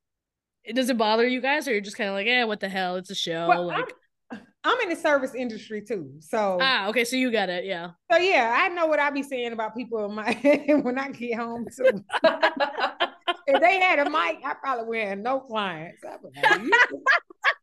it 0.62 0.76
doesn't 0.76 0.98
bother 0.98 1.26
you 1.26 1.40
guys, 1.40 1.66
or 1.66 1.72
you're 1.72 1.80
just 1.80 1.96
kind 1.96 2.10
of 2.10 2.14
like, 2.14 2.26
yeah, 2.26 2.44
what 2.44 2.60
the 2.60 2.68
hell? 2.68 2.96
It's 2.96 3.10
a 3.10 3.14
show. 3.14 3.48
Well, 3.48 3.66
like 3.66 3.90
I'm, 4.30 4.40
I'm, 4.64 4.80
in 4.80 4.90
the 4.90 4.96
service 4.96 5.34
industry 5.34 5.80
too. 5.80 6.10
So 6.20 6.58
Ah, 6.60 6.88
okay, 6.88 7.04
so 7.04 7.16
you 7.16 7.32
got 7.32 7.48
it, 7.48 7.64
yeah. 7.64 7.92
So 8.12 8.18
yeah, 8.18 8.54
I 8.54 8.68
know 8.68 8.86
what 8.86 8.98
I 8.98 9.08
be 9.08 9.22
saying 9.22 9.52
about 9.52 9.74
people 9.74 10.04
in 10.04 10.14
my 10.14 10.32
when 10.82 10.98
I 10.98 11.10
get 11.12 11.38
home 11.38 11.66
too. 11.74 12.04
if 13.46 13.60
they 13.60 13.80
had 13.80 13.98
a 13.98 14.04
mic, 14.04 14.38
I 14.44 14.54
probably 14.60 14.86
would 14.86 15.08
have 15.08 15.18
no 15.18 15.40
clients. 15.40 16.02
I 16.04 16.16
like, 16.22 16.70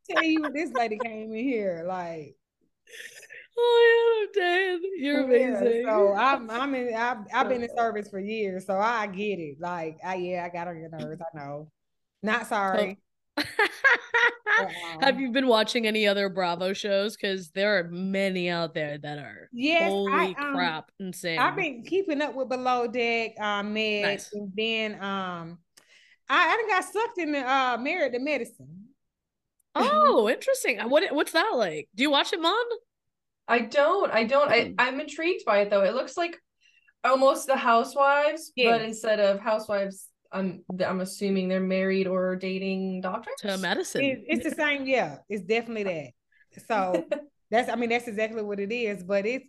tell 0.09 0.21
you 0.21 0.51
this 0.53 0.71
lady 0.73 0.99
came 0.99 1.31
in 1.33 1.43
here, 1.43 1.85
like 1.87 2.35
Oh 3.57 4.27
yeah, 4.35 4.41
I'm 4.41 4.43
dead. 4.43 4.79
You're 4.97 5.23
amazing. 5.23 5.83
Yeah, 5.85 5.91
so 5.91 6.13
I'm 6.13 6.49
I'm 6.49 6.75
in 6.75 6.93
I've, 6.93 7.17
I've 7.33 7.49
been 7.49 7.63
in 7.63 7.69
service 7.77 8.09
for 8.09 8.19
years, 8.19 8.65
so 8.65 8.77
I 8.77 9.07
get 9.07 9.39
it. 9.39 9.57
Like 9.59 9.97
I 10.03 10.15
yeah, 10.15 10.45
I 10.45 10.49
got 10.49 10.67
on 10.67 10.77
your 10.77 10.89
nerves. 10.89 11.21
I 11.21 11.37
know. 11.37 11.71
Not 12.21 12.43
oh, 12.43 12.47
sorry. 12.47 12.99
Have 15.01 15.19
you 15.19 15.31
been 15.31 15.47
watching 15.47 15.85
any 15.85 16.07
other 16.07 16.29
Bravo 16.29 16.73
shows? 16.73 17.15
Because 17.15 17.49
there 17.51 17.77
are 17.77 17.83
many 17.89 18.49
out 18.49 18.73
there 18.73 18.97
that 18.97 19.17
are 19.17 19.49
yes, 19.51 19.89
holy 19.89 20.13
I, 20.13 20.35
um, 20.39 20.53
crap, 20.53 20.91
insane. 20.99 21.39
I've 21.39 21.55
been 21.55 21.83
keeping 21.83 22.21
up 22.21 22.35
with 22.35 22.49
Below 22.49 22.87
Deck, 22.87 23.33
uh, 23.39 23.63
Med, 23.63 24.03
nice. 24.03 24.31
and 24.33 24.51
then 24.55 24.93
um, 24.95 25.59
I, 26.29 26.47
I 26.47 26.65
got 26.69 26.85
sucked 26.85 27.17
in 27.17 27.33
the 27.33 27.39
uh, 27.39 27.77
Married 27.77 28.13
to 28.13 28.19
Medicine. 28.19 28.81
Oh, 29.77 30.29
interesting. 30.29 30.79
What 30.87 31.13
what's 31.13 31.33
that 31.33 31.51
like? 31.53 31.89
Do 31.93 32.03
you 32.03 32.09
watch 32.09 32.31
it, 32.31 32.41
Mon? 32.41 32.65
I 33.45 33.59
don't. 33.59 34.09
I 34.09 34.23
don't. 34.23 34.49
I, 34.49 34.67
hmm. 34.67 34.75
I'm 34.79 35.01
intrigued 35.01 35.43
by 35.43 35.59
it 35.59 35.69
though. 35.69 35.83
It 35.83 35.93
looks 35.93 36.15
like 36.15 36.37
almost 37.03 37.47
the 37.47 37.57
Housewives, 37.57 38.53
yeah. 38.55 38.71
but 38.71 38.81
instead 38.81 39.19
of 39.19 39.41
Housewives 39.41 40.07
I'm 40.35 40.63
I'm 40.85 41.01
assuming 41.01 41.47
they're 41.47 41.59
married 41.59 42.07
or 42.07 42.35
dating 42.35 43.01
doctors 43.01 43.35
to 43.39 43.57
medicine. 43.57 44.03
It, 44.03 44.23
it's 44.27 44.43
the 44.43 44.55
same, 44.55 44.85
yeah. 44.85 45.17
It's 45.29 45.43
definitely 45.43 45.83
that. 45.83 46.11
So 46.69 47.05
that's 47.51 47.69
I 47.69 47.75
mean 47.75 47.89
that's 47.89 48.07
exactly 48.07 48.41
what 48.41 48.61
it 48.61 48.71
is. 48.71 49.03
But 49.03 49.25
it's 49.25 49.45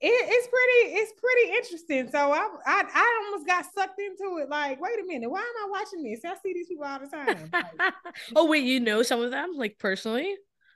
it, 0.00 0.08
it's 0.08 0.48
pretty 0.48 0.96
it's 0.96 1.12
pretty 1.20 1.56
interesting. 1.56 2.10
So 2.10 2.32
I, 2.32 2.48
I 2.66 2.84
I 2.92 3.24
almost 3.26 3.46
got 3.46 3.66
sucked 3.72 4.00
into 4.00 4.38
it. 4.38 4.48
Like, 4.48 4.80
wait 4.80 4.98
a 4.98 5.06
minute, 5.06 5.30
why 5.30 5.40
am 5.40 5.68
I 5.68 5.70
watching 5.70 6.02
this? 6.02 6.24
I 6.24 6.34
see 6.42 6.54
these 6.54 6.66
people 6.66 6.84
all 6.84 6.98
the 6.98 7.06
time. 7.06 7.50
Like, 7.52 7.94
oh 8.34 8.46
wait, 8.46 8.64
you 8.64 8.80
know 8.80 9.02
some 9.02 9.20
of 9.20 9.30
them 9.30 9.52
like 9.54 9.78
personally? 9.78 10.34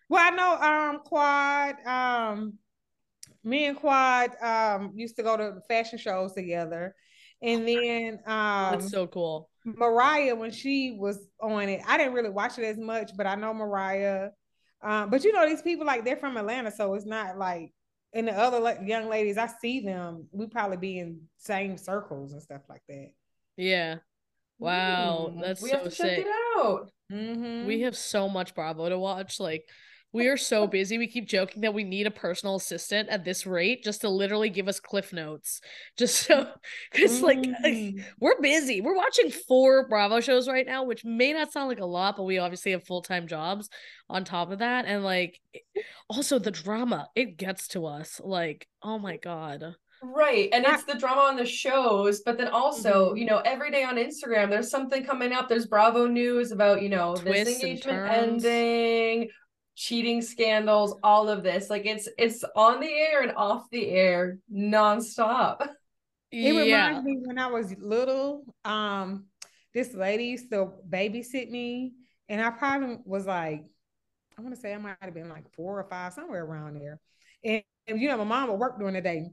Well, 0.09 0.25
I 0.25 0.31
know 0.31 0.61
um 0.61 1.01
Quad 1.01 1.87
um 1.87 2.59
me 3.43 3.67
and 3.67 3.77
Quad 3.77 4.31
um 4.41 4.93
used 4.95 5.17
to 5.17 5.25
go 5.25 5.37
to 5.37 5.61
fashion 5.69 5.99
shows 5.99 6.35
together. 6.35 6.95
And 7.43 7.69
then 7.69 8.21
um 8.27 8.73
That's 8.79 8.91
so 8.91 9.07
cool. 9.07 9.51
Mariah, 9.65 10.35
when 10.35 10.51
she 10.51 10.97
was 10.99 11.19
on 11.41 11.69
it, 11.69 11.81
I 11.87 11.97
didn't 11.97 12.13
really 12.13 12.31
watch 12.31 12.59
it 12.59 12.65
as 12.65 12.79
much, 12.79 13.13
but 13.17 13.27
I 13.27 13.35
know 13.35 13.55
Mariah. 13.55 14.31
Um, 14.83 15.09
but 15.09 15.25
you 15.25 15.33
know, 15.33 15.49
these 15.49 15.63
people 15.63 15.87
like 15.87 16.05
they're 16.05 16.17
from 16.17 16.37
Atlanta, 16.37 16.71
so 16.71 16.95
it's 16.95 17.07
not 17.07 17.39
like 17.39 17.73
and 18.15 18.29
the 18.29 18.33
other 18.33 18.61
like, 18.61 18.79
young 18.85 19.09
ladies, 19.09 19.37
I 19.37 19.49
see 19.61 19.81
them. 19.81 20.29
We 20.31 20.47
probably 20.47 20.77
be 20.77 20.99
in 21.01 21.23
same 21.39 21.77
circles 21.77 22.33
and 22.33 22.41
stuff 22.41 22.63
like 22.69 22.83
that. 22.89 23.09
Yeah. 23.57 23.97
Wow, 24.59 25.33
mm, 25.33 25.43
that's 25.43 25.61
we 25.61 25.71
so 25.71 25.77
have 25.77 25.85
to 25.85 25.91
sick. 25.91 26.19
check 26.19 26.27
it 26.27 26.33
out. 26.57 26.91
Mm-hmm. 27.13 27.67
We 27.67 27.81
have 27.81 27.97
so 27.97 28.29
much 28.29 28.55
Bravo 28.55 28.89
to 28.89 28.99
watch. 28.99 29.41
Like 29.41 29.69
we 30.15 30.29
are 30.29 30.37
so 30.37 30.69
busy. 30.69 30.97
We 30.97 31.09
keep 31.09 31.27
joking 31.27 31.63
that 31.63 31.75
we 31.75 31.83
need 31.83 32.07
a 32.07 32.11
personal 32.11 32.55
assistant 32.55 33.09
at 33.09 33.25
this 33.25 33.47
rate 33.47 33.83
just 33.83 34.03
to 34.03 34.09
literally 34.09 34.49
give 34.49 34.69
us 34.69 34.79
cliff 34.79 35.13
notes. 35.13 35.61
Just 35.99 36.23
so 36.23 36.47
because 36.93 37.21
like 37.21 37.41
mm. 37.41 38.03
we're 38.21 38.41
busy. 38.41 38.81
We're 38.81 38.97
watching 38.97 39.31
four 39.31 39.89
Bravo 39.89 40.21
shows 40.21 40.49
right 40.49 40.65
now, 40.65 40.85
which 40.85 41.05
may 41.05 41.33
not 41.33 41.53
sound 41.53 41.69
like 41.69 41.81
a 41.81 41.85
lot, 41.85 42.17
but 42.17 42.23
we 42.23 42.39
obviously 42.39 42.71
have 42.73 42.85
full-time 42.85 43.27
jobs 43.27 43.69
on 44.09 44.25
top 44.25 44.53
of 44.53 44.61
that. 44.61 44.85
And 44.87 45.03
like 45.03 45.41
also 46.09 46.39
the 46.39 46.53
drama, 46.53 47.09
it 47.17 47.37
gets 47.37 47.67
to 47.69 47.87
us. 47.87 48.21
Like, 48.23 48.69
oh 48.85 49.01
my 49.01 49.17
God. 49.17 49.75
Right. 50.05 50.51
And 50.53 50.65
it's 50.67 50.85
the 50.85 50.99
drama 50.99 51.23
on 51.23 51.37
the 51.37 51.47
shows, 51.47 52.21
but 52.21 52.37
then 52.37 52.49
also, 52.49 53.09
mm-hmm. 53.09 53.17
you 53.17 53.25
know, 53.25 53.39
every 53.39 53.71
day 53.71 53.85
on 53.85 53.97
Instagram, 53.97 54.51
there's 54.51 54.71
something 54.71 55.05
coming 55.05 55.33
up. 55.33 55.49
There's 55.49 55.67
Bravo 55.67 56.07
news 56.07 56.53
about, 56.53 56.83
you 56.83 56.91
know, 56.91 57.15
Twists 57.17 57.45
this 57.45 57.63
engagement 57.63 58.13
ending, 58.13 59.31
cheating 59.75 60.23
scandals, 60.23 60.99
all 61.03 61.29
of 61.29 61.43
this. 61.43 61.71
Like 61.71 61.87
it's 61.87 62.09
it's 62.19 62.45
on 62.57 62.81
the 62.81 62.93
air 62.93 63.23
and 63.23 63.33
off 63.37 63.69
the 63.71 63.89
air 63.89 64.39
nonstop. 64.53 65.67
It 66.31 66.67
yeah. 66.67 66.89
reminds 66.89 67.05
me 67.05 67.19
when 67.25 67.39
I 67.39 67.47
was 67.47 67.75
little, 67.79 68.45
um, 68.65 69.27
this 69.73 69.95
lady 69.95 70.25
used 70.25 70.51
to 70.51 70.73
babysit 70.89 71.49
me, 71.51 71.93
and 72.29 72.43
I 72.43 72.51
probably 72.51 72.99
was 73.05 73.27
like, 73.27 73.65
I 74.37 74.43
want 74.43 74.55
to 74.55 74.61
say 74.61 74.75
I 74.75 74.79
might 74.79 74.97
have 75.01 75.15
been 75.15 75.29
like 75.29 75.53
four 75.55 75.79
or 75.79 75.85
five, 75.85 76.13
somewhere 76.13 76.45
around 76.45 76.75
there. 76.75 76.99
And, 77.45 77.63
and 77.87 78.01
you 78.01 78.09
know, 78.09 78.17
my 78.19 78.25
mom 78.25 78.51
would 78.51 78.59
work 78.59 78.79
during 78.79 78.95
the 78.95 79.01
day. 79.01 79.27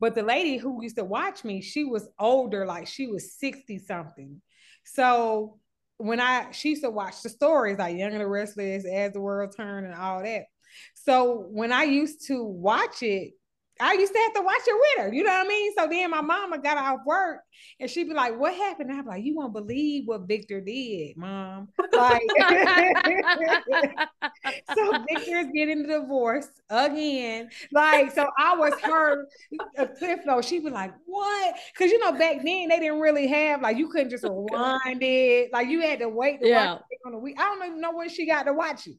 But 0.00 0.14
the 0.14 0.22
lady 0.22 0.56
who 0.56 0.82
used 0.82 0.96
to 0.96 1.04
watch 1.04 1.44
me, 1.44 1.60
she 1.60 1.84
was 1.84 2.08
older, 2.18 2.66
like 2.66 2.86
she 2.86 3.06
was 3.06 3.34
60 3.34 3.78
something. 3.78 4.40
So 4.84 5.58
when 5.98 6.20
I 6.20 6.50
she 6.52 6.70
used 6.70 6.82
to 6.82 6.90
watch 6.90 7.22
the 7.22 7.28
stories 7.28 7.78
like 7.78 7.96
Young 7.96 8.12
and 8.12 8.20
the 8.20 8.26
Restless, 8.26 8.84
As 8.84 9.12
the 9.12 9.20
World 9.20 9.54
Turned, 9.56 9.86
and 9.86 9.94
all 9.94 10.22
that. 10.22 10.44
So 10.94 11.46
when 11.50 11.72
I 11.72 11.84
used 11.84 12.26
to 12.28 12.42
watch 12.44 13.02
it, 13.02 13.32
I 13.80 13.94
used 13.94 14.12
to 14.12 14.18
have 14.18 14.34
to 14.34 14.42
watch 14.42 14.62
it 14.66 14.74
with 14.74 15.04
her. 15.04 15.14
You 15.14 15.24
know 15.24 15.30
what 15.30 15.46
I 15.46 15.48
mean? 15.48 15.72
So 15.76 15.86
then 15.88 16.10
my 16.10 16.20
mama 16.20 16.58
got 16.58 16.78
off 16.78 17.00
work 17.06 17.40
and 17.80 17.90
she'd 17.90 18.08
be 18.08 18.14
like, 18.14 18.38
What 18.38 18.54
happened? 18.54 18.90
And 18.90 19.00
I'm 19.00 19.06
like, 19.06 19.24
You 19.24 19.36
won't 19.36 19.52
believe 19.52 20.06
what 20.06 20.28
Victor 20.28 20.60
did, 20.60 21.16
mom. 21.16 21.68
Like 21.92 22.22
so 24.74 25.04
Victor's 25.08 25.46
getting 25.54 25.86
divorced 25.86 26.62
again. 26.70 27.50
Like, 27.70 28.12
so 28.12 28.26
I 28.38 28.56
was 28.56 28.72
her 28.82 29.28
a 29.76 29.86
cliff 29.86 30.20
note. 30.24 30.44
She'd 30.44 30.64
be 30.64 30.70
like, 30.70 30.92
What? 31.04 31.54
Because 31.72 31.92
you 31.92 31.98
know, 31.98 32.12
back 32.12 32.36
then 32.36 32.68
they 32.68 32.78
didn't 32.80 33.00
really 33.00 33.26
have 33.28 33.60
like 33.60 33.76
you 33.76 33.88
couldn't 33.88 34.10
just 34.10 34.24
rewind 34.24 35.02
it. 35.02 35.52
Like 35.52 35.68
you 35.68 35.80
had 35.80 35.98
to 36.00 36.08
wait 36.08 36.40
to 36.40 36.48
yeah. 36.48 36.78
on 37.06 37.14
a 37.14 37.18
week. 37.18 37.38
I 37.38 37.44
don't 37.44 37.66
even 37.66 37.80
know 37.80 37.94
when 37.94 38.08
she 38.08 38.26
got 38.26 38.44
to 38.44 38.52
watch 38.52 38.86
it. 38.86 38.96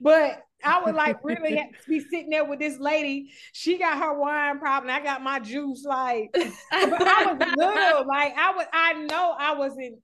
But 0.00 0.42
I 0.64 0.82
would 0.82 0.94
like 0.94 1.18
really 1.22 1.56
have 1.56 1.68
to 1.68 1.88
be 1.88 2.00
sitting 2.00 2.30
there 2.30 2.44
with 2.44 2.58
this 2.58 2.78
lady. 2.78 3.30
She 3.52 3.78
got 3.78 3.98
her 3.98 4.18
wine 4.18 4.58
problem. 4.58 4.94
I 4.94 5.00
got 5.00 5.22
my 5.22 5.38
juice. 5.38 5.84
Like, 5.84 6.30
but 6.32 6.52
I 6.72 7.36
was 7.38 7.54
little. 7.56 7.93
Like, 8.02 8.34
I 8.36 8.52
was. 8.52 8.66
I 8.72 8.92
know 8.94 9.34
I 9.38 9.54
wasn't. 9.54 9.98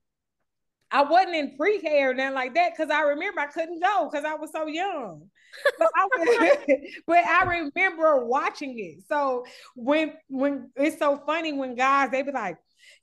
I 0.93 1.03
wasn't 1.03 1.37
in 1.37 1.57
pre-K 1.57 2.03
or 2.03 2.15
nothing 2.15 2.35
like 2.35 2.55
that 2.55 2.73
because 2.73 2.91
I 2.91 3.03
remember 3.03 3.41
I 3.41 3.47
couldn't 3.47 3.81
go 3.81 4.09
because 4.11 4.25
I 4.25 4.35
was 4.35 4.51
so 4.51 4.67
young. 4.67 5.23
But 5.79 5.89
I, 5.97 6.05
was, 6.05 6.57
but 7.07 7.25
I 7.25 7.45
remember 7.75 8.25
watching 8.25 8.79
it. 8.79 9.05
So 9.09 9.45
when 9.77 10.15
when 10.29 10.71
it's 10.77 10.99
so 10.99 11.23
funny 11.27 11.53
when 11.53 11.77
guys 11.77 12.11
they 12.11 12.23
be 12.23 12.33
like, 12.33 12.57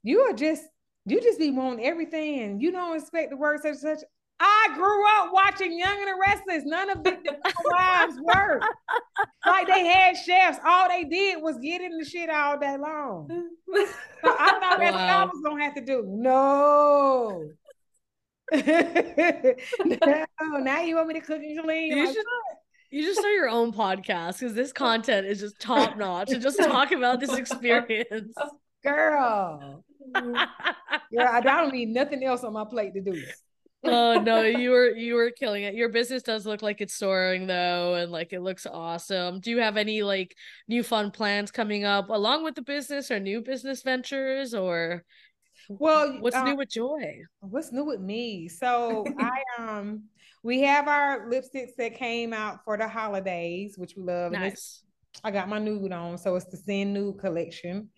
"You 0.03 0.21
are 0.21 0.33
just 0.33 0.63
you 1.05 1.21
just 1.21 1.39
be 1.39 1.51
wanting 1.51 1.85
everything 1.85 2.39
and 2.41 2.61
you 2.61 2.71
don't 2.71 2.97
expect 2.97 3.31
the 3.31 3.37
work 3.37 3.61
such 3.61 3.77
such." 3.77 3.99
I 4.39 4.69
grew 4.75 5.07
up 5.17 5.33
watching 5.33 5.77
Young 5.77 5.97
and 5.97 6.07
the 6.07 6.15
Restless. 6.19 6.63
None 6.65 6.89
of 6.91 7.03
the, 7.03 7.17
the 7.23 7.37
wives 7.65 8.15
were 8.21 8.61
like 9.45 9.67
they 9.67 9.85
had 9.85 10.15
chefs. 10.15 10.59
All 10.63 10.87
they 10.87 11.03
did 11.05 11.41
was 11.41 11.57
get 11.57 11.81
in 11.81 11.97
the 11.97 12.05
shit 12.05 12.29
all 12.29 12.59
day 12.59 12.77
long. 12.77 13.27
So 13.73 13.87
I 14.23 14.59
thought 14.59 14.61
that's 14.79 14.95
wow. 14.95 15.01
what 15.07 15.09
I 15.09 15.25
was 15.25 15.41
gonna 15.43 15.63
have 15.63 15.73
to 15.75 15.81
do. 15.81 16.03
No. 16.07 17.49
no, 18.53 19.55
now 20.59 20.81
you 20.81 20.95
want 20.95 21.07
me 21.07 21.15
to 21.15 21.21
cook 21.21 21.41
and 21.41 21.63
clean. 21.63 21.97
You 21.97 22.05
like, 22.05 22.15
should, 22.15 22.25
you 22.91 23.03
just 23.03 23.19
start 23.19 23.33
your 23.33 23.49
own 23.49 23.73
podcast 23.73 24.39
because 24.39 24.53
this 24.53 24.71
content 24.71 25.27
is 25.27 25.39
just 25.39 25.59
top 25.59 25.97
notch 25.97 26.31
and 26.31 26.41
just 26.41 26.59
talk 26.59 26.91
about 26.91 27.19
this 27.19 27.35
experience. 27.35 28.35
Girl. 28.83 29.83
yeah, 31.11 31.31
I 31.31 31.41
don't 31.41 31.73
need 31.73 31.89
nothing 31.89 32.23
else 32.23 32.45
on 32.45 32.53
my 32.53 32.63
plate 32.63 32.93
to 32.93 33.01
do. 33.01 33.21
Oh 33.87 34.21
no, 34.21 34.41
you 34.41 34.71
were 34.71 34.89
you 34.89 35.15
were 35.15 35.31
killing 35.31 35.63
it. 35.63 35.75
Your 35.75 35.89
business 35.89 36.23
does 36.23 36.45
look 36.45 36.61
like 36.61 36.81
it's 36.81 36.93
soaring 36.95 37.47
though, 37.47 37.95
and 37.95 38.11
like 38.11 38.33
it 38.33 38.41
looks 38.41 38.65
awesome. 38.65 39.39
Do 39.39 39.51
you 39.51 39.59
have 39.59 39.77
any 39.77 40.03
like 40.03 40.35
new 40.67 40.83
fun 40.83 41.11
plans 41.11 41.51
coming 41.51 41.83
up 41.83 42.09
along 42.09 42.43
with 42.43 42.55
the 42.55 42.61
business 42.61 43.11
or 43.11 43.19
new 43.19 43.41
business 43.41 43.81
ventures 43.83 44.53
or 44.53 45.03
well 45.69 46.17
what's 46.19 46.35
uh, 46.35 46.43
new 46.43 46.55
with 46.55 46.69
Joi? 46.69 47.21
What's 47.39 47.71
new 47.71 47.85
with 47.85 47.99
me? 47.99 48.47
So 48.47 49.05
I 49.19 49.43
um 49.57 50.03
we 50.43 50.61
have 50.61 50.87
our 50.87 51.27
lipsticks 51.29 51.75
that 51.77 51.95
came 51.95 52.33
out 52.33 52.63
for 52.63 52.77
the 52.77 52.87
holidays, 52.87 53.77
which 53.77 53.95
we 53.97 54.03
love. 54.03 54.31
Nice. 54.31 54.83
I 55.23 55.31
got 55.31 55.49
my 55.49 55.59
nude 55.59 55.91
on, 55.91 56.17
so 56.17 56.35
it's 56.35 56.45
the 56.45 56.57
Sin 56.57 56.93
Nude 56.93 57.19
collection. 57.19 57.89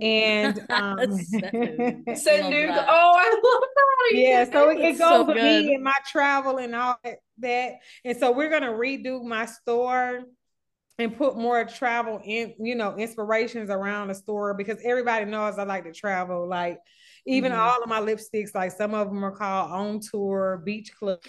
And 0.00 0.64
um 0.70 0.98
Sin 1.16 2.50
Nude. 2.50 2.70
Oh, 2.70 3.14
I 3.16 3.40
love. 3.42 3.67
Yeah, 4.10 4.50
so 4.50 4.70
it, 4.70 4.78
it 4.78 4.98
goes 4.98 5.08
so 5.08 5.24
with 5.24 5.36
me 5.36 5.74
and 5.74 5.84
my 5.84 5.96
travel 6.06 6.58
and 6.58 6.74
all 6.74 6.98
that. 7.38 7.72
And 8.04 8.16
so 8.16 8.32
we're 8.32 8.50
gonna 8.50 8.72
redo 8.72 9.22
my 9.22 9.46
store 9.46 10.24
and 10.98 11.16
put 11.16 11.36
more 11.36 11.64
travel 11.64 12.20
in, 12.24 12.54
you 12.58 12.74
know, 12.74 12.96
inspirations 12.96 13.70
around 13.70 14.08
the 14.08 14.14
store 14.14 14.54
because 14.54 14.78
everybody 14.84 15.24
knows 15.24 15.58
I 15.58 15.62
like 15.62 15.84
to 15.84 15.92
travel. 15.92 16.48
Like 16.48 16.78
even 17.26 17.52
mm-hmm. 17.52 17.60
all 17.60 17.82
of 17.82 17.88
my 17.88 18.00
lipsticks, 18.00 18.54
like 18.54 18.72
some 18.72 18.94
of 18.94 19.08
them 19.08 19.24
are 19.24 19.36
called 19.36 19.70
On 19.70 20.00
Tour, 20.00 20.62
Beach 20.64 20.90
Club, 20.98 21.20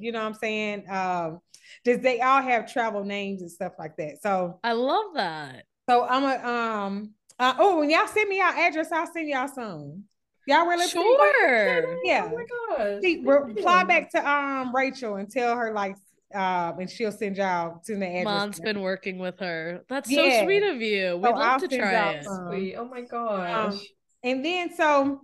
you 0.00 0.12
know 0.12 0.20
what 0.20 0.26
I'm 0.26 0.34
saying? 0.34 0.88
Um, 0.88 1.40
just 1.84 2.02
they 2.02 2.20
all 2.20 2.40
have 2.40 2.72
travel 2.72 3.04
names 3.04 3.42
and 3.42 3.50
stuff 3.50 3.72
like 3.78 3.96
that. 3.96 4.22
So 4.22 4.58
I 4.62 4.72
love 4.72 5.14
that. 5.14 5.64
So 5.88 6.06
I'm 6.06 6.24
a 6.24 6.48
um 6.48 7.10
uh, 7.38 7.54
oh 7.58 7.80
when 7.80 7.90
y'all 7.90 8.06
send 8.06 8.28
me 8.28 8.38
y'all 8.38 8.52
address, 8.52 8.92
I'll 8.92 9.12
send 9.12 9.28
y'all 9.28 9.48
some. 9.48 10.04
Y'all 10.46 10.66
really 10.66 10.88
sure? 10.88 11.98
Yeah. 12.04 12.30
Oh 12.30 12.36
my 12.36 12.76
gosh. 12.76 13.02
See, 13.02 13.22
reply 13.24 13.84
back 13.84 14.10
to 14.10 14.28
um 14.28 14.74
Rachel 14.74 15.16
and 15.16 15.30
tell 15.30 15.56
her 15.56 15.72
like 15.72 15.96
um, 16.34 16.80
and 16.80 16.90
she'll 16.90 17.12
send 17.12 17.36
y'all 17.36 17.80
to 17.86 17.94
the 17.94 18.06
address. 18.06 18.24
Mon's 18.24 18.60
been 18.60 18.80
working 18.80 19.18
with 19.18 19.38
her. 19.38 19.84
That's 19.88 20.10
yeah. 20.10 20.40
so 20.40 20.44
sweet 20.44 20.64
of 20.64 20.82
you. 20.82 21.16
We'd 21.16 21.28
so 21.28 21.30
love 21.30 21.38
I'll 21.40 21.60
to 21.60 21.68
try 21.68 22.12
it. 22.12 22.24
Sweet. 22.24 22.74
Oh 22.74 22.86
my 22.86 23.02
gosh. 23.02 23.74
Um, 23.74 23.80
and 24.24 24.44
then 24.44 24.74
so 24.74 25.20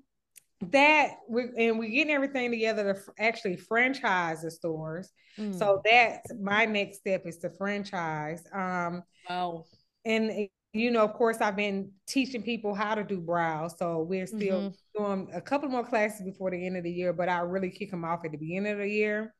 that 0.68 1.14
we 1.28 1.44
and 1.56 1.78
we're 1.78 1.90
getting 1.90 2.12
everything 2.12 2.50
together 2.50 2.94
to 2.94 3.00
actually 3.18 3.56
franchise 3.56 4.42
the 4.42 4.50
stores. 4.50 5.10
Mm. 5.36 5.58
So 5.58 5.80
that's 5.84 6.32
my 6.40 6.64
next 6.64 6.98
step 6.98 7.22
is 7.26 7.38
to 7.38 7.50
franchise. 7.50 8.44
Um, 8.52 9.02
wow. 9.28 9.64
And 10.04 10.48
you 10.72 10.90
know, 10.90 11.02
of 11.02 11.14
course, 11.14 11.38
I've 11.40 11.56
been 11.56 11.90
teaching 12.06 12.42
people 12.42 12.74
how 12.74 12.94
to 12.94 13.02
do 13.02 13.20
brows. 13.20 13.76
So 13.78 14.02
we're 14.02 14.26
still 14.26 14.60
mm-hmm. 14.60 15.04
doing 15.04 15.28
a 15.34 15.40
couple 15.40 15.68
more 15.68 15.84
classes 15.84 16.22
before 16.24 16.50
the 16.50 16.64
end 16.64 16.76
of 16.76 16.84
the 16.84 16.92
year, 16.92 17.12
but 17.12 17.28
I 17.28 17.40
really 17.40 17.70
kick 17.70 17.90
them 17.90 18.04
off 18.04 18.24
at 18.24 18.30
the 18.30 18.38
beginning 18.38 18.72
of 18.72 18.78
the 18.78 18.88
year. 18.88 19.34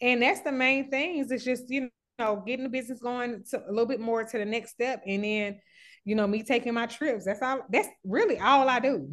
And 0.00 0.22
that's 0.22 0.42
the 0.42 0.52
main 0.52 0.90
things. 0.90 1.30
It's 1.30 1.44
just, 1.44 1.70
you 1.70 1.90
know, 2.18 2.42
getting 2.46 2.64
the 2.64 2.70
business 2.70 3.00
going 3.00 3.42
to 3.50 3.62
a 3.66 3.70
little 3.70 3.86
bit 3.86 4.00
more 4.00 4.22
to 4.22 4.38
the 4.38 4.44
next 4.44 4.70
step. 4.70 5.02
And 5.06 5.24
then, 5.24 5.60
you 6.04 6.14
know, 6.14 6.26
me 6.26 6.42
taking 6.44 6.74
my 6.74 6.86
trips. 6.86 7.24
That's 7.24 7.42
all 7.42 7.62
that's 7.68 7.88
really 8.04 8.38
all 8.38 8.68
I 8.68 8.78
do. 8.78 9.08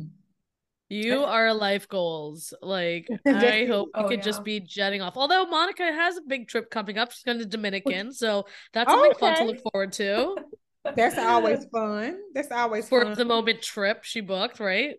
You 0.89 1.23
are 1.23 1.53
life 1.53 1.87
goals. 1.89 2.53
Like 2.61 3.07
I 3.27 3.65
hope 3.65 3.89
you 3.95 4.03
oh, 4.03 4.07
could 4.07 4.19
yeah. 4.19 4.25
just 4.25 4.43
be 4.43 4.59
jetting 4.59 5.01
off. 5.01 5.17
Although 5.17 5.45
Monica 5.47 5.83
has 5.83 6.17
a 6.17 6.21
big 6.21 6.47
trip 6.47 6.69
coming 6.69 6.97
up. 6.97 7.11
She's 7.11 7.23
going 7.23 7.39
to 7.39 7.45
Dominican. 7.45 8.13
So 8.13 8.45
that's 8.73 8.89
something 8.91 9.11
okay. 9.11 9.19
fun 9.19 9.35
to 9.37 9.43
look 9.45 9.61
forward 9.71 9.91
to. 9.93 10.35
That's 10.95 11.17
always 11.17 11.65
fun. 11.71 12.17
That's 12.33 12.51
always 12.51 12.87
for 12.87 13.03
fun. 13.03 13.15
the 13.15 13.25
moment 13.25 13.61
trip 13.61 14.03
she 14.03 14.21
booked, 14.21 14.59
right? 14.59 14.95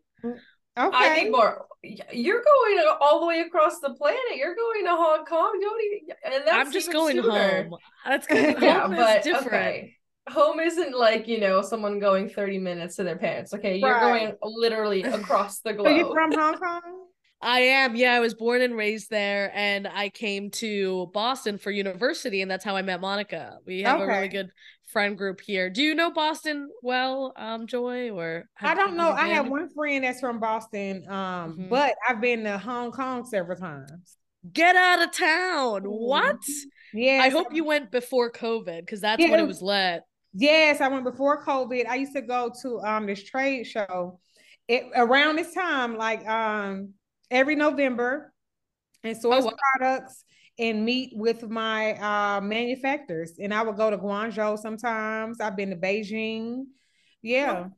Okay. 0.78 0.96
I 0.96 1.14
think 1.14 1.32
more. 1.32 1.66
You're 1.82 2.42
going 2.42 2.86
all 3.00 3.20
the 3.20 3.26
way 3.26 3.40
across 3.40 3.80
the 3.80 3.94
planet. 3.94 4.36
You're 4.36 4.54
going 4.54 4.84
to 4.84 4.90
Hong 4.90 5.24
Kong, 5.24 5.60
Jody, 5.60 6.02
and 6.24 6.46
that's 6.46 6.52
I'm 6.52 6.72
just 6.72 6.92
going 6.92 7.16
sooner. 7.16 7.64
home. 7.64 7.76
That's 8.06 8.26
good. 8.28 8.60
yeah, 8.60 8.86
but 8.88 9.22
different. 9.22 9.46
Okay. 9.48 9.94
Home 10.28 10.60
isn't 10.60 10.96
like 10.96 11.26
you 11.26 11.40
know 11.40 11.62
someone 11.62 11.98
going 11.98 12.28
30 12.28 12.58
minutes 12.58 12.96
to 12.96 13.04
their 13.04 13.16
parents. 13.16 13.54
Okay, 13.54 13.76
you're 13.76 13.90
right. 13.90 14.00
going 14.00 14.36
literally 14.42 15.02
across 15.04 15.60
the 15.60 15.72
globe. 15.72 15.88
Are 15.88 15.96
you 15.96 16.12
from 16.12 16.32
Hong 16.32 16.58
Kong? 16.58 16.80
I 17.40 17.60
am. 17.60 17.96
Yeah, 17.96 18.14
I 18.14 18.20
was 18.20 18.34
born 18.34 18.62
and 18.62 18.76
raised 18.76 19.10
there, 19.10 19.50
and 19.54 19.86
I 19.86 20.10
came 20.10 20.50
to 20.52 21.10
Boston 21.14 21.58
for 21.58 21.70
university, 21.70 22.42
and 22.42 22.50
that's 22.50 22.64
how 22.64 22.76
I 22.76 22.82
met 22.82 23.00
Monica. 23.00 23.58
We 23.66 23.82
have 23.82 24.00
okay. 24.00 24.04
a 24.04 24.16
really 24.16 24.28
good 24.28 24.50
friend 24.88 25.16
group 25.16 25.40
here. 25.40 25.70
Do 25.70 25.82
you 25.82 25.94
know 25.94 26.10
Boston 26.10 26.68
well, 26.82 27.32
um, 27.36 27.66
Joi? 27.66 28.10
Or 28.10 28.48
I 28.60 28.74
don't 28.74 28.96
know. 28.96 29.10
I 29.10 29.28
have 29.28 29.48
one 29.48 29.68
friend 29.70 30.04
that's 30.04 30.20
from 30.20 30.40
Boston, 30.40 31.04
um, 31.08 31.52
mm-hmm. 31.52 31.68
but 31.68 31.94
I've 32.08 32.20
been 32.20 32.44
to 32.44 32.58
Hong 32.58 32.90
Kong 32.90 33.24
several 33.24 33.58
times. 33.58 34.16
Get 34.52 34.76
out 34.76 35.02
of 35.02 35.12
town! 35.12 35.82
What? 35.84 36.36
Mm-hmm. 36.36 36.98
Yeah. 36.98 37.20
I 37.22 37.28
hope 37.28 37.52
you 37.52 37.64
went 37.64 37.90
before 37.90 38.32
COVID 38.32 38.80
because 38.80 39.00
that's 39.00 39.22
yeah. 39.22 39.30
when 39.30 39.40
it 39.40 39.46
was 39.46 39.62
let. 39.62 40.04
Yes, 40.32 40.80
I 40.80 40.88
went 40.88 41.04
before 41.04 41.44
COVID. 41.44 41.86
I 41.86 41.96
used 41.96 42.14
to 42.14 42.22
go 42.22 42.52
to 42.62 42.80
um 42.80 43.06
this 43.06 43.22
trade 43.22 43.64
show. 43.64 44.20
It 44.68 44.84
around 44.94 45.36
this 45.36 45.52
time, 45.54 45.96
like 45.96 46.26
um 46.26 46.90
every 47.30 47.56
November, 47.56 48.32
and 49.02 49.16
source 49.16 49.44
oh, 49.44 49.46
wow. 49.46 49.56
products 49.76 50.24
and 50.58 50.84
meet 50.84 51.12
with 51.14 51.48
my 51.48 51.92
uh, 51.94 52.40
manufacturers. 52.40 53.34
And 53.38 53.54
I 53.54 53.62
would 53.62 53.76
go 53.76 53.90
to 53.90 53.98
Guangzhou 53.98 54.58
sometimes. 54.58 55.40
I've 55.40 55.56
been 55.56 55.70
to 55.70 55.76
Beijing. 55.76 56.64
Yeah. 57.22 57.68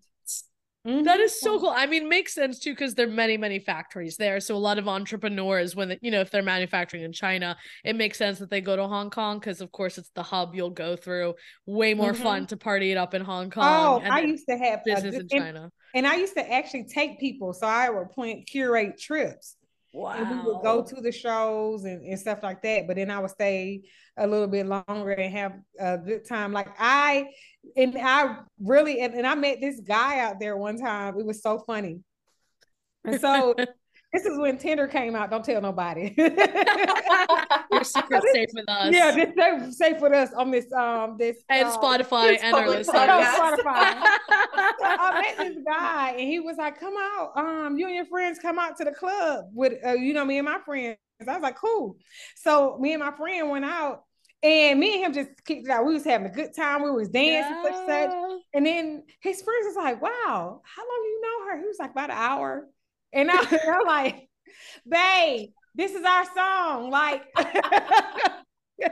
Mm-hmm. 0.86 1.02
That 1.02 1.20
is 1.20 1.38
so 1.38 1.60
cool. 1.60 1.74
I 1.76 1.84
mean, 1.84 2.08
makes 2.08 2.32
sense 2.32 2.58
too 2.58 2.72
because 2.72 2.94
there 2.94 3.06
are 3.06 3.10
many, 3.10 3.36
many 3.36 3.58
factories 3.58 4.16
there. 4.16 4.40
So 4.40 4.56
a 4.56 4.56
lot 4.56 4.78
of 4.78 4.88
entrepreneurs, 4.88 5.76
when 5.76 5.90
they, 5.90 5.98
you 6.00 6.10
know, 6.10 6.22
if 6.22 6.30
they're 6.30 6.42
manufacturing 6.42 7.02
in 7.02 7.12
China, 7.12 7.58
it 7.84 7.96
makes 7.96 8.16
sense 8.16 8.38
that 8.38 8.48
they 8.48 8.62
go 8.62 8.76
to 8.76 8.86
Hong 8.86 9.10
Kong 9.10 9.38
because, 9.38 9.60
of 9.60 9.70
course, 9.72 9.98
it's 9.98 10.10
the 10.14 10.22
hub 10.22 10.54
you'll 10.54 10.70
go 10.70 10.96
through. 10.96 11.34
Way 11.66 11.92
more 11.92 12.12
mm-hmm. 12.12 12.22
fun 12.22 12.46
to 12.46 12.56
party 12.56 12.92
it 12.92 12.96
up 12.96 13.12
in 13.12 13.20
Hong 13.20 13.50
Kong. 13.50 14.02
Oh, 14.02 14.10
I 14.10 14.20
used 14.22 14.46
to 14.48 14.56
have 14.56 14.82
business 14.82 15.16
in 15.16 15.28
China, 15.28 15.64
and, 15.64 16.06
and 16.06 16.06
I 16.06 16.16
used 16.16 16.34
to 16.36 16.50
actually 16.50 16.84
take 16.84 17.20
people. 17.20 17.52
So 17.52 17.66
I 17.66 17.90
would 17.90 18.10
point 18.12 18.46
curate 18.46 18.98
trips. 18.98 19.56
Wow. 19.92 20.12
And 20.12 20.30
we 20.30 20.36
would 20.46 20.62
go 20.62 20.82
to 20.82 21.00
the 21.00 21.10
shows 21.10 21.84
and, 21.84 22.02
and 22.02 22.18
stuff 22.18 22.42
like 22.42 22.62
that. 22.62 22.86
But 22.86 22.96
then 22.96 23.10
I 23.10 23.18
would 23.18 23.30
stay 23.30 23.82
a 24.16 24.26
little 24.26 24.46
bit 24.46 24.66
longer 24.66 25.10
and 25.10 25.32
have 25.34 25.52
a 25.78 25.98
good 25.98 26.28
time. 26.28 26.52
Like 26.52 26.68
I 26.78 27.30
and 27.76 27.96
I 27.98 28.38
really 28.60 29.00
and, 29.00 29.14
and 29.14 29.26
I 29.26 29.34
met 29.34 29.60
this 29.60 29.80
guy 29.80 30.20
out 30.20 30.38
there 30.38 30.56
one 30.56 30.78
time. 30.78 31.18
It 31.18 31.26
was 31.26 31.42
so 31.42 31.58
funny. 31.66 32.00
And 33.04 33.20
so 33.20 33.54
This 34.12 34.24
is 34.24 34.38
when 34.38 34.58
Tinder 34.58 34.88
came 34.88 35.14
out. 35.14 35.30
Don't 35.30 35.44
tell 35.44 35.60
nobody. 35.60 36.14
Your 36.18 37.84
secret 37.84 38.22
safe 38.32 38.48
with 38.52 38.68
us. 38.68 38.92
Yeah, 38.92 39.12
this 39.12 39.34
safe, 39.36 39.72
safe 39.74 40.00
with 40.00 40.12
us 40.12 40.32
on 40.32 40.50
this 40.50 40.72
um 40.72 41.16
this 41.16 41.44
and 41.48 41.68
uh, 41.68 41.76
Spotify 41.76 42.36
and 42.42 42.54
our 42.54 42.68
listeners. 42.68 42.96
Spotify. 42.96 44.02
I 44.82 45.34
met 45.38 45.46
this 45.46 45.58
guy 45.64 46.10
and 46.18 46.28
he 46.28 46.40
was 46.40 46.56
like, 46.56 46.80
"Come 46.80 46.94
out, 46.98 47.32
um, 47.36 47.78
you 47.78 47.86
and 47.86 47.94
your 47.94 48.06
friends 48.06 48.40
come 48.40 48.58
out 48.58 48.76
to 48.78 48.84
the 48.84 48.92
club 48.92 49.44
with 49.52 49.74
uh, 49.84 49.92
you 49.92 50.12
know 50.12 50.24
me 50.24 50.38
and 50.38 50.46
my 50.46 50.58
friends." 50.64 50.98
I 51.28 51.32
was 51.34 51.42
like, 51.42 51.56
"Cool." 51.56 51.96
So 52.34 52.78
me 52.80 52.92
and 52.92 53.00
my 53.00 53.12
friend 53.12 53.48
went 53.48 53.64
out 53.64 54.04
and 54.42 54.80
me 54.80 54.94
and 54.94 55.04
him 55.04 55.24
just 55.24 55.44
kicked 55.44 55.66
it 55.66 55.70
out. 55.70 55.84
We 55.84 55.92
was 55.92 56.04
having 56.04 56.26
a 56.26 56.30
good 56.30 56.54
time. 56.56 56.82
We 56.82 56.90
was 56.90 57.10
dancing, 57.10 57.56
yeah. 57.56 57.62
such 57.62 57.86
such. 57.86 58.40
And 58.54 58.66
then 58.66 59.04
his 59.20 59.42
friends 59.42 59.66
was 59.66 59.76
like, 59.76 60.00
"Wow, 60.02 60.62
how 60.64 60.82
long 60.82 61.00
do 61.02 61.08
you 61.08 61.20
know 61.22 61.46
her?" 61.46 61.58
He 61.60 61.66
was 61.66 61.76
like, 61.78 61.90
"About 61.92 62.10
an 62.10 62.16
hour." 62.16 62.68
And, 63.12 63.30
I, 63.30 63.36
am 63.66 63.86
like, 63.86 64.28
babe, 64.88 65.50
this 65.74 65.92
is 65.92 66.04
our 66.04 66.24
song. 66.34 66.90
Like, 66.90 67.24
so 68.78 68.88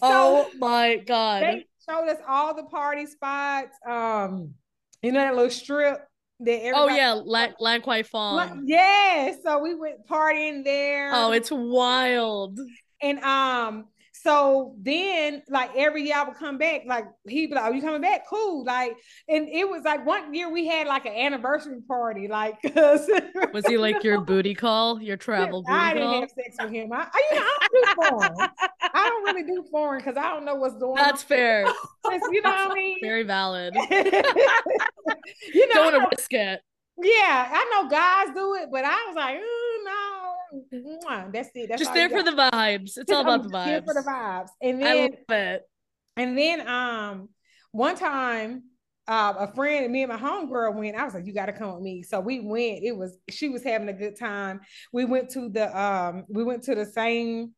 oh 0.00 0.50
my 0.58 0.96
God. 0.96 1.42
They 1.42 1.66
showed 1.88 2.08
us 2.08 2.18
all 2.28 2.54
the 2.54 2.64
party 2.64 3.06
spots. 3.06 3.76
Um, 3.86 4.54
you 5.02 5.12
know, 5.12 5.20
that 5.20 5.34
little 5.34 5.50
strip 5.50 6.06
that 6.40 6.72
Oh 6.74 6.88
yeah, 6.88 7.12
Lan, 7.12 7.54
Lan 7.60 7.82
Kwai 7.82 8.02
Fong. 8.02 8.64
Yeah. 8.66 9.34
So 9.42 9.58
we 9.58 9.74
went 9.74 10.06
partying 10.08 10.64
there. 10.64 11.10
Oh, 11.12 11.32
it's 11.32 11.50
wild. 11.50 12.58
And 13.02 13.18
um, 13.20 13.86
so 14.24 14.74
then, 14.80 15.42
like 15.50 15.72
every 15.76 16.04
year 16.04 16.14
I 16.16 16.24
would 16.24 16.36
come 16.36 16.56
back, 16.56 16.84
like 16.86 17.04
he'd 17.28 17.48
be 17.48 17.54
like, 17.54 17.64
"Are 17.64 17.74
you 17.74 17.82
coming 17.82 18.00
back? 18.00 18.26
Cool." 18.26 18.64
Like, 18.64 18.96
and 19.28 19.46
it 19.50 19.68
was 19.68 19.82
like 19.84 20.06
one 20.06 20.32
year 20.32 20.50
we 20.50 20.66
had 20.66 20.86
like 20.86 21.04
an 21.04 21.12
anniversary 21.12 21.82
party. 21.86 22.26
Like, 22.26 22.54
was 22.74 23.66
he 23.66 23.76
like 23.76 24.02
your 24.02 24.22
booty 24.22 24.54
call, 24.54 25.02
your 25.02 25.18
travel 25.18 25.62
booty 25.62 25.74
I 25.74 25.92
didn't 25.92 26.20
have 26.22 26.30
sex 26.30 26.56
with 26.58 26.70
him. 26.72 26.90
I, 26.90 27.06
you 27.30 27.36
know, 27.36 27.42
I 27.44 27.68
don't 27.70 27.84
do 27.84 28.08
foreign. 28.08 28.50
I 28.94 29.08
don't 29.10 29.24
really 29.24 29.42
do 29.42 29.64
foreign 29.70 29.98
because 29.98 30.16
I 30.16 30.30
don't 30.30 30.46
know 30.46 30.54
what's 30.54 30.78
going 30.78 30.96
That's 30.96 31.22
on. 31.22 31.28
fair. 31.28 31.66
you 32.32 32.40
know 32.40 32.50
what 32.50 32.70
I 32.70 32.74
mean? 32.74 32.98
Very 33.02 33.24
valid. 33.24 33.74
you 33.74 35.68
know, 35.68 35.74
don't 35.74 35.92
want 35.92 36.10
to 36.10 36.16
risk 36.16 36.32
it. 36.32 36.62
Yeah, 37.02 37.50
I 37.52 37.82
know 37.82 37.90
guys 37.90 38.34
do 38.34 38.54
it, 38.54 38.70
but 38.72 38.86
I 38.86 39.04
was 39.06 39.16
like, 39.16 39.36
mm, 39.36 39.84
no 39.84 40.23
that's 41.32 41.50
it. 41.54 41.68
That's 41.68 41.82
just 41.82 41.94
there 41.94 42.08
for 42.08 42.22
the 42.22 42.30
vibes. 42.30 42.96
It's 42.96 43.10
all 43.10 43.20
about 43.20 43.42
the 43.42 43.48
vibes. 43.48 43.66
Here 43.66 43.82
for 43.82 43.94
the 43.94 44.02
vibes. 44.02 44.48
And 44.60 44.82
then 44.82 44.86
I 44.86 45.00
love 45.02 45.10
it. 45.28 45.62
And 46.16 46.38
then 46.38 46.66
um 46.68 47.28
one 47.72 47.96
time 47.96 48.64
uh, 49.06 49.34
a 49.38 49.54
friend 49.54 49.84
and 49.84 49.92
me 49.92 50.02
and 50.02 50.10
my 50.10 50.18
homegirl 50.18 50.74
went. 50.76 50.96
I 50.96 51.04
was 51.04 51.14
like, 51.14 51.26
you 51.26 51.34
got 51.34 51.46
to 51.46 51.52
come 51.52 51.74
with 51.74 51.82
me. 51.82 52.02
So 52.02 52.20
we 52.20 52.40
went. 52.40 52.82
It 52.82 52.96
was 52.96 53.18
she 53.28 53.48
was 53.48 53.62
having 53.62 53.88
a 53.88 53.92
good 53.92 54.18
time. 54.18 54.60
We 54.92 55.04
went 55.04 55.30
to 55.30 55.48
the 55.50 55.78
um 55.78 56.24
we 56.28 56.44
went 56.44 56.62
to 56.64 56.74
the 56.74 56.86
same 56.86 57.52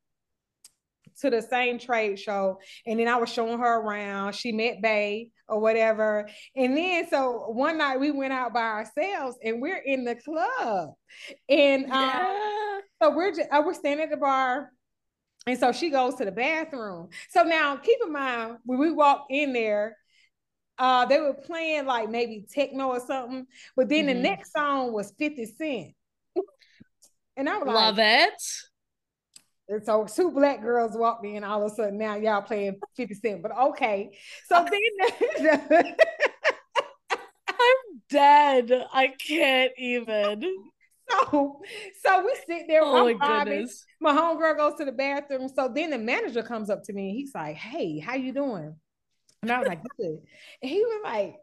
to 1.21 1.31
the 1.31 1.43
same 1.43 1.79
trade 1.79 2.19
show, 2.19 2.59
and 2.87 2.99
then 3.01 3.09
I 3.09 3.17
was 3.17 3.33
showing 3.33 3.59
her 3.59 3.81
around. 3.81 4.35
She 4.35 4.53
met 4.53 4.83
Bay 4.83 5.31
or 5.49 5.61
whatever, 5.61 6.29
and 6.55 6.77
then 6.77 7.09
so 7.09 7.47
one 7.49 7.79
night 7.79 8.01
we 8.01 8.11
went 8.11 8.33
out 8.33 8.53
by 8.53 8.63
ourselves, 8.63 9.37
and 9.43 9.61
we're 9.61 9.83
in 9.85 10.05
the 10.05 10.17
club, 10.17 10.91
and 11.49 11.85
um, 11.85 11.91
yeah. 11.91 12.79
so 13.03 13.11
we're 13.15 13.33
just, 13.33 13.49
uh, 13.51 13.63
we're 13.65 13.75
standing 13.75 14.05
at 14.05 14.11
the 14.11 14.17
bar. 14.17 14.71
And 15.49 15.57
so 15.57 15.71
she 15.71 15.91
goes 15.91 16.17
to 16.17 16.25
the 16.25 16.33
bathroom. 16.33 17.11
So 17.31 17.45
now 17.45 17.77
keep 17.77 18.01
in 18.05 18.13
mind 18.13 18.57
when 18.65 18.81
we 18.81 18.91
walk 18.91 19.27
in 19.31 19.53
there, 19.53 19.97
uh, 20.79 21.07
they 21.07 21.21
were 21.21 21.35
playing 21.35 21.87
like 21.87 22.11
maybe 22.11 22.47
techno 22.51 22.89
or 22.89 23.01
something, 23.01 23.47
but 23.77 23.89
then 23.89 24.07
mm-hmm. 24.07 24.17
the 24.17 24.23
next 24.23 24.53
song 24.53 24.93
was 24.93 25.13
50 25.19 25.47
Cent. 25.47 25.95
And 27.37 27.49
I 27.49 27.59
was 27.59 27.67
love 27.67 27.99
like, 27.99 28.07
it. 28.07 28.43
And 29.69 29.85
so 29.85 30.07
two 30.07 30.31
black 30.31 30.63
girls 30.63 30.97
walked 30.97 31.27
in. 31.27 31.43
All 31.43 31.65
of 31.65 31.73
a 31.73 31.75
sudden, 31.75 31.99
now 31.99 32.15
y'all 32.17 32.43
playing 32.43 32.81
50 32.97 33.15
Cent. 33.15 33.43
But 33.43 33.57
okay. 33.57 34.17
So 34.47 34.65
then 34.65 34.81
I'm 37.49 38.03
dead. 38.09 38.87
I 38.93 39.09
can't 39.09 39.73
even. 39.77 40.43
So, 41.11 41.61
so 42.05 42.25
we 42.25 42.37
sit 42.47 42.67
there. 42.69 42.83
Oh 42.83 43.09
I'm 43.09 43.19
my 43.19 43.45
goodness. 43.45 43.85
My 44.01 44.13
homegirl 44.13 44.57
goes 44.57 44.75
to 44.79 44.85
the 44.85 44.93
bathroom. 44.93 45.49
So 45.49 45.71
then 45.73 45.91
the 45.91 45.99
manager 45.99 46.43
comes 46.43 46.71
up 46.71 46.83
to 46.85 46.93
me 46.93 47.11
and 47.11 47.17
he's 47.17 47.35
like, 47.35 47.57
"Hey, 47.57 47.99
how 47.99 48.15
you 48.15 48.33
doing?" 48.33 48.75
And 49.43 49.53
I 49.53 49.59
was 49.59 49.69
like, 49.69 49.83
"Good." 49.97 50.19
And 50.63 50.71
he 50.71 50.81
was 50.81 51.01
like, 51.05 51.37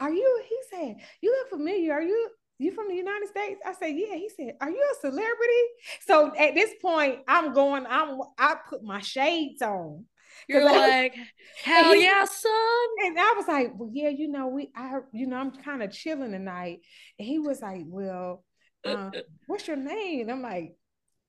"Are 0.00 0.12
you?" 0.12 0.44
He 0.48 0.56
said, 0.70 0.96
"You 1.20 1.30
look 1.30 1.50
familiar. 1.50 1.92
Are 1.92 2.02
you 2.02 2.30
you 2.62 2.72
from 2.72 2.88
the 2.88 2.94
United 2.94 3.28
States? 3.28 3.60
I 3.64 3.72
said, 3.74 3.88
yeah. 3.88 4.14
He 4.14 4.30
said, 4.36 4.54
are 4.60 4.70
you 4.70 4.92
a 4.92 5.00
celebrity? 5.00 5.62
So 6.06 6.32
at 6.38 6.54
this 6.54 6.70
point, 6.80 7.20
I'm 7.28 7.52
going, 7.52 7.86
I'm 7.88 8.18
I 8.38 8.56
put 8.68 8.82
my 8.82 9.00
shades 9.00 9.62
on. 9.62 10.06
You're 10.48 10.64
like, 10.64 11.14
hell 11.62 11.92
he, 11.92 12.02
yeah, 12.04 12.24
son. 12.24 12.86
And 13.04 13.18
I 13.18 13.34
was 13.36 13.46
like, 13.46 13.72
well, 13.76 13.90
yeah, 13.92 14.08
you 14.08 14.28
know, 14.28 14.48
we 14.48 14.70
I 14.74 15.00
you 15.12 15.26
know, 15.26 15.36
I'm 15.36 15.50
kind 15.52 15.82
of 15.82 15.92
chilling 15.92 16.32
tonight. 16.32 16.80
And 17.18 17.26
he 17.26 17.38
was 17.38 17.60
like, 17.60 17.82
Well, 17.86 18.44
uh, 18.84 19.10
what's 19.46 19.66
your 19.68 19.76
name? 19.76 20.22
And 20.22 20.30
I'm 20.30 20.42
like, 20.42 20.74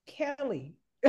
Kelly. 0.07 0.75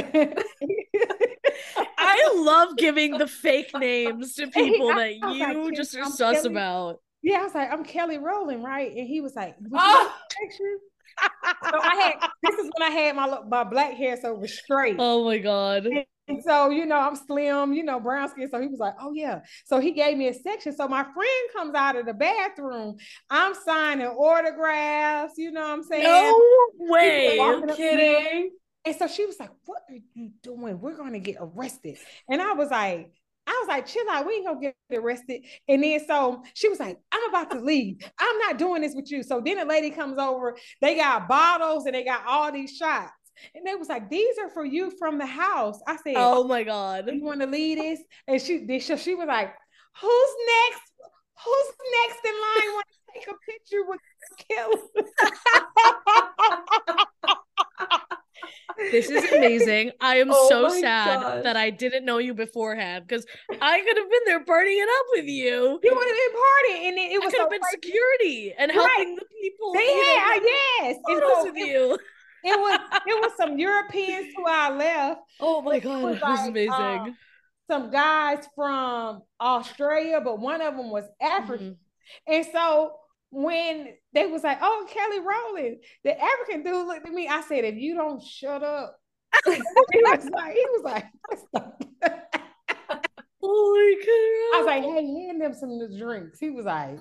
I 1.97 2.33
love 2.37 2.77
giving 2.77 3.19
the 3.19 3.27
fake 3.27 3.75
names 3.75 4.35
to 4.35 4.47
people 4.51 4.95
that 4.95 5.15
you 5.17 5.65
like, 5.65 5.75
just 5.75 5.97
are 5.97 6.03
I'm 6.03 6.11
sus 6.11 6.43
Kelly. 6.43 6.47
about. 6.47 7.01
Yeah, 7.25 7.41
I 7.41 7.45
was 7.45 7.55
like, 7.55 7.73
I'm 7.73 7.85
Kelly 7.85 8.19
Rowland, 8.19 8.63
right? 8.63 8.95
And 8.95 9.09
he 9.09 9.21
was 9.21 9.35
like, 9.35 9.57
oh. 9.75 10.15
so 11.71 11.81
I 11.81 11.95
had 11.95 12.31
this 12.43 12.59
is 12.59 12.71
when 12.77 12.89
I 12.89 12.91
had 12.91 13.17
my 13.17 13.39
my 13.49 13.65
black 13.65 13.95
hair, 13.95 14.19
so 14.21 14.35
it 14.35 14.41
was 14.41 14.57
straight. 14.57 14.97
Oh 14.99 15.25
my 15.25 15.39
god. 15.39 15.89
And 16.27 16.43
so, 16.43 16.71
you 16.71 16.87
know, 16.87 16.99
I'm 16.99 17.17
slim, 17.17 17.75
you 17.75 17.83
know, 17.83 18.01
brown 18.01 18.31
skin. 18.31 18.49
So 18.51 18.59
he 18.59 18.67
was 18.67 18.81
like, 18.81 18.95
oh, 18.99 19.13
yeah. 19.13 19.41
So 19.67 19.79
he 19.79 19.93
gave 19.93 20.17
me 20.17 20.29
a 20.29 20.33
section. 20.33 20.75
So 20.75 20.89
my 20.89 21.03
friend 21.03 21.51
comes 21.55 21.75
out 21.75 21.97
of 21.97 22.07
the 22.07 22.15
bathroom. 22.15 22.97
I'm 23.29 23.55
signing 23.55 24.07
autographs, 24.07 25.35
you 25.37 25.53
know 25.53 25.61
what 25.61 25.71
I'm 25.71 25.83
saying? 25.83 26.05
No 26.05 26.35
way. 26.79 27.37
You're 27.37 27.67
kidding. 27.77 28.53
And 28.87 28.97
so 28.97 29.07
she 29.07 29.27
was 29.27 29.39
like, 29.39 29.51
what 29.67 29.83
are 29.91 29.99
you 30.15 30.31
doing? 30.43 30.81
We're 30.81 30.97
going 30.97 31.13
to 31.13 31.19
get 31.19 31.37
arrested. 31.41 31.99
And 32.29 32.41
I 32.41 32.53
was 32.53 32.71
like, 32.71 33.11
I 33.47 33.53
was 33.61 33.69
like, 33.69 33.87
chill 33.87 34.09
out, 34.11 34.27
we 34.27 34.35
ain't 34.35 34.47
gonna 34.47 34.61
get 34.61 34.75
arrested. 34.93 35.43
And 35.69 35.83
then 35.83 36.07
so 36.07 36.43
she 36.55 36.69
was 36.69 36.81
like, 36.81 36.99
I'm 37.13 37.29
about 37.29 37.51
to 37.53 37.61
leave. 37.61 37.99
I'm 38.19 38.39
not 38.39 38.59
doing 38.59 38.83
this 38.83 38.95
with 38.95 39.11
you. 39.11 39.23
So 39.23 39.41
then 39.45 39.59
a 39.59 39.65
lady 39.65 39.91
comes 39.91 40.19
over, 40.19 40.57
they 40.81 40.97
got 40.97 41.29
bottles 41.29 41.87
and 41.87 41.95
they 41.95 42.05
got 42.05 42.27
all 42.27 42.51
these 42.53 42.77
shots. 42.77 43.13
And 43.55 43.67
they 43.67 43.75
was 43.75 43.89
like, 43.89 44.09
these 44.09 44.39
are 44.39 44.49
for 44.49 44.65
you 44.65 44.93
from 44.99 45.19
the 45.19 45.27
house. 45.27 45.81
I 45.87 45.97
said, 45.97 46.15
Oh, 46.17 46.45
oh 46.45 46.45
my 46.45 46.63
God. 46.63 47.11
You 47.13 47.23
want 47.23 47.41
to 47.41 47.47
lead 47.47 47.79
this? 47.79 48.01
And 48.27 48.41
she 48.41 48.81
so 48.81 48.97
she 48.97 49.15
was 49.15 49.27
like, 49.27 49.53
Who's 50.01 50.35
next? 50.47 50.83
Who's 51.45 51.67
next 52.03 52.25
in 52.25 52.33
line? 52.33 52.75
Want 52.75 52.87
to 52.89 53.13
take 53.13 53.27
a 53.29 53.35
picture 53.45 53.85
with 53.87 54.01
Kelly? 54.49 54.79
This 58.91 59.11
is 59.11 59.31
amazing. 59.33 59.93
I 60.01 60.17
am 60.17 60.29
oh 60.33 60.49
so 60.49 60.69
sad 60.69 61.21
gosh. 61.21 61.45
that 61.45 61.57
I 61.57 61.71
didn't 61.71 62.05
know 62.05 62.19
you 62.19 62.35
beforehand 62.35 63.05
because 63.07 63.27
I 63.51 63.81
could 63.81 63.97
have 63.97 64.11
been 64.11 64.21
there 64.27 64.45
partying 64.45 64.83
up 64.83 65.07
with 65.13 65.27
you. 65.27 65.81
You 65.83 65.95
would 65.95 66.07
have 66.07 66.17
been 66.17 66.41
partying, 66.41 66.89
and 66.89 66.99
it, 66.99 67.13
it 67.13 67.19
was 67.23 67.33
could 67.33 67.37
so 67.37 67.43
have 67.43 67.51
been 67.51 67.61
crazy. 67.61 67.77
security 67.83 68.55
and 68.59 68.73
helping 68.73 69.09
right. 69.09 69.17
the 69.19 69.27
people. 69.41 69.73
They 69.75 69.87
had 69.87 70.41
yes, 70.43 70.97
and 71.07 71.21
so 71.21 71.45
with 71.45 71.57
it, 71.57 71.69
you. 71.69 71.99
It 72.45 72.59
was 72.59 72.81
it 73.07 73.23
was 73.23 73.33
some 73.37 73.59
Europeans 73.59 74.33
who 74.37 74.45
I 74.47 74.71
left. 74.71 75.21
Oh 75.41 75.63
my 75.63 75.79
god, 75.79 76.01
it 76.01 76.05
was, 76.05 76.21
like, 76.21 76.23
was 76.23 76.49
amazing. 76.49 76.71
Um, 76.71 77.17
some 77.71 77.91
guys 77.91 78.47
from 78.55 79.23
Australia, 79.41 80.21
but 80.23 80.39
one 80.39 80.61
of 80.61 80.77
them 80.77 80.91
was 80.91 81.05
African, 81.21 81.79
mm-hmm. 82.29 82.33
and 82.33 82.47
so 82.53 82.93
when 83.35 83.89
they 84.13 84.27
was 84.27 84.45
like, 84.45 84.59
"Oh, 84.63 84.87
Kelly 84.89 85.21
Rowland," 85.21 85.79
the 86.05 86.17
African 86.21 86.63
dude 86.63 86.87
looked 86.87 87.07
at 87.07 87.13
me. 87.13 87.29
I 87.29 87.41
said, 87.43 87.65
"If 87.65 87.77
you 87.77 87.95
don't 87.95 88.23
shut 88.23 88.63
up," 88.63 88.97
he 89.45 89.51
was 89.51 90.31
like, 90.31 90.55
"He 90.55 90.67
was 90.71 90.83
like." 90.85 91.05
Holy 93.43 93.97
I 94.07 94.53
was 94.57 94.67
like, 94.67 94.83
"Hey, 94.85 95.27
hand 95.27 95.41
them 95.41 95.53
some 95.53 95.71
of 95.71 95.91
the 95.91 95.99
drinks." 95.99 96.39
He 96.39 96.51
was 96.51 96.65
like, 96.65 96.99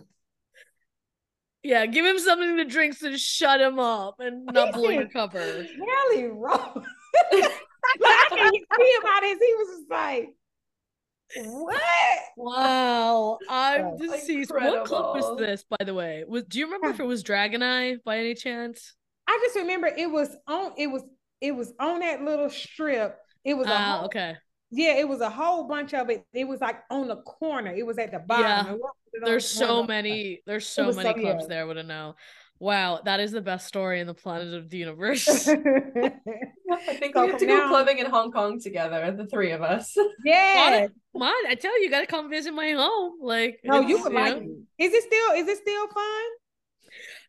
"Yeah, 1.61 1.85
give 1.85 2.05
him 2.05 2.19
something 2.19 2.57
to 2.57 2.65
drink 2.65 2.97
to 2.99 3.17
shut 3.17 3.61
him 3.61 3.79
up 3.79 4.15
and 4.19 4.45
not 4.47 4.73
blow 4.73 4.89
your 4.89 5.07
cover." 5.07 5.39
Kelly 5.39 6.25
Rowland. 6.25 6.85
like, 7.31 7.51
I 8.01 8.25
can't 8.29 8.55
see 8.55 8.95
about 8.99 9.23
his. 9.23 9.39
He 9.39 9.53
was 9.55 9.77
just 9.77 9.89
like. 9.89 10.35
What? 11.35 11.81
Wow, 12.37 13.39
I'm 13.49 13.97
deceased. 13.97 14.51
Incredible. 14.51 14.79
What 14.79 14.87
club 14.87 15.15
was 15.15 15.37
this, 15.37 15.63
by 15.69 15.83
the 15.83 15.93
way? 15.93 16.23
Was 16.27 16.43
do 16.45 16.59
you 16.59 16.65
remember 16.65 16.89
if 16.89 16.99
it 16.99 17.05
was 17.05 17.23
Dragon-i 17.23 17.97
by 18.05 18.17
any 18.17 18.35
chance? 18.35 18.95
I 19.27 19.39
just 19.43 19.55
remember 19.55 19.87
it 19.87 20.09
was 20.09 20.35
on. 20.47 20.73
It 20.77 20.87
was 20.87 21.03
it 21.41 21.55
was 21.55 21.73
on 21.79 21.99
that 21.99 22.21
little 22.23 22.49
strip. 22.49 23.17
It 23.43 23.55
was 23.55 23.67
ah 23.69 24.01
uh, 24.01 24.05
okay. 24.05 24.35
Yeah, 24.71 24.97
it 24.97 25.07
was 25.07 25.21
a 25.21 25.29
whole 25.29 25.67
bunch 25.67 25.93
of 25.93 26.09
it. 26.09 26.25
It 26.33 26.47
was 26.47 26.59
like 26.59 26.77
on 26.89 27.07
the 27.07 27.17
corner. 27.17 27.71
It 27.71 27.85
was 27.85 27.99
at 27.99 28.11
the 28.11 28.19
bottom. 28.19 28.79
Yeah. 28.79 29.21
There's 29.23 29.47
so 29.47 29.83
many. 29.83 30.41
There's 30.47 30.67
so 30.67 30.91
many 30.91 31.09
so, 31.09 31.13
clubs 31.13 31.43
yeah. 31.43 31.47
there. 31.47 31.67
Would 31.67 31.77
have 31.77 31.85
know. 31.85 32.15
Wow, 32.63 33.01
that 33.03 33.19
is 33.19 33.33
the 33.33 33.41
best 33.41 33.67
story 33.67 33.99
in 33.99 34.07
the 34.07 34.13
planet 34.13 34.53
of 34.53 34.69
the 34.69 34.77
universe. 34.85 35.27
I 35.49 35.53
think 36.93 37.13
we 37.13 37.27
have 37.27 37.37
to 37.39 37.45
now, 37.45 37.63
go 37.63 37.67
clubbing 37.67 37.99
in 37.99 38.05
Hong 38.05 38.31
Kong 38.31 38.57
together, 38.57 39.13
the 39.17 39.27
three 39.27 39.51
of 39.51 39.61
us. 39.61 39.93
Yeah. 40.25 40.87
Mon, 41.13 41.33
I 41.49 41.55
tell 41.55 41.77
you, 41.77 41.83
you 41.83 41.91
gotta 41.91 42.07
come 42.07 42.29
visit 42.29 42.53
my 42.53 42.71
home. 42.71 43.19
Like 43.21 43.59
No, 43.65 43.81
you 43.81 44.01
would 44.01 44.13
like 44.13 44.37
it. 44.37 44.43
Is 44.79 44.93
it 44.93 45.03
still 45.03 45.31
is 45.35 45.47
it 45.49 45.57
still 45.57 45.87
fun? 45.89 46.23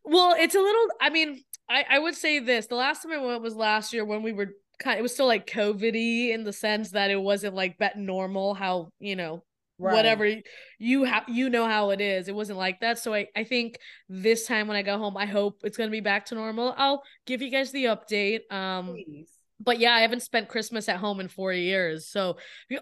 Well, 0.05 0.37
it's 0.39 0.55
a 0.55 0.61
little 0.61 0.87
I 1.01 1.11
mean, 1.11 1.43
I, 1.69 1.85
I 1.91 1.99
would 1.99 2.15
say 2.15 2.39
this. 2.39 2.69
The 2.69 2.77
last 2.77 3.03
time 3.03 3.11
I 3.11 3.19
went 3.19 3.43
was 3.43 3.57
last 3.57 3.93
year 3.93 4.05
when 4.05 4.23
we 4.23 4.33
were 4.33 4.51
kind 4.79 4.95
of, 4.95 5.01
it 5.01 5.03
was 5.03 5.15
still 5.15 5.27
like 5.27 5.49
COVID-y 5.49 6.33
in 6.33 6.45
the 6.45 6.53
sense 6.53 6.93
that 6.93 7.11
it 7.11 7.21
wasn't 7.21 7.57
like 7.57 7.77
bet 7.77 7.99
normal 7.99 8.55
how, 8.55 8.91
you 9.01 9.17
know, 9.17 9.43
right. 9.79 9.95
whatever 9.95 10.31
you 10.79 11.05
have 11.05 11.25
you 11.29 11.51
know 11.51 11.67
how 11.67 11.91
it 11.91 12.01
is 12.01 12.29
it 12.29 12.35
wasn't 12.35 12.59
like 12.59 12.81
that 12.81 12.99
so 12.99 13.15
I, 13.15 13.29
I 13.35 13.45
think 13.45 13.79
this 14.09 14.47
time 14.47 14.69
when 14.69 14.77
i 14.77 14.83
go 14.83 14.99
home 14.99 15.17
i 15.17 15.27
hope 15.27 15.61
it's 15.65 15.77
going 15.77 15.89
to 15.89 15.93
be 15.93 16.01
back 16.01 16.27
to 16.27 16.35
normal 16.35 16.75
i'll 16.77 17.03
give 17.27 17.43
you 17.43 17.51
guys 17.51 17.73
the 17.73 17.85
update 17.85 18.51
um 18.53 18.93
Please. 18.93 19.29
but 19.61 19.79
yeah 19.79 19.93
i 19.93 20.01
haven't 20.01 20.23
spent 20.23 20.49
christmas 20.49 20.89
at 20.89 20.97
home 20.97 21.21
in 21.21 21.29
four 21.29 21.53
years 21.53 22.09
so 22.09 22.37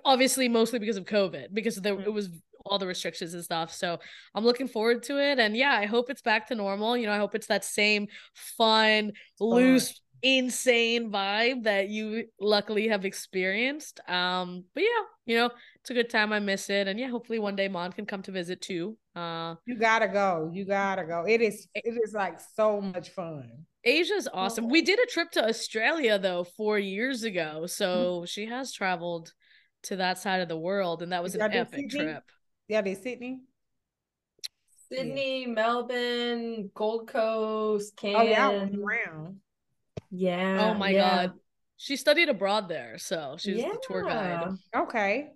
obviously 0.05 0.49
mostly 0.49 0.79
because 0.79 0.97
of 0.97 1.05
covid 1.05 1.49
because 1.53 1.77
there 1.77 1.95
mm-hmm. 1.95 2.09
it 2.09 2.13
was 2.13 2.29
all 2.65 2.79
the 2.79 2.87
restrictions 2.87 3.35
and 3.35 3.43
stuff 3.43 3.73
so 3.73 3.99
i'm 4.35 4.45
looking 4.45 4.69
forward 4.69 5.03
to 5.03 5.19
it 5.19 5.39
and 5.39 5.57
yeah 5.57 5.73
i 5.73 5.87
hope 5.87 6.11
it's 6.11 6.23
back 6.23 6.47
to 6.47 6.55
normal 6.55 6.97
you 6.97 7.07
know 7.07 7.13
i 7.13 7.19
hope 7.19 7.35
it's 7.35 7.49
that 7.49 7.65
same 7.65 8.07
fun 8.35 9.11
loose 9.41 10.01
insane 10.23 11.11
vibe 11.11 11.65
that 11.65 11.89
you 11.89 12.27
luckily 12.41 12.89
have 12.89 13.05
experienced. 13.05 14.01
Um, 14.09 14.65
but 14.75 14.83
yeah, 14.83 15.03
you 15.27 15.37
know, 15.37 15.51
it's 15.83 15.91
a 15.91 15.95
good 15.95 16.11
time. 16.11 16.33
I 16.33 16.39
miss 16.39 16.71
it, 16.71 16.87
and 16.87 16.99
yeah, 16.99 17.09
hopefully 17.09 17.41
one 17.41 17.57
day 17.57 17.67
Mon 17.67 17.91
can 17.93 18.07
come 18.07 18.23
to 18.23 18.31
visit 18.31 18.61
too. 18.61 18.97
Uh, 19.17 19.57
you 19.67 19.77
gotta 19.77 20.07
go. 20.07 20.49
You 20.53 20.65
gotta 20.65 21.03
go. 21.05 21.25
It 21.27 21.41
is. 21.41 21.67
It 21.75 21.99
is 22.05 22.15
like 22.15 22.39
so 22.55 22.81
much 22.81 23.11
fun. 23.11 23.51
Asia's 23.85 24.29
awesome. 24.33 24.69
We 24.69 24.83
did 24.83 25.01
a 25.01 25.07
trip 25.07 25.33
to 25.33 25.45
Australia 25.45 26.21
though 26.21 26.45
four 26.45 26.79
years 26.79 27.25
ago, 27.25 27.67
so 27.67 27.87
mm-hmm. 27.87 28.25
she 28.27 28.47
has 28.47 28.73
traveled 28.73 29.33
to 29.85 29.97
that 29.97 30.19
side 30.19 30.41
of 30.41 30.49
the 30.49 30.57
world, 30.57 31.03
and 31.03 31.11
that 31.11 31.21
was 31.21 31.35
an 31.35 31.41
epic 31.41 31.91
Sydney? 31.91 32.05
trip. 32.05 32.23
Yeah, 32.69 32.83
they 32.83 32.95
Sydney. 32.95 33.41
Sydney, 34.89 35.47
yeah. 35.47 35.49
Melbourne, 35.49 36.71
Gold 36.75 37.09
Coast, 37.09 37.97
Cairns. 37.97 38.19
Oh 38.21 38.23
yeah, 38.23 38.51
around. 38.51 39.41
Yeah. 40.13 40.59
Oh 40.61 40.79
my 40.79 40.91
yeah. 40.91 41.27
god. 41.27 41.33
She 41.77 41.97
studied 41.97 42.29
abroad 42.29 42.69
there, 42.69 42.99
so 42.99 43.35
she's 43.37 43.57
yeah. 43.57 43.71
the 43.71 43.83
tour 43.85 44.05
guide. 44.05 44.51
Okay. 44.77 45.31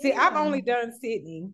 See, 0.00 0.12
I've 0.12 0.36
only 0.36 0.62
done 0.62 0.92
Sydney. 0.92 1.50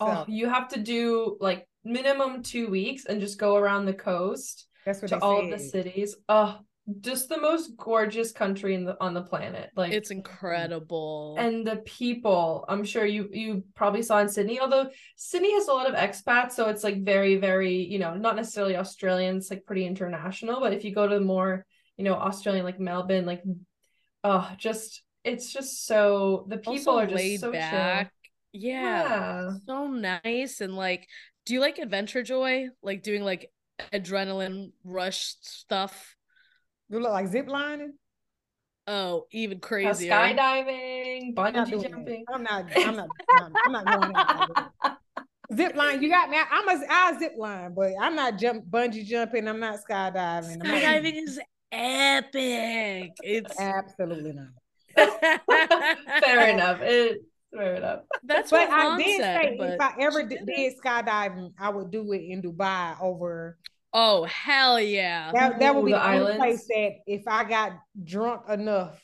Oh, 0.00 0.24
you 0.28 0.48
have 0.48 0.68
to 0.68 0.80
do 0.80 1.36
like 1.40 1.66
minimum 1.84 2.42
two 2.42 2.68
weeks 2.68 3.04
and 3.06 3.20
just 3.20 3.38
go 3.38 3.56
around 3.56 3.86
the 3.86 3.94
coast 3.94 4.66
that's 4.84 5.02
what 5.02 5.08
to 5.08 5.16
they 5.16 5.20
all 5.20 5.40
of 5.44 5.50
the 5.50 5.58
cities. 5.58 6.16
Oh, 6.28 6.60
just 7.00 7.28
the 7.28 7.40
most 7.40 7.76
gorgeous 7.76 8.32
country 8.32 8.74
in 8.74 8.84
the 8.84 8.96
on 9.00 9.12
the 9.12 9.20
planet. 9.22 9.70
Like 9.76 9.92
It's 9.92 10.10
incredible. 10.10 11.36
and 11.38 11.66
the 11.66 11.76
people 11.76 12.64
i'm 12.68 12.82
sure 12.82 13.04
you 13.04 13.28
you 13.30 13.62
probably 13.74 14.00
saw 14.02 14.18
in 14.20 14.28
sydney 14.28 14.58
although 14.58 14.88
sydney 15.16 15.52
has 15.52 15.68
a 15.68 15.72
lot 15.72 15.86
of 15.88 15.94
expats 15.94 16.52
so 16.52 16.68
it's 16.70 16.82
like 16.82 17.04
very 17.04 17.36
very 17.36 17.74
you 17.74 17.98
know 17.98 18.14
not 18.14 18.36
necessarily 18.36 18.76
Australians, 18.76 19.50
like 19.50 19.66
pretty 19.66 19.84
international 19.84 20.60
but 20.60 20.72
if 20.72 20.82
you 20.82 20.94
go 20.94 21.06
to 21.06 21.20
more 21.20 21.66
you 21.98 22.04
know 22.04 22.14
australian 22.14 22.64
like 22.64 22.80
melbourne 22.80 23.26
like 23.26 23.42
oh 24.24 24.50
just 24.56 25.02
it's 25.28 25.52
just 25.52 25.86
so 25.86 26.44
the 26.48 26.58
people 26.58 26.94
also 26.94 26.98
are 26.98 27.06
just 27.06 27.40
so 27.40 27.52
back. 27.52 28.12
chill 28.52 28.62
Yeah. 28.62 29.02
yeah 29.02 29.50
So 29.66 29.86
nice 29.88 30.60
and 30.60 30.74
like 30.76 31.06
do 31.46 31.54
you 31.54 31.60
like 31.60 31.78
adventure 31.78 32.22
joi? 32.22 32.68
Like 32.82 33.02
doing 33.02 33.22
like 33.24 33.50
adrenaline 33.92 34.72
rush 34.84 35.34
stuff? 35.40 36.16
You 36.90 37.00
look 37.00 37.12
like 37.12 37.28
zip 37.28 37.48
lining. 37.48 37.94
Oh, 38.86 39.26
even 39.32 39.58
Uh, 39.58 39.60
crazier. 39.60 40.10
skydiving 40.12 41.34
I'm 41.38 41.54
bungee 41.54 41.82
jumping. 41.90 42.24
I'm 42.32 42.42
not. 42.42 42.64
I'm 42.76 42.96
not. 42.96 43.08
I'm, 43.38 43.52
I'm 43.66 43.72
not 43.72 43.84
going 43.86 44.16
out 44.16 44.70
that. 44.82 44.96
Zip 45.56 45.74
line. 45.76 46.02
You 46.02 46.10
got 46.10 46.28
me. 46.28 46.36
I'm 46.38 46.68
a. 46.68 46.84
I 46.90 47.18
zip 47.18 47.32
line, 47.38 47.72
but 47.74 47.92
I'm 48.00 48.14
not 48.14 48.38
jump 48.38 48.66
bungee 48.66 49.04
jumping. 49.06 49.48
I'm 49.48 49.60
not 49.60 49.78
skydiving. 49.88 50.52
I'm 50.52 50.58
not- 50.58 50.82
Skydiving 50.82 51.22
is 51.22 51.40
epic. 51.72 53.12
It's 53.22 53.58
Absolutely 53.58 54.32
not. 54.32 54.48
fair 56.20 56.48
enough 56.48 56.80
it 56.82 57.18
fair 57.54 57.76
enough 57.76 58.00
That's 58.22 58.50
But 58.50 58.68
what 58.68 58.70
I 58.70 58.84
mom 58.84 58.98
did 58.98 59.16
said. 59.16 59.34
say 59.34 59.56
but 59.56 59.70
if 59.70 59.80
I 59.80 59.94
ever 60.00 60.22
did, 60.22 60.46
did 60.46 60.74
skydiving, 60.82 61.52
I 61.58 61.70
would 61.70 61.90
do 61.90 62.12
it 62.12 62.22
in 62.22 62.42
Dubai 62.42 62.96
over. 63.00 63.58
Oh 63.92 64.24
hell 64.24 64.80
yeah. 64.80 65.32
That 65.32 65.58
that 65.60 65.74
would 65.74 65.84
be 65.84 65.92
the 65.92 65.98
the, 65.98 66.06
only 66.06 66.26
islands. 66.26 66.36
place 66.36 66.66
that 66.68 66.92
if 67.06 67.22
I 67.26 67.44
got 67.44 67.72
drunk 68.04 68.48
enough, 68.48 69.00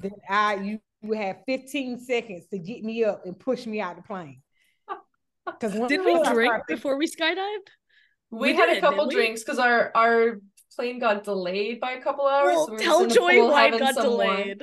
that 0.00 0.12
I 0.28 0.54
you 0.56 0.80
would 1.02 1.18
have 1.18 1.38
15 1.46 1.98
seconds 2.00 2.46
to 2.48 2.58
get 2.58 2.82
me 2.84 3.04
up 3.04 3.26
and 3.26 3.38
push 3.38 3.66
me 3.66 3.80
out 3.80 3.96
the 3.96 4.02
plane. 4.02 4.42
Because 5.46 5.80
Did 5.88 6.04
we 6.04 6.18
drink 6.22 6.66
before 6.66 6.96
we 6.96 7.06
skydived? 7.06 7.68
we, 8.30 8.52
We 8.52 8.54
had 8.54 8.66
did, 8.66 8.78
a 8.78 8.80
couple 8.80 9.06
drinks 9.06 9.42
because 9.42 9.58
our 9.58 9.90
our 9.94 10.40
plane 10.76 10.98
got 10.98 11.24
delayed 11.24 11.80
by 11.80 11.92
a 11.92 12.02
couple 12.02 12.26
hours 12.26 12.66
Well, 12.68 12.68
so 12.68 12.74
we 12.74 12.78
tell 12.78 13.06
Joi 13.06 13.44
why 13.46 13.68
it 13.68 13.78
got 13.78 13.94
some 13.94 14.16
wine. 14.16 14.56
delayed. 14.56 14.62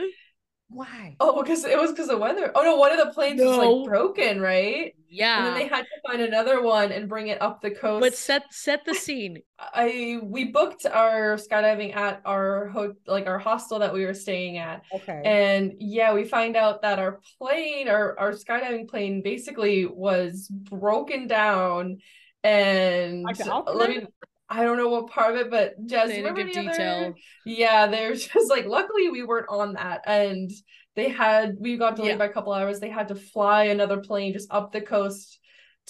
Why? 0.74 1.18
Oh, 1.20 1.42
because 1.44 1.66
it 1.66 1.78
was 1.78 1.92
because 1.92 2.10
of 2.10 2.20
weather. 2.20 2.50
Oh 2.56 2.64
no, 2.64 2.78
one 2.78 2.98
of 2.98 3.06
the 3.06 3.14
planes 3.14 3.42
was 3.42 3.58
like 3.58 3.90
broken, 3.90 4.40
right? 4.40 4.96
Yeah. 5.10 5.38
And 5.38 5.48
then 5.48 5.54
they 5.56 5.68
had 5.68 5.82
to 5.82 6.08
find 6.08 6.22
another 6.22 6.62
one 6.62 6.94
and 6.94 7.10
bring 7.10 7.28
it 7.28 7.42
up 7.42 7.62
the 7.62 7.72
coast. 7.72 8.00
But 8.00 8.16
set 8.16 8.44
set 8.54 8.86
the 8.86 8.96
scene. 9.06 9.40
I 9.60 10.20
we 10.24 10.46
booked 10.46 10.86
our 10.86 11.36
skydiving 11.36 11.94
at 11.94 12.22
our 12.26 12.70
ho- 12.70 12.96
like 13.06 13.28
our 13.28 13.38
hostel 13.38 13.80
that 13.80 13.94
we 13.94 14.06
were 14.06 14.14
staying 14.14 14.58
at. 14.60 14.84
Okay. 14.94 15.22
And 15.26 15.74
yeah, 15.80 16.14
we 16.14 16.24
find 16.24 16.56
out 16.56 16.82
that 16.84 17.00
our 17.00 17.20
plane, 17.38 17.90
our 17.90 18.18
our 18.18 18.32
skydiving 18.32 18.88
plane 18.88 19.22
basically 19.22 19.86
was 19.86 20.48
broken 20.50 21.28
down 21.28 21.98
and 22.44 23.26
let 23.26 23.90
me 23.90 24.08
I 24.52 24.64
don't 24.64 24.78
know 24.78 24.90
what 24.90 25.08
part 25.08 25.36
of 25.36 25.42
it, 25.42 25.50
but 25.50 25.86
Jess, 25.88 26.10
They 26.10 26.18
you 26.18 26.24
didn't 26.24 26.36
give 26.54 26.66
the 26.66 26.72
detail. 26.72 27.06
other 27.06 27.14
yeah, 27.46 27.88
there's 27.88 28.28
just 28.34 28.50
like 28.50 28.66
luckily 28.66 29.10
we 29.10 29.24
weren't 29.24 29.48
on 29.50 29.74
that 29.74 30.02
and 30.06 30.52
they 30.96 31.08
had 31.10 31.56
we 31.60 31.78
got 31.78 31.96
delayed 31.96 32.12
Yeah. 32.12 32.18
by 32.18 32.26
a 32.26 32.34
couple 32.34 32.52
hours. 32.54 32.80
They 32.82 32.90
had 32.90 33.08
to 33.08 33.16
fly 33.16 33.66
another 33.66 33.98
plane 34.02 34.34
just 34.34 34.52
up 34.52 34.72
the 34.74 34.82
coast 34.82 35.40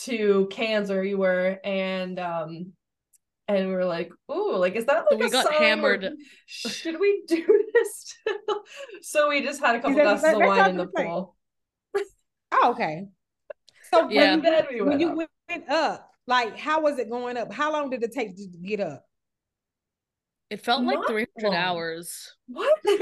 to 0.06 0.48
Cairns 0.52 0.90
where 0.90 1.04
you 1.04 1.18
were 1.18 1.60
and 1.64 2.20
um 2.20 2.74
and 3.48 3.68
we 3.68 3.74
were 3.74 3.84
like, 3.86 4.12
"Ooh, 4.32 4.56
like 4.56 4.76
is 4.76 4.86
that 4.86 5.06
So 5.10 5.16
like 5.16 5.20
we 5.24 5.28
a 5.28 5.32
got 5.32 5.46
sign 5.46 5.56
or 5.56 5.60
hammered. 5.60 6.14
Should 6.46 7.00
we 7.00 7.24
do 7.28 7.66
this?" 7.74 8.16
so 9.02 9.28
we 9.30 9.42
just 9.42 9.60
had 9.60 9.76
a 9.76 9.80
couple 9.82 9.96
glasses 10.00 10.24
"Let- 10.24 10.36
of 10.36 10.42
wine 10.48 10.70
in 10.70 10.78
the 10.78 10.86
the 10.86 10.92
plane." 10.92 11.08
pool. 11.08 11.36
oh, 12.54 12.72
okay. 12.72 13.06
So 13.92 14.06
when 14.06 14.12
Yeah. 14.12 14.36
you 14.36 14.42
Then 14.42 14.66
we 14.72 14.82
when 14.82 15.00
you 15.00 15.10
up. 15.10 15.30
went 15.50 15.70
up, 15.70 16.11
like 16.28 16.58
how 16.58 16.82
was 16.82 17.00
it 17.00 17.10
going 17.10 17.38
up? 17.38 17.52
How 17.52 17.72
long 17.72 17.90
did 17.90 18.04
it 18.04 18.12
take 18.12 18.36
to 18.36 18.48
get 18.64 18.80
up? 18.80 19.06
It 20.50 20.60
felt 20.62 20.84
like 20.84 21.00
300 21.08 21.28
long. 21.44 21.56
hours. 21.56 22.36
What? 22.48 22.78
it 22.84 22.98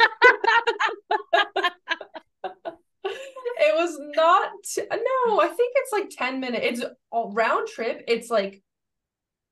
was 3.76 3.98
not 4.16 4.52
no, 4.78 5.42
I 5.42 5.48
think 5.48 5.74
it's 5.76 5.92
like 5.92 6.10
10 6.12 6.40
minutes. 6.40 6.66
It's 6.66 6.84
a 7.12 7.24
round 7.30 7.68
trip. 7.68 8.04
It's 8.08 8.30
like 8.30 8.62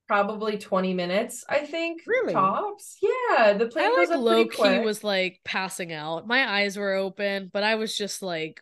probably 0.07 0.57
20 0.57 0.93
minutes, 0.93 1.43
I 1.49 1.59
think. 1.59 2.01
Really? 2.05 2.33
Tops. 2.33 2.97
Yeah, 3.01 3.53
the 3.53 3.67
plane 3.67 3.91
I 3.91 4.05
like 4.05 4.17
low 4.17 4.43
key 4.45 4.55
quick. 4.55 4.85
was 4.85 5.03
like 5.03 5.39
passing 5.43 5.91
out. 5.91 6.27
My 6.27 6.49
eyes 6.49 6.77
were 6.77 6.93
open, 6.93 7.49
but 7.51 7.63
I 7.63 7.75
was 7.75 7.97
just 7.97 8.21
like 8.21 8.61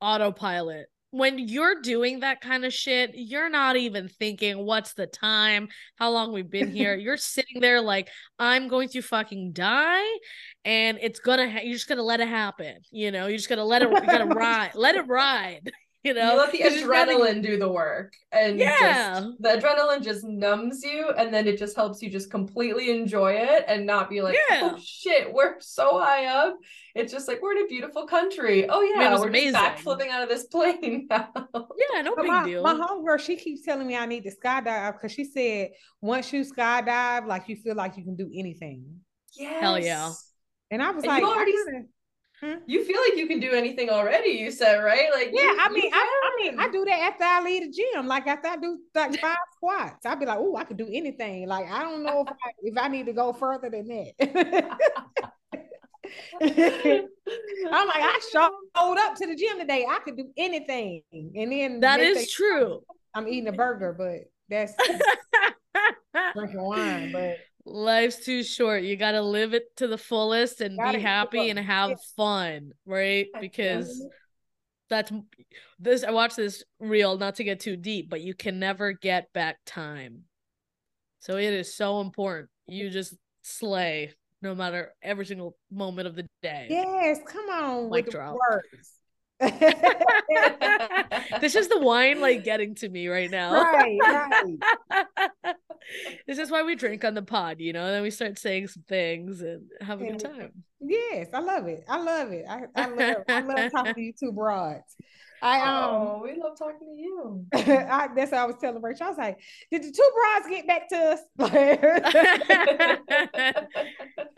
autopilot. 0.00 0.86
When 1.16 1.38
you're 1.38 1.80
doing 1.80 2.20
that 2.20 2.40
kind 2.40 2.64
of 2.64 2.72
shit, 2.72 3.12
you're 3.14 3.48
not 3.48 3.76
even 3.76 4.08
thinking 4.08 4.66
what's 4.66 4.94
the 4.94 5.06
time, 5.06 5.68
how 5.94 6.10
long 6.10 6.32
we've 6.32 6.50
been 6.50 6.72
here. 6.72 6.96
You're 7.04 7.16
sitting 7.16 7.60
there 7.60 7.80
like 7.80 8.08
I'm 8.38 8.66
going 8.66 8.88
to 8.88 9.00
fucking 9.00 9.52
die, 9.52 10.04
and 10.64 10.98
it's 11.00 11.20
gonna. 11.20 11.48
Ha- 11.48 11.60
you're 11.62 11.74
just 11.74 11.88
gonna 11.88 12.02
let 12.02 12.18
it 12.18 12.26
happen. 12.26 12.78
You 12.90 13.12
know, 13.12 13.28
you're 13.28 13.36
just 13.36 13.48
gonna 13.48 13.64
let 13.64 13.82
it. 13.82 13.90
You 13.90 14.00
gotta 14.00 14.26
ride. 14.34 14.72
Let 14.74 14.96
it 14.96 15.06
ride. 15.06 15.70
You 16.08 16.12
know, 16.12 16.32
you 16.32 16.38
let 16.38 16.52
the 16.52 16.58
adrenaline 16.58 17.42
do 17.42 17.58
the 17.58 17.68
work 17.68 18.12
and 18.30 18.58
Yeah. 18.58 19.20
just 19.20 19.28
the 19.40 19.48
adrenaline 19.56 20.02
just 20.02 20.22
numbs 20.22 20.82
you 20.84 21.08
and 21.16 21.32
then 21.32 21.46
it 21.46 21.56
just 21.58 21.74
helps 21.76 22.02
you 22.02 22.10
just 22.10 22.30
completely 22.30 22.90
enjoy 22.90 23.32
it 23.32 23.64
and 23.68 23.86
not 23.86 24.10
be 24.10 24.20
like 24.20 24.36
Yeah. 24.50 24.72
oh 24.74 24.78
shit 24.84 25.32
we're 25.32 25.54
so 25.60 25.98
high 25.98 26.26
up 26.26 26.56
it's 26.94 27.10
just 27.10 27.26
like 27.26 27.40
we're 27.40 27.52
in 27.56 27.64
a 27.64 27.68
beautiful 27.68 28.06
country 28.06 28.68
oh 28.68 28.82
it 28.82 28.90
yeah 28.94 29.12
was 29.12 29.20
we're 29.22 29.28
amazing. 29.28 29.52
just 29.52 29.64
back 29.64 29.78
flipping 29.78 30.10
out 30.10 30.22
of 30.22 30.28
this 30.28 30.44
plane 30.54 31.06
now 31.08 31.30
Yeah, 31.34 32.02
no 32.02 32.14
But 32.14 32.22
big 32.22 32.30
my, 32.30 32.44
deal. 32.44 32.62
my 32.62 32.74
homegirl, 32.74 33.18
she 33.20 33.36
keeps 33.36 33.62
telling 33.62 33.86
me 33.86 33.96
I 33.96 34.04
need 34.04 34.24
to 34.24 34.30
skydive 34.36 34.92
because 34.94 35.10
she 35.12 35.24
said 35.24 35.70
once 36.02 36.30
you 36.34 36.42
skydive, 36.44 37.26
like 37.26 37.48
you 37.48 37.56
feel 37.56 37.76
like 37.76 37.96
you 37.96 38.04
can 38.04 38.16
do 38.16 38.30
anything. 38.34 38.84
yes 39.38 39.60
Hell 39.62 39.78
yeah. 39.78 40.12
And 40.70 40.82
I 40.82 40.90
was 40.90 41.02
And 41.04 41.08
like, 41.12 41.22
you 41.22 41.28
already- 41.30 41.52
kinda- 41.52 41.88
Hmm? 42.40 42.54
you 42.66 42.84
feel 42.84 43.00
like 43.08 43.16
you 43.16 43.28
can 43.28 43.38
do 43.38 43.52
anything 43.52 43.90
already 43.90 44.30
you 44.30 44.50
said 44.50 44.78
right 44.82 45.08
like 45.14 45.30
yeah, 45.32 45.42
you- 45.52 45.56
I 45.60 45.68
mean, 45.68 45.90
I, 45.94 46.20
I 46.24 46.42
mean, 46.42 46.58
I 46.60 46.68
do 46.68 46.84
that 46.84 47.00
after 47.12 47.22
I 47.24 47.40
leave 47.42 47.62
the 47.62 47.70
gym. 47.70 48.08
Like 48.08 48.26
after 48.26 48.48
I 48.48 48.56
do 48.56 48.80
like 48.92 49.20
five 49.20 49.36
squats, 49.54 50.04
I'd 50.04 50.18
be 50.18 50.26
like, 50.26 50.38
oh, 50.40 50.56
I 50.56 50.64
could 50.64 50.76
do 50.76 50.88
anything. 50.92 51.46
Like 51.46 51.70
I 51.70 51.84
don't 51.84 52.02
know 52.02 52.22
if 52.22 52.28
I, 52.28 52.50
if 52.62 52.76
I 52.76 52.88
need 52.88 53.06
to 53.06 53.12
go 53.12 53.32
further 53.32 53.70
than 53.70 53.86
that. 53.86 54.14
I'm 56.40 57.88
like, 57.88 58.02
I 58.02 58.20
showed 58.32 58.98
up 58.98 59.14
to 59.16 59.26
the 59.26 59.36
gym 59.36 59.58
today. 59.60 59.86
I 59.88 59.98
could 60.00 60.16
do 60.16 60.30
anything. 60.36 61.02
And 61.12 61.52
then 61.52 61.80
that 61.80 62.00
is 62.00 62.18
thing- 62.18 62.26
true. 62.30 62.80
I'm 63.14 63.28
eating 63.28 63.46
a 63.48 63.52
burger, 63.52 63.94
but 63.96 64.28
that's 64.48 64.74
drinking 66.34 66.60
wine. 66.60 67.12
But 67.12 67.36
Life's 67.66 68.24
too 68.24 68.42
short. 68.42 68.82
You 68.82 68.96
got 68.96 69.12
to 69.12 69.22
live 69.22 69.54
it 69.54 69.76
to 69.76 69.86
the 69.86 69.96
fullest 69.98 70.60
and 70.60 70.76
be 70.76 71.00
happy 71.00 71.50
and 71.50 71.58
have 71.58 71.90
Yeah. 71.90 71.96
fun, 72.16 72.72
right? 72.84 73.26
Because 73.40 73.88
mm-hmm. 73.88 74.08
that's 74.90 75.12
this. 75.78 76.04
I 76.04 76.10
watched 76.10 76.36
this 76.36 76.62
reel, 76.78 77.16
not 77.16 77.36
to 77.36 77.44
get 77.44 77.60
too 77.60 77.76
deep, 77.76 78.10
but 78.10 78.20
you 78.20 78.34
can 78.34 78.58
never 78.58 78.92
get 78.92 79.32
back 79.32 79.56
time. 79.64 80.24
So 81.20 81.38
it 81.38 81.54
is 81.54 81.74
so 81.74 82.00
important. 82.02 82.50
You 82.66 82.90
just 82.90 83.14
slay 83.42 84.12
no 84.42 84.54
matter 84.54 84.92
every 85.02 85.24
single 85.24 85.56
moment 85.70 86.06
of 86.06 86.14
the 86.14 86.26
day. 86.42 86.66
yes, 86.68 87.18
come 87.26 87.48
on 87.48 87.90
Mic 87.90 88.04
with 88.04 88.12
drop. 88.14 88.36
words. 88.36 88.92
this 91.40 91.54
is 91.54 91.68
the 91.68 91.78
wine 91.78 92.20
like 92.20 92.44
getting 92.44 92.74
to 92.76 92.88
me 92.88 93.08
right 93.08 93.30
now. 93.30 93.52
right, 93.52 93.98
right. 94.02 95.56
this 96.26 96.38
is 96.38 96.50
why 96.50 96.62
we 96.62 96.74
drink 96.74 97.04
on 97.04 97.14
the 97.14 97.22
pod, 97.22 97.60
you 97.60 97.72
know, 97.72 97.84
and 97.84 97.94
then 97.94 98.02
we 98.02 98.10
start 98.10 98.38
saying 98.38 98.68
some 98.68 98.82
things 98.88 99.40
and 99.40 99.62
have 99.80 100.00
a 100.00 100.06
good 100.06 100.20
time. 100.20 100.52
Yes, 100.80 101.28
I 101.32 101.40
love 101.40 101.66
it. 101.66 101.84
I 101.88 101.98
love 101.98 102.32
it. 102.32 102.44
I, 102.48 102.62
I 102.74 102.88
love 102.88 103.16
I 103.28 103.40
love 103.40 103.72
talking 103.74 103.94
to 103.94 104.00
you 104.00 104.12
two 104.18 104.32
broads. 104.32 104.96
I 105.42 105.60
um 105.60 105.84
oh 105.84 106.20
we 106.24 106.40
love 106.40 106.56
talking 106.58 106.88
to 106.88 107.02
you 107.02 107.44
I, 107.52 108.08
that's 108.16 108.32
what 108.32 108.40
I 108.40 108.46
was 108.46 108.56
telling 108.60 108.80
Rachel. 108.82 109.06
I 109.06 109.08
was 109.10 109.18
like, 109.18 109.38
did 109.70 109.82
the 109.82 109.92
two 109.92 110.10
broads 110.14 110.48
get 110.48 110.66
back 110.66 110.88
to 110.88 110.96
us? 110.96 111.20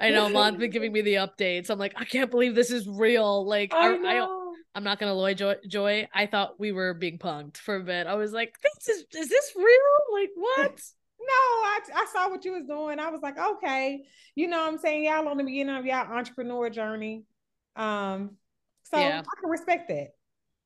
I 0.00 0.10
know 0.10 0.28
Mon's 0.28 0.58
been 0.58 0.70
giving 0.70 0.92
me 0.92 1.02
the 1.02 1.14
updates. 1.14 1.70
I'm 1.70 1.78
like, 1.78 1.94
I 1.96 2.04
can't 2.04 2.30
believe 2.30 2.54
this 2.54 2.70
is 2.70 2.88
real. 2.88 3.46
Like, 3.46 3.72
I 3.72 3.88
I, 3.88 3.92
I, 3.92 3.96
know. 3.96 4.45
I'm 4.76 4.84
not 4.84 4.98
gonna 4.98 5.14
lie, 5.14 5.32
Joi, 5.32 5.54
Joi. 5.66 6.06
I 6.12 6.26
thought 6.26 6.60
we 6.60 6.70
were 6.70 6.92
being 6.92 7.18
punked 7.18 7.56
for 7.56 7.76
a 7.76 7.82
bit. 7.82 8.06
I 8.06 8.14
was 8.14 8.32
like, 8.32 8.54
this 8.62 8.88
is 8.94 9.04
is 9.16 9.30
this 9.30 9.52
real? 9.56 9.66
Like, 10.12 10.30
what? 10.36 10.70
no, 11.18 11.32
I, 11.32 11.78
I 11.94 12.06
saw 12.12 12.28
what 12.28 12.44
you 12.44 12.52
was 12.52 12.66
doing. 12.66 12.98
I 12.98 13.08
was 13.08 13.22
like, 13.22 13.38
okay, 13.38 14.02
you 14.34 14.48
know 14.48 14.58
what 14.58 14.68
I'm 14.74 14.78
saying? 14.78 15.04
Y'all 15.04 15.26
on 15.28 15.38
the 15.38 15.44
beginning 15.44 15.76
of 15.76 15.86
y'all 15.86 16.12
entrepreneur 16.12 16.68
journey. 16.68 17.24
Um, 17.74 18.36
so 18.82 18.98
Yeah. 18.98 19.20
I 19.20 19.40
can 19.40 19.48
respect 19.48 19.88
that. 19.88 20.08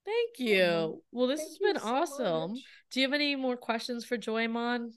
Thank 0.04 0.38
you. 0.38 1.02
Well, 1.12 1.28
this 1.28 1.38
Thank 1.38 1.50
has 1.50 1.58
been 1.58 1.78
so 1.78 1.88
awesome. 1.88 2.50
much. 2.54 2.60
Do 2.90 3.00
you 3.00 3.06
have 3.06 3.14
any 3.14 3.36
more 3.36 3.56
questions 3.56 4.04
for 4.04 4.18
Joymon? 4.18 4.90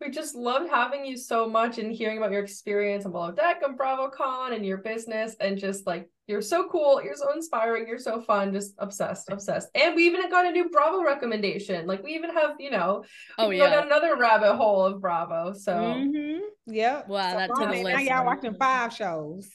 We 0.00 0.10
just 0.10 0.34
loved 0.34 0.70
having 0.70 1.04
you 1.04 1.18
so 1.18 1.48
much 1.48 1.76
and 1.78 1.92
hearing 1.92 2.16
about 2.16 2.32
your 2.32 2.42
experience 2.42 3.04
on 3.04 3.12
Below 3.12 3.32
Deck 3.32 3.60
and 3.62 3.78
BravoCon 3.78 4.54
and 4.54 4.64
your 4.64 4.78
business 4.78 5.36
and 5.38 5.58
just 5.58 5.86
like 5.86 6.08
you're 6.26 6.42
so 6.42 6.68
cool, 6.68 7.02
you're 7.02 7.16
so 7.16 7.32
inspiring, 7.32 7.86
you're 7.86 7.98
so 7.98 8.20
fun, 8.20 8.52
just 8.52 8.74
obsessed, 8.78 9.30
obsessed. 9.30 9.68
And 9.74 9.94
we 9.94 10.06
even 10.06 10.28
got 10.30 10.46
a 10.46 10.50
new 10.50 10.70
Bravo 10.70 11.02
recommendation. 11.02 11.86
Like 11.86 12.02
we 12.02 12.12
even 12.14 12.30
have, 12.30 12.52
you 12.58 12.70
know, 12.70 13.04
we 13.38 13.44
Oh 13.44 13.50
can 13.50 13.58
go 13.58 13.64
yeah. 13.64 13.70
down 13.70 13.86
another 13.86 14.16
rabbit 14.16 14.54
hole 14.56 14.84
of 14.86 15.00
Bravo. 15.00 15.52
So 15.52 15.72
Mhm. 15.72 16.40
Yep. 16.66 17.08
Wow, 17.08 17.30
So 17.30 17.36
that 17.36 17.54
took 17.54 17.68
a 17.68 17.80
it. 17.80 17.92
Now 17.94 18.00
y'all 18.00 18.24
watching 18.24 18.54
five 18.54 18.92
shows. 18.92 19.50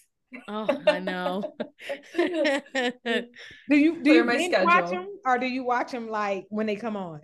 Oh, 0.47 0.69
I 0.87 0.99
know. 0.99 1.43
Do 3.69 3.75
you 3.75 4.01
do 4.03 4.09
Clear 4.09 4.23
you 4.23 4.23
my 4.25 4.35
binge 4.35 4.53
watch 4.65 4.89
them 4.89 5.07
or 5.25 5.37
do 5.37 5.45
you 5.45 5.63
watch 5.63 5.91
them 5.91 6.07
like 6.09 6.45
when 6.49 6.65
they 6.67 6.75
come 6.75 6.95
on? 6.97 7.21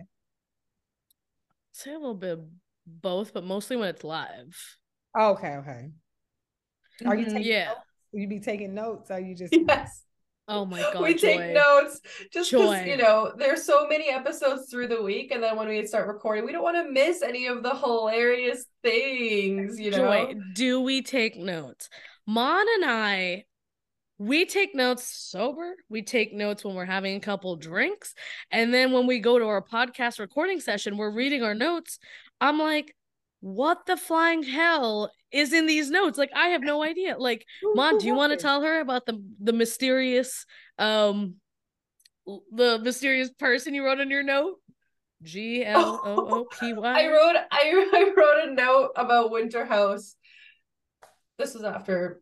Say 1.72 1.92
a 1.92 1.98
little 1.98 2.14
bit 2.14 2.32
of 2.32 2.44
both, 2.86 3.32
but 3.34 3.44
mostly 3.44 3.76
when 3.76 3.88
it's 3.88 4.04
live. 4.04 4.78
Oh, 5.14 5.32
okay, 5.32 5.56
okay. 5.56 5.90
Are 7.06 7.16
you 7.16 7.24
Mhm. 7.24 7.32
taking 7.32 7.42
Yeah. 7.44 7.64
notes? 7.66 7.85
You 8.16 8.28
be 8.28 8.40
taking 8.40 8.74
notes 8.74 9.10
or 9.10 9.20
you 9.20 9.34
just 9.42 9.52
yes. 9.52 10.02
Oh 10.48 10.64
my 10.64 10.80
god. 10.92 11.02
we 11.02 11.14
take 11.14 11.38
Joi. 11.38 11.52
notes 11.52 12.00
just 12.32 12.50
because 12.50 12.86
you 12.86 12.96
know 12.96 13.32
there's 13.36 13.64
so 13.64 13.86
many 13.88 14.08
episodes 14.08 14.70
through 14.70 14.88
the 14.88 15.02
week 15.02 15.32
and 15.32 15.42
then 15.42 15.56
when 15.56 15.68
we 15.68 15.84
start 15.86 16.06
recording 16.06 16.44
we 16.44 16.52
don't 16.52 16.62
want 16.62 16.76
to 16.76 16.90
miss 16.90 17.20
any 17.20 17.46
of 17.46 17.64
the 17.64 17.74
hilarious 17.74 18.66
things 18.82 19.78
you 19.78 19.90
know 19.90 19.98
Joi, 19.98 20.34
do 20.54 20.80
we 20.80 21.02
take 21.02 21.36
notes? 21.36 21.88
Mon 22.26 22.66
and 22.76 22.84
I, 22.84 23.44
we 24.18 24.46
take 24.46 24.74
notes 24.74 25.04
sober. 25.04 25.76
We 25.88 26.02
take 26.02 26.32
notes 26.32 26.64
when 26.64 26.74
we're 26.74 26.86
having 26.86 27.16
a 27.16 27.20
couple 27.20 27.54
drinks. 27.56 28.14
And 28.50 28.72
then 28.72 28.92
when 28.92 29.06
we 29.06 29.20
go 29.20 29.38
to 29.38 29.44
our 29.44 29.62
podcast 29.62 30.18
recording 30.18 30.60
session, 30.60 30.96
we're 30.96 31.10
reading 31.10 31.42
our 31.42 31.54
notes. 31.54 31.98
I'm 32.40 32.58
like, 32.58 32.96
what 33.40 33.86
the 33.86 33.96
flying 33.96 34.42
hell 34.42 35.10
is 35.32 35.52
in 35.52 35.66
these 35.66 35.90
notes? 35.90 36.18
Like, 36.18 36.30
I 36.34 36.48
have 36.48 36.62
no 36.62 36.82
idea. 36.82 37.16
Like, 37.18 37.46
Mon, 37.74 37.98
do 37.98 38.06
you 38.06 38.14
want 38.14 38.32
to 38.32 38.36
tell 38.36 38.62
her 38.62 38.80
about 38.80 39.06
the 39.06 39.22
the 39.40 39.52
mysterious 39.52 40.46
um 40.78 41.36
the 42.52 42.78
mysterious 42.82 43.30
person 43.30 43.74
you 43.74 43.84
wrote 43.84 44.00
in 44.00 44.10
your 44.10 44.22
note? 44.22 44.56
G 45.22 45.64
L 45.64 46.00
O 46.04 46.38
O 46.38 46.44
P 46.44 46.72
Y. 46.72 46.92
I 47.00 47.06
wrote 47.08 47.36
I, 47.50 47.88
I 47.92 48.12
wrote 48.16 48.48
a 48.48 48.54
note 48.54 48.90
about 48.96 49.30
Winter 49.30 49.64
House. 49.64 50.16
This 51.38 51.54
was 51.54 51.64
after 51.64 52.20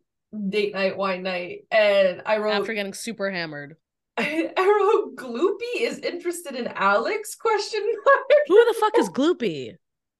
date 0.49 0.73
night, 0.73 0.97
wine 0.97 1.23
night, 1.23 1.65
and 1.71 2.21
I 2.25 2.37
wrote 2.37 2.53
after 2.53 2.73
getting 2.73 2.93
super 2.93 3.29
hammered. 3.31 3.75
I, 4.17 4.51
I 4.57 4.63
wrote 4.63 5.15
Gloopy 5.15 5.81
is 5.81 5.99
interested 5.99 6.55
in 6.55 6.67
Alex 6.67 7.35
question 7.35 7.81
mark. 8.05 8.25
Who 8.47 8.65
the 8.65 8.79
fuck 8.79 8.97
is 8.97 9.09
Gloopy? 9.09 9.75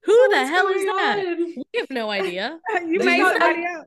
Who 0.06 0.28
the 0.30 0.46
hell 0.46 0.68
is 0.68 0.84
that? 0.84 1.24
on? 1.26 1.54
We 1.56 1.64
have 1.80 1.90
no 1.90 2.10
idea. 2.10 2.58
you 2.86 2.98
made 3.00 3.22
somebody 3.22 3.64
up. 3.78 3.86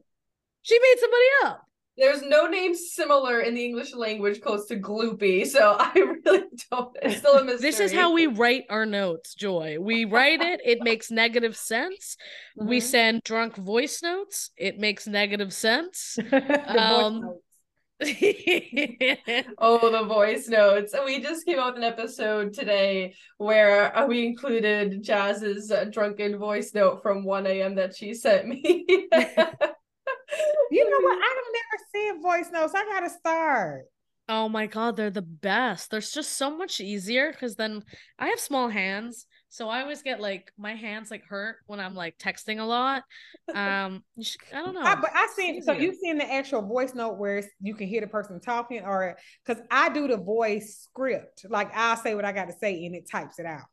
She 0.61 0.78
made 0.80 0.95
somebody 0.99 1.26
up. 1.45 1.65
There's 1.97 2.22
no 2.22 2.47
name 2.47 2.76
similar 2.76 3.41
in 3.41 3.55
the 3.55 3.65
English 3.65 3.93
language 3.93 4.39
close 4.39 4.67
to 4.67 4.78
Gloopy, 4.78 5.45
so 5.45 5.76
I 5.80 5.91
really 5.95 6.43
don't. 6.72 6.95
It's 7.01 7.17
still 7.17 7.38
a 7.38 7.43
mystery. 7.43 7.70
This 7.70 7.82
is 7.82 7.91
how 7.91 8.13
we 8.13 8.28
write 8.28 8.63
our 8.70 8.86
notes, 8.86 9.34
Joi. 9.36 9.78
We 9.80 10.05
write 10.05 10.41
it, 10.41 10.61
it 10.63 10.82
makes 10.82 11.11
negative 11.11 11.57
sense. 11.57 12.15
We 12.55 12.78
Mhm. 12.78 12.84
send 12.84 13.24
drunk 13.24 13.57
voice 13.57 14.01
notes, 14.01 14.51
it 14.55 14.78
makes 14.78 15.07
negative 15.07 15.53
sense. 15.53 16.17
Um. 16.67 17.39
Oh, 19.57 19.91
the 19.91 20.05
voice 20.05 20.47
notes. 20.47 20.93
We 21.05 21.21
just 21.21 21.45
came 21.45 21.59
out 21.59 21.75
with 21.75 21.83
an 21.83 21.89
episode 21.91 22.53
today 22.53 23.13
where 23.37 23.95
uh, 23.95 24.05
we 24.05 24.25
included 24.25 25.03
Jas's 25.03 25.71
drunken 25.91 26.37
voice 26.37 26.73
note 26.73 27.01
from 27.03 27.23
1 27.25 27.45
a.m. 27.47 27.75
that 27.75 27.95
she 27.95 28.13
sent 28.13 28.47
me. 28.47 28.85
You 30.71 30.89
know 30.89 30.99
what? 31.01 31.17
I 31.17 31.35
don't 31.35 31.55
never 31.55 31.83
see 31.91 32.21
voice 32.21 32.51
notes. 32.51 32.73
I 32.75 32.85
gotta 32.85 33.09
start. 33.09 33.85
oh 34.27 34.47
my 34.49 34.67
god, 34.67 34.95
they're 34.95 35.09
the 35.09 35.21
best. 35.21 35.89
They're 35.89 35.99
just 36.01 36.37
so 36.37 36.55
much 36.55 36.79
easier 36.79 37.31
because 37.31 37.55
then 37.55 37.83
I 38.19 38.27
have 38.27 38.39
small 38.39 38.69
hands. 38.69 39.25
So 39.49 39.67
I 39.69 39.81
always 39.81 40.01
get 40.01 40.19
like 40.19 40.51
my 40.57 40.75
hands 40.75 41.11
like 41.11 41.25
hurt 41.25 41.57
when 41.67 41.79
I'm 41.79 41.95
like 41.95 42.17
texting 42.17 42.59
a 42.59 42.63
lot. 42.63 43.03
Um 43.55 44.03
I 44.53 44.61
don't 44.61 44.73
know. 44.73 44.81
I, 44.81 44.95
but 44.95 45.11
I 45.13 45.27
seen 45.35 45.61
so 45.61 45.73
you've 45.73 45.95
seen 45.95 46.17
the 46.17 46.31
actual 46.31 46.61
voice 46.61 46.93
note 46.93 47.17
where 47.17 47.43
you 47.61 47.73
can 47.73 47.87
hear 47.87 48.01
the 48.01 48.07
person 48.07 48.39
talking, 48.39 48.83
or 48.83 49.17
because 49.45 49.61
I 49.71 49.89
do 49.89 50.07
the 50.07 50.17
voice 50.17 50.79
script, 50.83 51.45
like 51.49 51.75
I'll 51.75 51.97
say 51.97 52.15
what 52.15 52.25
I 52.25 52.31
got 52.31 52.45
to 52.45 52.53
say 52.53 52.85
and 52.85 52.95
it 52.95 53.09
types 53.09 53.39
it 53.39 53.45
out. 53.45 53.63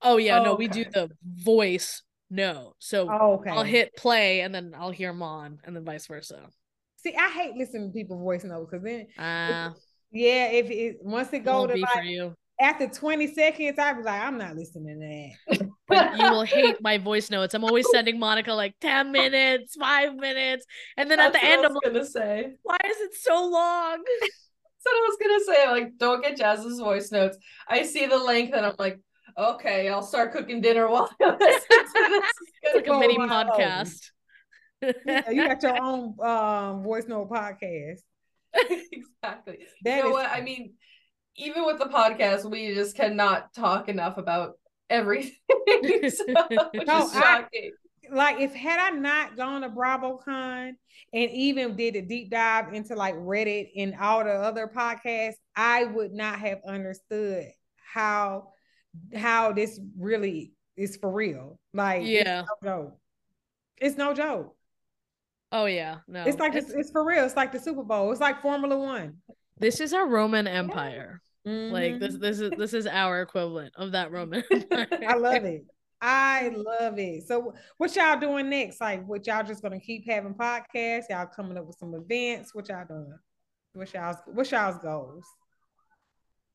Oh 0.00 0.16
yeah, 0.16 0.38
no, 0.38 0.54
we 0.54 0.68
do 0.68 0.84
the 0.84 1.10
voice 1.24 2.02
no. 2.30 2.74
So 2.78 3.08
Oh, 3.10 3.34
okay. 3.34 3.50
I'll 3.50 3.64
hit 3.64 3.96
play 3.96 4.40
and 4.40 4.54
then 4.54 4.74
I'll 4.76 4.90
hear 4.90 5.12
Mon 5.12 5.60
and 5.64 5.76
then 5.76 5.84
vice 5.84 6.06
versa. 6.06 6.48
See, 6.96 7.14
I 7.16 7.30
hate 7.30 7.56
listening 7.56 7.88
to 7.88 7.92
people 7.92 8.18
voice 8.18 8.44
notes 8.44 8.70
because 8.70 8.84
then, 8.84 9.06
Uh 9.18 9.70
yeah, 10.10 10.46
if 10.48 10.70
it 10.70 10.96
once 11.02 11.32
it 11.32 11.40
go 11.44 11.66
to 11.66 11.72
like 11.74 12.04
you. 12.04 12.34
After 12.62 12.86
twenty 12.88 13.26
seconds, 13.34 13.78
I 13.78 13.92
was 13.92 14.04
like, 14.06 14.20
I'm 14.22 14.38
not 14.38 14.54
listening 14.56 15.00
to 15.48 15.56
that. 15.58 15.68
But 15.88 16.16
you 16.16 16.30
will 16.30 16.42
hate 16.44 16.76
my 16.80 16.96
voice 16.96 17.28
notes. 17.30 17.52
I'm 17.54 17.64
always 17.64 17.84
sending 17.92 18.18
Monica 18.18 18.54
like 18.54 18.74
10 18.80 19.12
minutes, 19.12 19.76
five 19.78 20.14
minutes. 20.14 20.64
And 20.96 21.10
then 21.10 21.20
at 21.20 21.34
the 21.34 21.44
end, 21.44 21.62
I 21.62 21.66
I'm 21.66 21.74
was 21.74 21.80
like, 21.84 21.92
gonna 21.92 22.04
say. 22.06 22.52
why 22.62 22.78
is 22.88 22.96
it 22.98 23.14
so 23.14 23.34
long? 23.50 24.02
That's 24.20 24.84
what 24.84 24.94
I 24.94 25.08
was 25.08 25.18
gonna 25.20 25.56
say. 25.56 25.70
Like, 25.70 25.98
don't 25.98 26.22
get 26.22 26.36
Jas's 26.38 26.78
voice 26.78 27.12
notes. 27.12 27.36
I 27.68 27.82
see 27.82 28.06
the 28.06 28.16
length 28.16 28.54
and 28.54 28.64
I'm 28.64 28.74
like, 28.78 29.00
okay, 29.36 29.88
I'll 29.90 30.02
start 30.02 30.32
cooking 30.32 30.60
dinner 30.62 30.88
while 30.88 31.10
I 31.20 31.26
listen 31.26 31.38
to 31.38 31.92
this. 32.08 32.22
It's 32.62 32.76
like 32.76 32.86
a 32.86 32.98
mini 32.98 33.18
podcast. 33.18 33.98
Yeah, 34.80 35.28
you 35.30 35.46
got 35.48 35.62
your 35.62 35.82
own 35.82 36.16
um 36.20 36.82
voice 36.84 37.04
note 37.06 37.28
podcast. 37.28 38.00
exactly. 38.54 39.58
That 39.84 39.96
you 39.96 40.02
know 40.04 40.08
is- 40.08 40.12
what? 40.14 40.26
I 40.30 40.40
mean, 40.40 40.74
even 41.36 41.64
with 41.64 41.78
the 41.78 41.86
podcast, 41.86 42.48
we 42.48 42.74
just 42.74 42.96
cannot 42.96 43.52
talk 43.54 43.88
enough 43.88 44.18
about 44.18 44.58
everything. 44.90 45.32
so, 46.10 46.24
No, 46.74 47.08
I- 47.08 47.10
shocking. 47.12 47.70
like 48.10 48.40
if 48.40 48.54
had 48.54 48.78
I 48.78 48.90
not 48.96 49.36
gone 49.36 49.62
to 49.62 49.68
BravoCon 49.70 50.72
and 51.14 51.30
even 51.30 51.76
did 51.76 51.96
a 51.96 52.02
deep 52.02 52.30
dive 52.30 52.74
into 52.74 52.94
like 52.94 53.14
Reddit 53.14 53.70
and 53.76 53.94
all 54.00 54.24
the 54.24 54.30
other 54.32 54.70
podcasts, 54.74 55.34
I 55.56 55.84
would 55.84 56.12
not 56.12 56.38
have 56.38 56.58
understood 56.66 57.46
how 57.76 58.48
how 59.14 59.52
this 59.52 59.80
really 59.98 60.52
is 60.76 60.96
for 60.96 61.10
real. 61.10 61.58
Like 61.72 62.02
Yeah. 62.04 62.40
it's 62.42 62.50
no 62.62 62.68
joke. 62.68 62.98
It's 63.78 63.96
no 63.96 64.14
joke. 64.14 64.56
Oh 65.50 65.66
yeah, 65.66 65.98
no. 66.08 66.24
it's 66.24 66.38
like 66.38 66.54
it's, 66.54 66.70
it's 66.70 66.90
for 66.90 67.04
real. 67.04 67.24
It's 67.24 67.36
like 67.36 67.52
the 67.52 67.60
Super 67.60 67.82
Bowl. 67.82 68.10
It's 68.10 68.20
like 68.22 68.40
Formula 68.40 68.78
One. 68.78 69.18
This 69.62 69.80
is 69.80 69.94
our 69.94 70.06
Roman 70.06 70.46
Empire. 70.46 71.20
Like 71.44 71.98
this 71.98 72.16
Mhm. 72.16 72.20
this 72.20 72.40
is 72.40 72.50
this 72.58 72.74
is 72.74 72.86
our 72.86 73.22
equivalent 73.22 73.72
of 73.76 73.92
that 73.92 74.12
Roman 74.12 74.44
Empire. 74.50 74.86
I 75.08 75.14
love 75.14 75.44
it. 75.44 75.64
I 76.00 76.48
love 76.54 76.98
it. 76.98 77.26
So 77.26 77.54
what 77.78 77.94
y'all 77.96 78.18
doing 78.18 78.50
next? 78.50 78.80
Like 78.80 79.04
what 79.06 79.26
y'all 79.26 79.42
just 79.44 79.62
gonna 79.62 79.80
keep 79.80 80.08
having 80.08 80.34
podcasts? 80.34 81.04
Y'all 81.10 81.26
coming 81.26 81.56
up 81.56 81.66
with 81.66 81.76
some 81.78 81.94
events? 81.94 82.54
What 82.54 82.68
y'all 82.68 82.84
doing? 82.86 83.18
What's 83.72 83.92
y'all's 83.94 84.16
what's 84.26 84.50
y'all's 84.50 84.78
goals? 84.78 85.24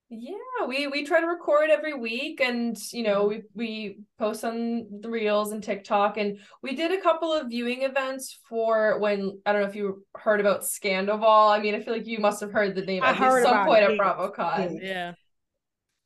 Yeah, 0.10 0.66
we 0.66 0.88
we 0.88 1.04
try 1.04 1.20
to 1.20 1.28
record 1.28 1.70
every 1.70 1.94
week, 1.94 2.40
and 2.40 2.78
you 2.94 3.04
know 3.04 3.26
we 3.26 3.44
we 3.54 4.00
post 4.18 4.46
on 4.46 5.02
the 5.02 5.10
reels 5.10 5.52
and 5.52 5.62
TikTok, 5.62 6.16
and 6.18 6.40
we 6.64 6.76
did 6.76 6.94
a 6.98 7.02
couple 7.02 7.34
of 7.34 7.50
viewing 7.50 7.82
events 7.82 8.40
for 8.48 9.00
when 9.00 9.42
I 9.46 9.52
don't 9.52 9.64
know 9.64 9.68
if 9.68 9.76
you 9.76 10.06
heard 10.16 10.40
about 10.40 10.62
Scandoval. 10.62 11.52
I 11.52 11.60
mean, 11.62 11.76
I 11.76 11.82
feel 11.82 11.94
like 11.94 12.08
you 12.08 12.20
must 12.20 12.40
have 12.40 12.54
heard 12.54 12.74
the 12.74 12.86
name 12.86 13.04
I 13.04 13.10
at 13.10 13.16
heard 13.18 13.44
some 13.44 13.66
point 13.66 13.84
it, 13.84 13.92
at 13.92 13.92
yes, 13.92 14.00
BravoCon. 14.00 14.80
yeah. 14.82 15.14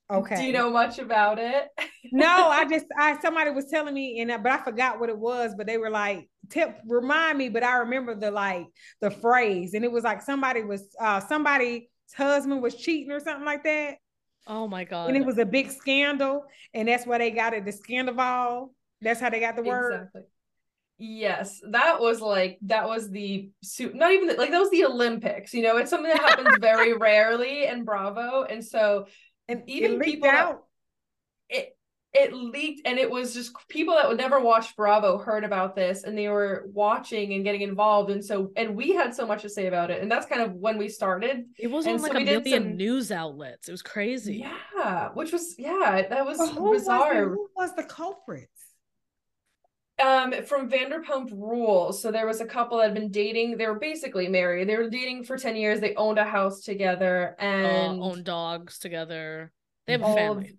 Okay. 0.10 0.36
Do 0.36 0.44
you 0.46 0.54
know 0.54 0.72
much 0.72 0.98
about 0.98 1.38
it? 1.38 1.68
no, 2.12 2.28
I 2.28 2.66
just 2.66 2.88
I 2.98 3.20
somebody 3.22 3.52
was 3.52 3.66
telling 3.70 3.94
me 3.94 4.20
and 4.20 4.32
I- 4.32 4.38
but 4.38 4.52
I 4.52 4.58
forgot 4.64 5.00
what 5.00 5.10
it 5.10 5.18
was, 5.18 5.54
but 5.56 5.68
they 5.68 5.78
were 5.78 5.92
like, 5.92 6.28
tip 6.50 6.76
remind 6.88 7.38
me, 7.38 7.50
but 7.50 7.64
I 7.64 7.78
remember 7.78 8.16
the 8.16 8.32
like 8.32 8.66
the 9.00 9.12
phrase, 9.12 9.76
and 9.76 9.86
it 9.86 9.92
was 9.92 10.04
like 10.04 10.24
somebody 10.24 10.64
was 10.64 10.84
uh 11.00 11.20
somebody's 11.20 11.84
husband 12.14 12.62
was 12.62 12.76
cheating 12.76 13.12
or 13.12 13.20
something 13.20 13.46
like 13.46 13.64
that. 13.64 13.96
Oh 14.48 14.68
my 14.68 14.84
god. 14.84 15.10
And 15.10 15.18
it 15.18 15.26
was 15.26 15.38
a 15.38 15.46
big 15.46 15.72
scandal, 15.72 16.46
and 16.74 16.88
that's 16.88 17.06
why 17.06 17.18
they 17.20 17.32
got 17.32 17.54
it, 17.54 17.66
the 17.66 17.72
scandal. 17.72 18.16
Ball. 18.16 18.74
That's 19.02 19.20
how 19.20 19.30
they 19.30 19.40
got 19.40 19.56
the 19.56 19.64
word. 19.64 19.94
Exactly. 19.94 20.22
Yes, 20.98 21.60
that 21.72 22.00
was 22.00 22.22
like 22.22 22.60
that 22.64 22.88
was 22.88 23.10
the 23.10 23.50
suit. 23.64 23.96
Not 23.96 24.12
even 24.12 24.36
like 24.38 24.52
that 24.52 24.60
was 24.60 24.70
the 24.70 24.86
Olympics. 24.86 25.54
You 25.54 25.64
know, 25.64 25.78
it's 25.78 25.90
something 25.90 26.12
that 26.12 26.20
happens 26.22 26.58
very 26.60 26.94
rarely 26.98 27.66
in 27.66 27.84
Bravo, 27.86 28.44
and 28.44 28.64
so 28.64 29.08
And 29.48 29.64
Even 29.68 29.94
it 29.94 30.00
leaked 30.00 30.06
people 30.06 30.30
that- 30.30 30.58
it 31.50 31.76
it 32.14 32.34
leaked 32.34 32.82
and 32.86 33.00
it 33.00 33.10
was 33.10 33.34
just 33.34 33.54
people 33.70 33.94
that 33.96 34.08
would 34.08 34.18
never 34.18 34.40
watch 34.42 34.76
Bravo 34.76 35.18
heard 35.18 35.46
about 35.46 35.76
this 35.78 36.04
and 36.04 36.18
they 36.18 36.28
were 36.28 36.66
watching 36.74 37.34
and 37.34 37.44
getting 37.46 37.62
involved 37.62 38.10
and 38.12 38.24
so 38.24 38.52
and 38.58 38.76
we 38.76 38.92
had 38.94 39.16
so 39.16 39.26
much 39.26 39.44
to 39.44 39.50
say 39.50 39.68
about 39.68 39.90
it 39.90 40.02
and 40.02 40.12
that's 40.12 40.26
kind 40.26 40.42
of 40.42 40.52
when 40.56 40.78
we 40.78 40.90
started. 40.90 41.46
It 41.58 41.68
was 41.72 41.88
on 41.88 42.02
like 42.02 42.12
so 42.12 42.18
a 42.18 42.20
we 42.20 42.26
did 42.26 42.44
million 42.44 42.64
some- 42.64 42.76
news 42.78 43.12
outlets. 43.14 43.70
It 43.70 43.72
was 43.72 43.82
crazy. 43.82 44.46
Yeah, 44.76 45.10
which 45.14 45.32
was 45.32 45.56
yeah, 45.58 46.02
that 46.10 46.26
was 46.26 46.38
But 46.38 46.50
who 46.50 46.72
was, 46.72 46.82
bizarre. 46.82 47.30
who 47.30 47.48
was 47.56 47.74
the 47.76 47.84
culprits? 47.84 48.50
um 50.04 50.34
from 50.46 50.70
Vanderpump 50.70 51.30
Rules. 51.32 52.02
So 52.02 52.12
there 52.12 52.26
was 52.26 52.42
a 52.42 52.46
couple 52.46 52.78
that 52.80 52.86
had 52.86 52.94
been 52.94 53.12
dating. 53.12 53.58
They 53.58 53.68
were 53.68 53.78
basically 53.80 54.28
married. 54.28 54.68
They 54.68 54.76
were 54.76 54.90
dating 54.90 55.26
for 55.26 55.38
10 55.38 55.56
years. 55.56 55.80
They 55.80 55.94
owned 55.96 56.18
a 56.18 56.24
house 56.26 56.62
together 56.62 57.36
Uh, 57.40 57.44
and 57.44 58.02
own 58.02 58.24
dogs 58.24 58.80
together. 58.80 59.52
They 59.86 59.94
have 59.94 60.02
a 60.02 60.14
family. 60.16 60.50
of- 60.50 60.56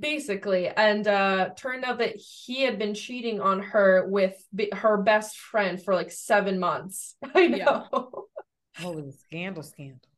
basically 0.00 0.68
and 0.68 1.06
uh 1.06 1.50
turned 1.56 1.84
out 1.84 1.98
that 1.98 2.16
he 2.16 2.62
had 2.62 2.78
been 2.78 2.94
cheating 2.94 3.40
on 3.40 3.60
her 3.60 4.06
with 4.08 4.34
be- 4.54 4.72
her 4.74 4.96
best 4.96 5.36
friend 5.36 5.82
for 5.82 5.94
like 5.94 6.10
7 6.10 6.58
months. 6.58 7.16
I 7.34 7.46
know. 7.48 7.86
Yeah. 8.80 8.88
Was 8.88 9.20
scandal, 9.20 9.62
scandal. 9.62 10.08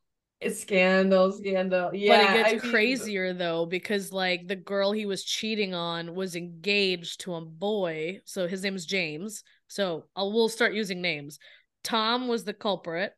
It's 0.40 0.60
scandal, 0.60 1.32
scandal. 1.32 1.90
Yeah. 1.94 2.16
but 2.16 2.30
it 2.30 2.34
gets 2.34 2.48
I 2.48 2.66
mean, 2.66 2.72
crazier 2.72 3.32
though 3.32 3.66
because 3.66 4.12
like 4.12 4.46
the 4.46 4.56
girl 4.56 4.92
he 4.92 5.06
was 5.06 5.24
cheating 5.24 5.74
on 5.74 6.14
was 6.14 6.36
engaged 6.36 7.20
to 7.20 7.34
a 7.34 7.40
boy. 7.40 8.20
So 8.24 8.46
his 8.46 8.62
name 8.62 8.76
is 8.76 8.86
James. 8.86 9.42
So 9.68 10.04
I'll 10.14 10.32
we'll 10.32 10.48
start 10.48 10.74
using 10.74 11.00
names. 11.00 11.38
Tom 11.82 12.28
was 12.28 12.44
the 12.44 12.52
culprit. 12.52 13.12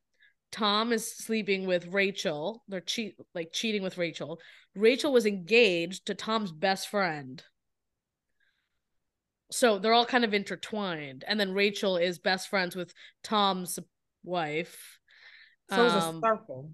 Tom 0.53 0.93
is 0.93 1.17
sleeping 1.17 1.67
with 1.67 1.89
Rachel. 1.89 2.63
They're 2.69 2.81
cheat 2.81 3.17
like 3.35 3.53
cheating 3.53 3.83
with 3.83 3.99
Rachel. 3.99 4.41
Rachel 4.77 5.13
was 5.13 5.27
engaged 5.27 6.07
to 6.07 6.15
Tom's 6.15 6.53
best 6.53 6.89
friend. 6.89 7.43
So 9.51 9.79
they're 9.79 9.93
all 9.93 10.07
kind 10.07 10.25
of 10.25 10.35
intertwined. 10.35 11.25
And 11.27 11.39
then 11.41 11.53
Rachel 11.53 11.97
is 11.97 12.19
best 12.19 12.49
friends 12.49 12.77
with 12.77 12.93
Tom's 13.25 13.79
wife. 14.23 14.99
So 15.71 15.81
it 15.81 15.85
was 15.85 16.05
Um, 16.05 16.17
a 16.17 16.21
circle. 16.21 16.71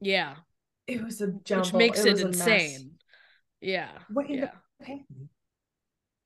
Yeah. 0.00 0.36
It 0.86 1.02
was 1.02 1.20
a 1.20 1.32
jumble. 1.44 1.64
Which 1.66 1.74
makes 1.74 2.04
it, 2.04 2.14
mess. 2.16 2.22
insane. 2.22 2.98
Yeah. 3.60 3.90
What 4.10 4.28
yeah. 4.30 4.50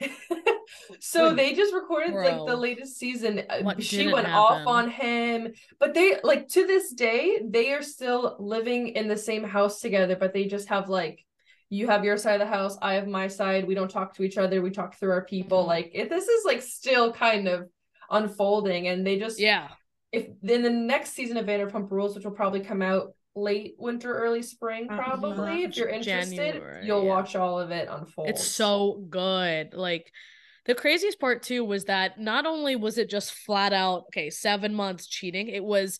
so 1.00 1.32
they 1.32 1.54
just 1.54 1.74
recorded 1.74 2.12
like 2.14 2.46
the 2.46 2.56
latest 2.56 2.98
season. 2.98 3.42
Uh, 3.48 3.60
What 3.62 3.82
she 3.82 4.12
went 4.12 4.28
off 4.28 4.66
on 4.66 4.90
him, 4.90 5.52
but 5.80 5.94
they 5.94 6.16
like 6.22 6.48
to 6.48 6.66
this 6.66 6.92
day 6.92 7.40
they 7.44 7.72
are 7.72 7.82
still 7.82 8.36
living 8.38 8.88
in 8.88 9.08
the 9.08 9.16
same 9.16 9.44
house 9.44 9.80
together, 9.80 10.16
but 10.16 10.32
they 10.32 10.44
just 10.46 10.68
have 10.68 10.88
like 10.88 11.24
you 11.70 11.86
have 11.88 12.04
your 12.04 12.16
side 12.16 12.40
of 12.40 12.46
the 12.46 12.54
house, 12.54 12.78
I 12.80 12.94
have 12.94 13.06
my 13.06 13.28
side. 13.28 13.66
We 13.66 13.74
don't 13.74 13.90
talk 13.90 14.14
to 14.14 14.22
each 14.22 14.38
other. 14.38 14.62
We 14.62 14.70
talk 14.70 14.94
through 14.98 15.10
our 15.10 15.24
people. 15.24 15.64
Mhm. 15.64 15.68
Like 15.68 15.90
it, 15.94 16.08
this 16.08 16.26
is 16.26 16.44
like 16.44 16.62
still 16.62 17.12
kind 17.12 17.46
of 17.48 17.68
unfolding, 18.10 18.88
and 18.88 19.06
they 19.06 19.18
just 19.18 19.38
Yeah. 19.38 19.68
if 20.12 20.26
in 20.42 20.62
the 20.62 20.70
next 20.70 21.12
season 21.12 21.36
of 21.36 21.46
Vanderpump 21.46 21.90
Rules, 21.90 22.14
which 22.14 22.24
will 22.24 22.32
probably 22.32 22.60
come 22.60 22.80
out 22.82 23.12
late 23.34 23.74
winter, 23.78 24.12
early 24.16 24.42
spring, 24.42 24.88
Uh-huh. 24.90 25.02
probably. 25.02 25.64
If 25.64 25.76
you're 25.76 25.88
interested, 25.88 26.36
January, 26.36 26.86
you'll 26.86 27.04
yeah. 27.04 27.08
watch 27.08 27.36
all 27.36 27.60
of 27.60 27.70
it 27.70 27.88
unfold. 27.90 28.28
It's 28.30 28.44
so 28.46 29.04
good. 29.08 29.74
Like 29.74 30.10
the 30.66 30.74
craziest 30.74 31.20
part 31.20 31.42
too 31.42 31.64
was 31.64 31.84
that 31.84 32.18
not 32.20 32.46
only 32.46 32.76
was 32.76 32.98
it 32.98 33.08
just 33.08 33.32
flat 33.32 33.72
out, 33.72 34.04
okay, 34.08 34.30
seven 34.30 34.74
months 34.74 35.06
cheating, 35.06 35.48
it 35.48 35.64
was 35.64 35.98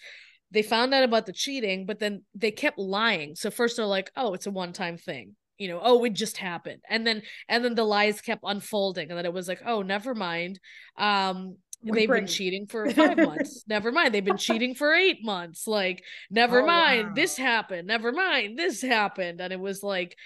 they 0.51 0.63
found 0.63 0.95
out 0.95 1.05
about 1.05 1.27
the 1.27 1.33
cheating, 1.33 1.85
but 1.87 1.99
then 1.99 2.23
they 2.35 2.51
kept 2.51 2.79
lying. 2.79 3.35
So 3.35 3.51
first 3.51 3.77
they're 3.77 3.85
like, 3.87 4.11
oh, 4.17 4.33
it's 4.35 4.47
a 4.47 4.51
one-time 4.51 4.97
thing. 4.97 5.37
You 5.59 5.69
know, 5.69 5.81
oh, 5.83 6.03
it 6.05 6.15
just 6.15 6.39
happened. 6.39 6.81
And 6.89 7.07
then 7.07 7.23
and 7.49 7.65
then 7.65 7.75
the 7.75 7.85
lies 7.85 8.21
kept 8.21 8.43
unfolding. 8.45 9.11
And 9.11 9.19
then 9.19 9.27
it 9.27 9.33
was 9.33 9.49
like, 9.49 9.61
oh, 9.67 9.83
never 9.83 10.15
mind. 10.15 10.59
Um 10.97 11.37
We 11.49 11.55
they've 11.83 12.09
been 12.09 12.27
cheating 12.27 12.67
for 12.67 12.89
five 12.91 13.17
months. 13.17 13.65
Never 13.69 13.93
mind. 13.93 14.15
They've 14.15 14.25
been 14.25 14.37
cheating 14.37 14.75
for 14.75 14.93
eight 14.95 15.25
months. 15.25 15.67
Like, 15.67 16.03
never 16.31 16.63
Oh, 16.63 16.67
mind. 16.67 17.09
wow. 17.09 17.15
This 17.15 17.37
happened. 17.37 17.87
Never 17.87 18.13
mind. 18.13 18.59
This 18.59 18.83
happened. 18.83 19.41
And 19.41 19.53
it 19.53 19.61
was 19.61 19.83
like 19.83 20.17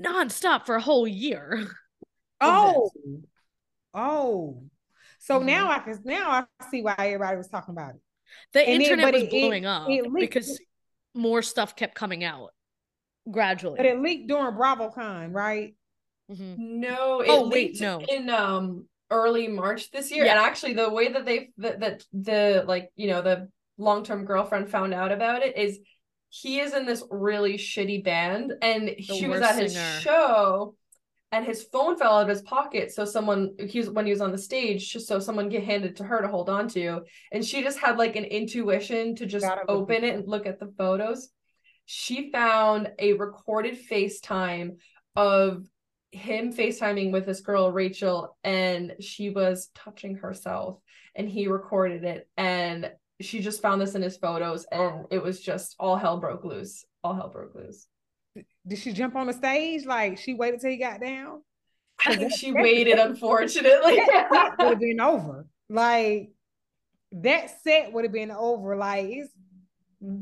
nonstop 0.00 0.66
for 0.66 0.76
a 0.76 0.80
whole 0.80 1.06
year. 1.08 1.66
Oh, 2.40 2.90
oh. 3.94 4.64
So 5.20 5.40
Mhm. 5.40 5.44
now 5.46 5.70
I 5.70 5.78
can 5.78 5.98
now 6.04 6.30
I 6.60 6.64
see 6.70 6.82
why 6.82 6.94
everybody 6.98 7.38
was 7.38 7.48
talking 7.48 7.72
about 7.72 7.94
it. 7.94 8.00
The 8.52 8.68
And 8.68 8.82
internet 8.82 9.06
but 9.06 9.14
was 9.14 9.22
it- 9.22 9.26
it- 9.32 9.40
blowing 9.40 9.64
up 9.64 9.88
it 9.88 10.04
because 10.12 10.60
more 11.14 11.40
stuff 11.40 11.74
kept 11.74 11.94
coming 11.94 12.22
out 12.22 12.50
gradually. 13.30 13.76
But 13.78 13.86
it 13.86 13.98
leaked 14.00 14.28
during 14.28 14.52
BravoCon, 14.56 15.32
right? 15.32 15.74
Mm-hmm. 16.30 16.54
No, 16.80 17.20
it 17.20 17.28
Oh, 17.30 17.48
wait, 17.48 17.80
no. 17.80 18.00
in 18.00 18.28
um 18.28 18.88
early 19.14 19.48
March 19.48 19.90
this 19.90 20.10
year. 20.10 20.24
Yeah. 20.24 20.32
And 20.32 20.40
actually 20.40 20.74
the 20.74 20.90
way 20.90 21.12
that 21.12 21.24
they 21.24 21.50
that, 21.58 21.80
that 21.80 22.04
the 22.12 22.64
like, 22.66 22.90
you 22.96 23.08
know, 23.08 23.22
the 23.22 23.48
long-term 23.78 24.24
girlfriend 24.24 24.68
found 24.68 24.92
out 24.92 25.12
about 25.12 25.42
it 25.42 25.56
is 25.56 25.78
he 26.28 26.58
is 26.60 26.74
in 26.74 26.84
this 26.84 27.04
really 27.10 27.54
shitty 27.54 28.02
band 28.02 28.52
and 28.60 28.90
she 28.98 29.28
was 29.28 29.40
at 29.40 29.56
his 29.56 29.74
singer. 29.74 30.00
show 30.00 30.74
and 31.30 31.44
his 31.44 31.64
phone 31.64 31.96
fell 31.96 32.16
out 32.16 32.22
of 32.22 32.28
his 32.28 32.42
pocket 32.42 32.92
so 32.92 33.04
someone 33.04 33.54
he 33.68 33.78
was 33.78 33.90
when 33.90 34.04
he 34.04 34.12
was 34.12 34.20
on 34.20 34.32
the 34.32 34.38
stage 34.38 34.92
just 34.92 35.06
so 35.06 35.18
someone 35.18 35.48
get 35.48 35.64
handed 35.64 35.96
to 35.96 36.04
her 36.04 36.20
to 36.20 36.28
hold 36.28 36.48
on 36.48 36.68
to 36.68 37.02
and 37.32 37.44
she 37.44 37.62
just 37.62 37.78
had 37.78 37.98
like 37.98 38.16
an 38.16 38.24
intuition 38.24 39.14
to 39.16 39.26
just 39.26 39.44
Gotta 39.44 39.68
open 39.68 40.04
it 40.04 40.14
and 40.14 40.28
look 40.28 40.46
at 40.46 40.58
the 40.58 40.72
photos 40.76 41.28
she 41.86 42.30
found 42.32 42.90
a 42.98 43.12
recorded 43.14 43.78
FaceTime 43.88 44.76
of 45.16 45.64
him 46.14 46.52
FaceTiming 46.52 47.10
with 47.10 47.26
this 47.26 47.40
girl, 47.40 47.70
Rachel, 47.72 48.36
and 48.44 48.94
she 49.00 49.30
was 49.30 49.70
touching 49.74 50.16
herself 50.16 50.78
and 51.14 51.28
he 51.28 51.48
recorded 51.48 52.04
it. 52.04 52.28
And 52.36 52.90
she 53.20 53.40
just 53.40 53.60
found 53.60 53.80
this 53.80 53.94
in 53.94 54.02
his 54.02 54.16
photos 54.16 54.66
and 54.70 55.06
it 55.10 55.22
was 55.22 55.40
just 55.40 55.74
all 55.78 55.96
hell 55.96 56.18
broke 56.18 56.44
loose. 56.44 56.84
All 57.02 57.14
hell 57.14 57.28
broke 57.28 57.54
loose. 57.54 57.86
Did 58.66 58.78
she 58.78 58.92
jump 58.92 59.16
on 59.16 59.26
the 59.26 59.32
stage? 59.32 59.84
Like 59.84 60.18
she 60.18 60.34
waited 60.34 60.60
till 60.60 60.70
he 60.70 60.76
got 60.76 61.00
down? 61.00 61.42
I 62.06 62.16
think 62.16 62.34
she 62.34 62.52
waited, 62.52 62.98
unfortunately. 62.98 63.96
That 63.96 64.54
would 64.58 64.68
have 64.68 64.80
been 64.80 65.00
over. 65.00 65.46
Like 65.68 66.30
that 67.12 67.62
set 67.62 67.92
would 67.92 68.04
have 68.04 68.12
been 68.12 68.30
over. 68.30 68.76
Like 68.76 69.06
it's 69.08 69.30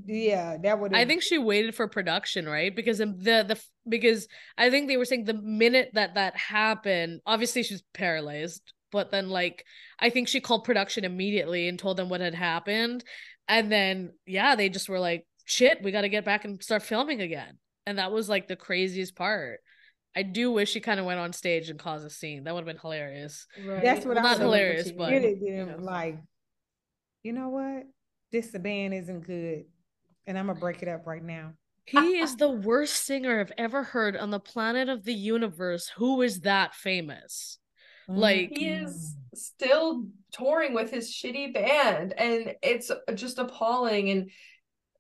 yeah, 0.07 0.59
that 0.63 0.79
would 0.79 0.95
I 0.95 1.05
think 1.05 1.23
she 1.23 1.39
waited 1.39 1.75
for 1.75 1.89
production, 1.89 2.47
right? 2.47 2.75
Because 2.75 2.99
the 2.99 3.07
the 3.07 3.61
because 3.89 4.29
I 4.57 4.71
think 4.71 4.89
they 4.89 4.97
were 4.97 5.05
saying 5.05 5.25
the 5.25 5.35
minute 5.35 5.91
that 5.95 6.15
that 6.15 6.37
happened, 6.37 7.21
obviously 7.27 7.63
she's 7.63 7.83
paralyzed, 7.95 8.73
but 8.91 9.11
then 9.11 9.29
like 9.29 9.65
I 9.99 10.11
think 10.11 10.29
she 10.29 10.41
called 10.41 10.65
production 10.65 11.05
immediately 11.05 11.69
and 11.69 11.79
told 11.79 11.97
them 11.97 12.09
what 12.09 12.21
had 12.21 12.35
happened, 12.35 13.05
and 13.49 13.71
then 13.73 14.13
yeah, 14.27 14.55
they 14.57 14.69
just 14.69 14.89
were 14.89 15.01
like, 15.01 15.27
"Shit, 15.45 15.83
we 15.83 15.91
got 15.93 16.03
to 16.03 16.09
get 16.09 16.25
back 16.25 16.45
and 16.45 16.63
start 16.63 16.83
filming 16.83 17.21
again," 17.21 17.59
and 17.87 17.99
that 17.99 18.13
was 18.13 18.29
like 18.29 18.49
the 18.49 18.57
craziest 18.57 19.17
part. 19.17 19.61
I 20.15 20.23
do 20.23 20.53
wish 20.53 20.71
she 20.71 20.81
kind 20.81 21.01
of 21.01 21.07
went 21.07 21.21
on 21.21 21.33
stage 21.33 21.71
and 21.71 21.79
caused 21.79 22.05
a 22.07 22.11
scene. 22.11 22.45
That 22.45 22.53
would 22.55 22.61
have 22.61 22.67
been 22.67 22.81
hilarious. 22.83 23.47
Right. 23.65 23.83
That's 23.83 24.05
what 24.05 24.17
Well, 24.17 24.27
I 24.27 24.29
not 24.29 24.39
was- 24.39 24.39
hilarious, 24.41 24.93
but 24.93 25.09
Get 25.09 25.25
it, 25.25 25.39
you 25.41 25.57
then, 25.57 25.69
know. 25.69 25.77
like, 25.79 26.19
you 27.23 27.33
know 27.33 27.49
what? 27.49 27.85
This 28.31 28.51
band 28.51 28.93
isn't 28.95 29.27
good, 29.27 29.65
and 30.27 30.39
I'm 30.39 30.47
gonna 30.49 30.61
break 30.61 30.83
it 30.83 30.89
up 30.89 31.07
right 31.07 31.23
now. 31.23 31.55
He 31.85 32.19
is 32.19 32.37
the 32.37 32.51
worst 32.51 33.05
singer 33.05 33.41
I've 33.41 33.53
ever 33.59 33.83
heard 33.83 34.17
on 34.17 34.31
the 34.31 34.41
planet 34.41 34.89
of 34.89 35.05
the 35.05 35.15
universe. 35.15 35.91
Who 35.97 36.23
is 36.23 36.41
that 36.41 36.75
famous? 36.75 37.59
Like- 38.09 38.51
he 38.51 38.69
is 38.69 39.17
still 39.35 40.05
touring 40.33 40.75
with 40.75 40.91
his 40.91 41.11
shitty 41.11 41.55
band 41.55 42.13
and 42.19 42.55
it's 42.63 42.91
just 43.15 43.39
appalling 43.39 44.11
and 44.11 44.31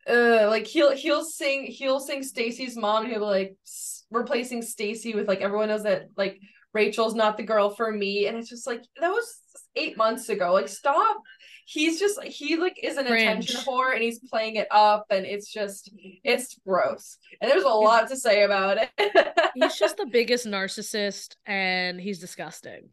uh 0.09 0.49
like 0.49 0.66
he'll 0.66 0.97
he'll 0.97 1.22
sing 1.24 1.64
he'll 1.64 2.01
sing 2.01 2.22
Stacy's 2.22 2.76
mom 2.76 3.03
and 3.03 3.12
he'll 3.12 3.20
be 3.20 3.26
like 3.26 3.57
s- 3.66 4.05
replacing 4.11 4.62
Stacy 4.62 5.14
with 5.14 5.28
like 5.28 5.41
everyone 5.43 5.68
knows 5.68 5.83
that 5.83 6.07
like 6.16 6.41
Rachel's 6.72 7.14
not 7.14 7.37
the 7.37 7.43
girl 7.43 7.70
for 7.70 7.93
me 7.93 8.26
and 8.26 8.37
it's 8.39 8.49
just 8.49 8.66
like 8.66 8.83
that 9.01 9.11
was 9.11 9.37
8 9.76 9.97
months 9.99 10.28
ago 10.30 10.53
like 10.55 10.68
stop 10.68 11.18
he's 11.64 11.98
just 11.98 12.20
he 12.22 12.56
like 12.56 12.78
is 12.82 12.96
an 12.96 13.06
attention 13.06 13.60
whore 13.60 13.92
and 13.92 14.02
he's 14.02 14.18
playing 14.18 14.56
it 14.56 14.66
up 14.70 15.06
and 15.10 15.24
it's 15.24 15.50
just 15.50 15.90
it's 16.24 16.58
gross 16.66 17.18
and 17.40 17.50
there's 17.50 17.62
a 17.62 17.68
lot 17.68 18.08
to 18.08 18.16
say 18.16 18.42
about 18.42 18.78
it 18.78 18.90
He's 19.54 19.76
just 19.76 19.96
the 19.96 20.06
biggest 20.06 20.46
narcissist 20.46 21.36
and 21.46 22.00
he's 22.00 22.18
disgusting. 22.18 22.88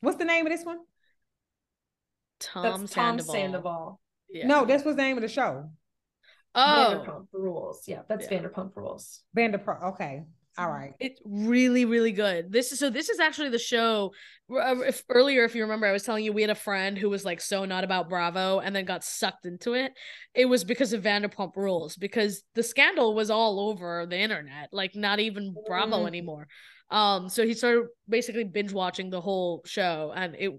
What's 0.00 0.16
the 0.16 0.24
name 0.24 0.46
of 0.46 0.52
this 0.52 0.64
one? 0.64 0.78
Tom 2.38 2.62
that's 2.62 2.76
Tom 2.76 3.18
Sandoval. 3.18 3.34
Sandoval 3.34 4.00
Yeah. 4.30 4.46
No, 4.46 4.64
that's 4.64 4.84
what's 4.84 4.96
the 4.96 5.02
name 5.02 5.18
of 5.18 5.22
the 5.22 5.28
show. 5.28 5.70
Oh, 6.54 7.04
Vanderpump 7.06 7.26
Rules. 7.32 7.82
Yeah, 7.86 8.02
that's 8.08 8.30
Yeah. 8.30 8.38
Vanderpump 8.38 8.74
Rules. 8.74 9.20
Vanderpump. 9.36 9.82
Okay. 9.94 10.24
All 10.58 10.68
right. 10.68 10.92
It's 11.00 11.20
really, 11.24 11.84
really 11.84 12.12
good. 12.12 12.52
This 12.52 12.72
is 12.72 12.78
so. 12.78 12.90
This 12.90 13.08
is 13.08 13.20
actually 13.20 13.48
the 13.50 13.58
show. 13.58 14.12
uh, 14.52 14.76
If 14.86 15.02
earlier, 15.08 15.44
if 15.44 15.54
you 15.54 15.62
remember, 15.62 15.86
I 15.86 15.92
was 15.92 16.02
telling 16.02 16.24
you 16.24 16.32
we 16.32 16.42
had 16.42 16.50
a 16.50 16.54
friend 16.54 16.98
who 16.98 17.08
was 17.08 17.24
like 17.24 17.40
so 17.40 17.64
not 17.64 17.84
about 17.84 18.08
Bravo 18.08 18.58
and 18.58 18.74
then 18.74 18.84
got 18.84 19.04
sucked 19.04 19.46
into 19.46 19.74
it. 19.74 19.92
It 20.34 20.46
was 20.46 20.64
because 20.64 20.92
of 20.92 21.02
Vanderpump 21.02 21.56
Rules 21.56 21.96
because 21.96 22.42
the 22.54 22.62
scandal 22.62 23.14
was 23.14 23.30
all 23.30 23.60
over 23.70 24.06
the 24.06 24.18
internet, 24.18 24.68
like 24.72 24.94
not 24.94 25.20
even 25.20 25.54
Bravo 25.66 26.04
Mm. 26.04 26.08
anymore. 26.08 26.48
Um, 26.90 27.28
so 27.28 27.46
he 27.46 27.54
started 27.54 27.84
basically 28.08 28.42
binge 28.44 28.72
watching 28.72 29.10
the 29.10 29.20
whole 29.20 29.62
show, 29.64 30.12
and 30.14 30.34
it 30.36 30.50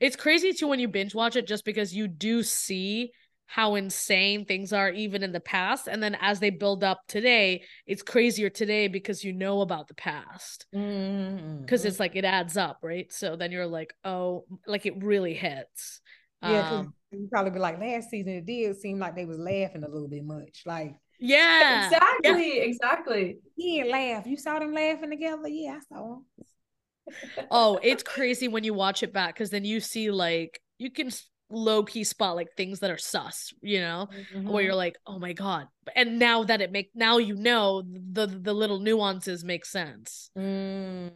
it's 0.00 0.16
crazy 0.16 0.52
too 0.52 0.66
when 0.66 0.80
you 0.80 0.88
binge 0.88 1.14
watch 1.14 1.36
it, 1.36 1.46
just 1.46 1.64
because 1.64 1.94
you 1.94 2.08
do 2.08 2.42
see 2.42 3.12
how 3.46 3.74
insane 3.76 4.44
things 4.44 4.72
are 4.72 4.90
even 4.90 5.22
in 5.22 5.32
the 5.32 5.40
past 5.40 5.86
and 5.86 6.02
then 6.02 6.16
as 6.20 6.40
they 6.40 6.50
build 6.50 6.82
up 6.84 7.00
today 7.08 7.62
it's 7.86 8.02
crazier 8.02 8.50
today 8.50 8.88
because 8.88 9.22
you 9.24 9.32
know 9.32 9.60
about 9.60 9.88
the 9.88 9.94
past 9.94 10.66
Mm-hmm. 10.74 11.60
because 11.60 11.84
it's 11.84 12.00
like 12.00 12.16
it 12.16 12.24
adds 12.24 12.56
up 12.56 12.78
right 12.82 13.12
so 13.12 13.36
then 13.36 13.52
you're 13.52 13.66
like 13.66 13.94
oh 14.04 14.44
like 14.66 14.84
it 14.86 15.02
really 15.02 15.34
hits 15.34 16.00
yeah 16.42 16.70
um, 16.70 16.94
you 17.12 17.28
probably 17.30 17.52
be 17.52 17.58
like 17.58 17.78
last 17.80 18.10
season. 18.10 18.32
It 18.32 18.46
did 18.46 18.76
seem 18.76 18.98
like 18.98 19.14
they 19.14 19.24
was 19.24 19.38
laughing 19.38 19.84
a 19.84 19.88
little 19.88 20.08
bit 20.08 20.24
much. 20.24 20.62
Like 20.66 20.94
yeah 21.18 21.86
exactly, 21.86 22.60
exactly. 22.60 23.38
he 23.56 23.78
didn't 23.78 23.92
laugh. 23.92 24.26
You 24.26 24.36
saw 24.36 24.58
them 24.58 24.74
laughing 24.74 25.10
together. 25.10 25.48
Yeah, 25.48 25.78
I 25.78 25.94
saw 25.96 26.02
them. 26.08 27.46
oh 27.50 27.78
it's 27.82 28.02
crazy 28.14 28.48
when 28.48 28.64
you 28.64 28.74
watch 28.74 29.02
it 29.02 29.12
back 29.12 29.34
because 29.34 29.50
then 29.50 29.64
you 29.64 29.80
see 29.80 30.10
like 30.10 30.60
you 30.78 30.90
can 30.90 31.10
low 31.48 31.84
key 31.84 32.04
spot 32.04 32.34
like 32.36 32.48
things 32.56 32.80
that 32.80 32.90
are 32.90 32.98
sus 32.98 33.52
you 33.62 33.80
know 33.80 34.08
Mm-hmm. 34.34 34.48
where 34.50 34.64
you're 34.64 34.74
like 34.74 34.96
oh 35.06 35.18
my 35.18 35.32
god 35.32 35.68
and 35.94 36.18
now 36.18 36.42
that 36.44 36.60
it 36.60 36.72
make 36.72 36.90
now 36.94 37.18
you 37.18 37.34
know 37.36 37.82
the 37.82 38.26
the 38.26 38.52
little 38.52 38.80
nuances 38.80 39.44
make 39.44 39.64
sense 39.64 40.30
Mm. 40.36 41.10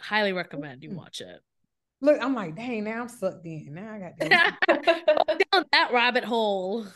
highly 0.00 0.32
recommend 0.32 0.82
you 0.82 0.90
Mm. 0.90 0.96
watch 0.96 1.20
it 1.20 1.40
Look, 2.00 2.20
I'm 2.20 2.34
like, 2.34 2.54
dang, 2.54 2.84
now 2.84 3.00
I'm 3.02 3.08
sucked 3.08 3.46
in. 3.46 3.72
Now 3.72 3.94
I 3.94 3.98
got 3.98 4.18
down 5.52 5.64
that 5.72 5.90
rabbit 5.90 6.24
hole 6.24 6.86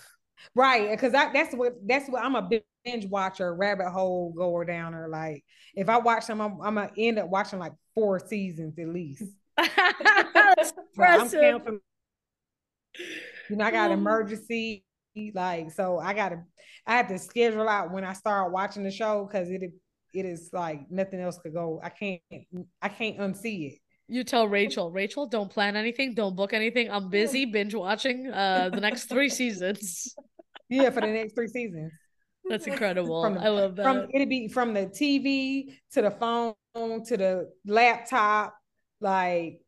right. 0.55 0.91
Because 0.91 1.13
that's 1.13 1.55
what 1.55 1.75
that's 1.87 2.11
what 2.11 2.23
I'm 2.23 2.35
a 2.35 2.51
binge 2.85 3.07
watcher, 3.07 3.55
rabbit 3.55 3.89
hole 3.89 4.35
goer 4.37 4.67
downer. 4.67 5.09
Like 5.09 5.45
if 5.75 5.89
I 5.89 5.97
watch 5.99 6.27
them, 6.27 6.43
I'm, 6.43 6.61
I'm 6.61 6.75
gonna 6.75 6.91
end 6.99 7.19
up 7.19 7.31
watching 7.31 7.59
like 7.59 7.73
four 7.95 8.19
seasons 8.19 8.79
at 8.79 8.89
least. 8.89 9.23
That's 9.57 10.73
So 10.97 11.03
I'm. 11.05 11.81
You 13.49 13.57
know, 13.57 13.65
I 13.65 13.71
got 13.71 13.91
emergency. 13.91 14.85
Like, 15.35 15.73
so 15.73 15.99
I 15.99 16.15
gotta 16.15 16.45
I 16.87 16.97
have 16.97 17.09
to 17.09 17.19
schedule 17.19 17.69
out 17.69 17.93
when 17.93 18.05
I 18.05 18.13
start 18.13 18.53
watching 18.53 18.85
the 18.85 18.91
show 18.91 19.27
because 19.27 19.51
it 19.51 19.63
it 20.15 20.25
is 20.25 20.51
like 20.53 20.91
nothing 20.91 21.21
else 21.21 21.39
could 21.39 21.55
go. 21.55 21.81
I 21.83 21.89
can't 21.89 22.21
I 22.81 22.89
can't 22.89 23.19
unsee 23.19 23.73
it. 23.73 23.79
You 24.07 24.25
tell 24.25 24.49
Rachel, 24.49 24.91
Rachel, 24.91 25.27
don't 25.27 25.51
plan 25.51 25.77
anything, 25.77 26.15
don't 26.15 26.37
book 26.37 26.53
anything. 26.53 26.91
I'm 26.91 27.11
busy 27.11 27.45
binge 27.53 27.75
watching 27.75 28.29
uh 28.33 28.71
the 28.73 28.81
next 28.81 29.05
three 29.07 29.29
seasons. 29.29 30.15
Yeah, 30.71 30.91
for 30.91 31.01
the 31.01 31.07
next 31.07 31.35
three 31.35 31.49
seasons. 31.49 31.93
That's 32.47 32.67
incredible. 32.73 33.23
From 33.23 33.35
the- 33.35 33.41
I 33.41 33.49
love 33.49 33.77
that. 33.77 33.85
From 33.85 34.07
it'd 34.13 34.29
be 34.29 34.49
from 34.49 34.75
the 34.75 34.85
TV 34.87 35.73
to 35.93 36.03
the 36.03 36.11
phone 36.11 36.55
to 37.07 37.17
the 37.17 37.51
laptop, 37.65 38.55
like 39.01 39.63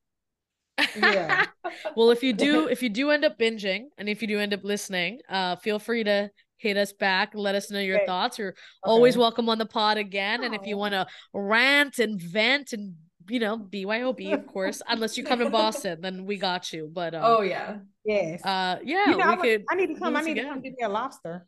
yeah. 0.97 1.47
well, 1.97 2.11
if 2.11 2.23
you 2.23 2.33
do, 2.33 2.67
if 2.69 2.83
you 2.83 2.89
do 2.89 3.11
end 3.11 3.25
up 3.25 3.39
binging, 3.39 3.85
and 3.99 4.09
if 4.09 4.23
you 4.23 4.29
do 4.29 4.39
end 4.39 4.55
up 4.55 4.65
listening, 4.65 5.21
uh, 5.29 5.57
feel 5.57 5.79
free 5.79 6.05
to 6.05 6.31
hit 6.57 6.77
us 6.77 6.93
back. 6.93 7.33
Let 7.35 7.55
us 7.55 7.71
know 7.71 7.81
your 7.81 7.97
Okay. 7.97 8.07
thoughts. 8.07 8.39
You're 8.39 8.55
always 8.85 9.17
welcome 9.17 9.49
on 9.49 9.59
the 9.59 9.67
pod 9.67 9.97
again. 9.97 10.45
And 10.45 10.55
if 10.55 10.67
you 10.67 10.77
want 10.77 10.93
to 10.93 11.07
rant 11.33 11.99
and 11.99 12.21
vent 12.21 12.73
and 12.73 12.95
you 13.29 13.39
know 13.41 13.59
BYOB, 13.59 14.35
of 14.35 14.47
course, 14.47 14.83
unless 14.89 15.17
you 15.17 15.25
come 15.25 15.39
to 15.39 15.51
Boston, 15.51 16.01
then 16.01 16.27
we 16.27 16.37
got 16.37 16.73
you. 16.73 16.91
But 16.93 17.15
um, 17.15 17.23
oh 17.25 17.43
yeah. 17.43 17.79
Yes. 18.05 18.45
uh, 18.45 18.79
yeah, 18.83 19.11
you 19.11 19.17
know, 19.19 19.25
I, 19.25 19.37
we 19.37 19.43
could. 19.43 19.65
I 19.71 19.75
need 19.75 19.89
to 19.89 19.95
come. 19.95 20.17
I 20.17 20.21
this 20.21 20.29
need 20.29 20.35
to 20.43 20.49
come 20.49 20.61
get 20.61 20.73
me 20.77 20.85
a 20.85 20.89
lobster. 20.89 21.47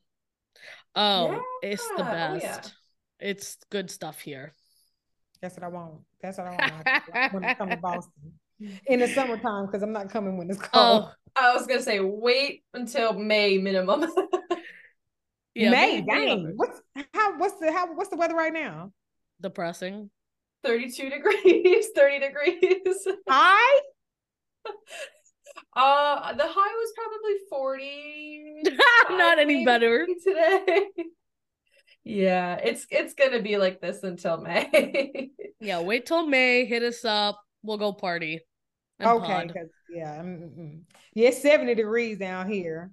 Oh, 0.94 1.40
it's 1.62 1.86
the 1.96 2.02
Yeah, 2.02 2.08
oh, 2.08 2.38
best. 2.38 2.44
yeah. 2.44 3.28
It's 3.28 3.56
good 3.70 3.90
stuff 3.90 4.20
here. 4.20 4.52
That's 5.40 5.56
what 5.56 5.64
I 5.64 5.68
want. 5.68 5.94
That's 6.20 6.38
what 6.38 6.46
I 6.46 6.50
want 6.70 7.32
when 7.34 7.44
I 7.44 7.54
come 7.54 7.70
to 7.70 7.76
Boston 7.82 8.32
in 8.86 9.00
the 9.00 9.08
summertime 9.08 9.66
because 9.66 9.82
I'm 9.82 9.92
not 9.92 10.10
coming 10.10 10.36
when 10.36 10.50
it's 10.50 10.58
cold. 10.58 11.04
Oh, 11.06 11.12
I 11.36 11.54
was 11.54 11.66
gonna 11.66 11.82
say 11.82 12.00
wait 12.00 12.62
until 12.74 13.12
May 13.14 13.58
minimum. 13.58 14.02
yeah, 15.54 15.70
May, 15.70 16.00
May- 16.00 16.02
May 16.02 16.26
dang. 16.26 16.30
onwards. 16.38 16.56
What's 16.56 16.80
how? 17.14 17.38
What's 17.38 17.58
the 17.58 17.72
how? 17.72 17.94
What's 17.94 18.10
the 18.10 18.16
weather 18.16 18.34
right 18.34 18.52
now? 18.52 18.92
depressing. 19.40 20.08
32 20.64 21.10
degrees, 21.10 21.88
30 21.96 22.18
degrees. 22.20 23.06
High. 23.28 23.80
Uh 25.74 26.32
the 26.34 26.44
high 26.46 26.74
was 26.74 26.92
probably 26.96 27.34
40. 27.50 28.62
Not 29.18 29.38
any 29.38 29.64
better. 29.64 30.06
today. 30.24 30.86
Yeah, 32.04 32.56
it's 32.56 32.86
it's 32.90 33.14
gonna 33.14 33.40
be 33.42 33.56
like 33.56 33.80
this 33.80 34.02
until 34.02 34.38
May. 34.40 35.30
Yeah, 35.60 35.80
wait 35.80 36.06
till 36.06 36.26
May. 36.26 36.64
Hit 36.64 36.82
us 36.82 37.04
up. 37.04 37.40
We'll 37.62 37.78
go 37.78 37.92
party. 37.92 38.40
And 39.02 39.10
Okay. 39.22 39.26
pod. 39.26 39.54
'cause- 39.54 39.68
yeah. 39.90 40.22
mm, 40.22 40.56
mm. 40.58 40.80
Yeah. 41.14 41.28
It's 41.28 41.42
70 41.42 41.74
degrees 41.74 42.18
down 42.18 42.50
here. 42.50 42.92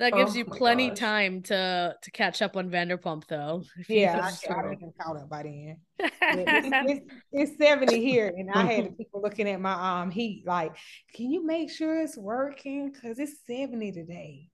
That 0.00 0.12
gives 0.12 0.34
Oh 0.34 0.38
you 0.38 0.44
plenty 0.44 0.90
gosh. 0.90 0.98
time 0.98 1.42
to 1.44 1.96
to 2.00 2.10
catch 2.12 2.40
up 2.40 2.56
on 2.56 2.70
Vanderpump, 2.70 3.26
though. 3.26 3.64
Yeah. 3.88 4.20
I, 4.22 4.30
just 4.30 4.48
I 4.48 4.54
throw- 4.54 4.70
didn't 4.70 4.94
caught 4.96 5.16
up 5.16 5.28
by 5.28 5.42
then. 5.42 5.76
Yeah, 5.98 6.08
it's, 6.22 7.02
it's, 7.32 7.50
it's 7.52 7.58
70 7.58 8.00
here, 8.00 8.28
and 8.28 8.48
I 8.50 8.62
had 8.74 8.96
people 8.98 9.20
looking 9.20 9.48
at 9.48 9.60
my 9.60 10.02
um 10.02 10.10
heat 10.12 10.44
like, 10.46 10.76
can 11.14 11.30
you 11.32 11.44
make 11.44 11.70
sure 11.70 12.00
it's 12.00 12.16
working? 12.16 12.92
Because 12.92 13.18
it's 13.18 13.44
70 13.46 13.90
today. 13.92 14.48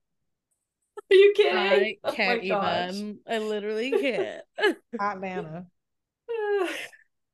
Are 1.11 1.15
you 1.15 1.33
I 1.37 1.37
kidding? 1.37 1.97
I 2.03 2.09
my 2.09 2.11
can't 2.15 2.47
gosh. 2.47 2.93
even. 2.95 3.19
I 3.27 3.37
literally 3.37 3.91
can't. 3.91 4.41
Atlanta. 4.99 5.67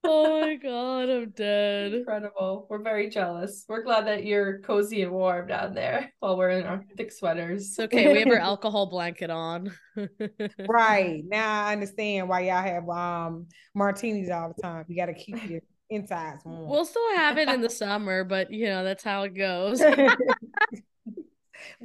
Oh 0.03 0.41
my 0.41 0.55
god, 0.55 1.09
I'm 1.09 1.29
dead. 1.29 1.93
Incredible. 1.93 2.67
We're 2.69 2.81
very 2.81 3.09
jealous. 3.09 3.65
We're 3.67 3.83
glad 3.83 4.07
that 4.07 4.25
you're 4.25 4.59
cozy 4.59 5.01
and 5.03 5.11
warm 5.11 5.47
down 5.47 5.73
there 5.73 6.11
while 6.19 6.37
we're 6.37 6.49
in 6.51 6.65
our 6.65 6.83
thick 6.97 7.11
sweaters. 7.11 7.69
It's 7.69 7.79
okay. 7.79 8.11
We 8.11 8.19
have 8.19 8.27
our 8.29 8.35
alcohol 8.39 8.87
blanket 8.87 9.29
on. 9.29 9.71
Right. 10.67 11.23
Now 11.31 11.65
I 11.65 11.73
understand 11.73 12.27
why 12.27 12.41
y'all 12.41 12.61
have 12.61 12.89
um 12.89 13.47
martinis 13.73 14.29
all 14.29 14.53
the 14.55 14.61
time. 14.61 14.85
You 14.87 14.95
got 14.95 15.05
to 15.05 15.13
keep 15.13 15.49
your 15.49 15.61
insides 15.89 16.43
warm. 16.45 16.67
We'll 16.67 16.85
still 16.85 17.15
have 17.15 17.37
it 17.37 17.47
in 17.47 17.61
the 17.61 17.69
summer, 17.69 18.23
but 18.23 18.51
you 18.51 18.65
know 18.65 18.83
that's 18.83 19.03
how 19.03 19.23
it 19.23 19.35
goes. 19.35 19.79
that 19.79 20.15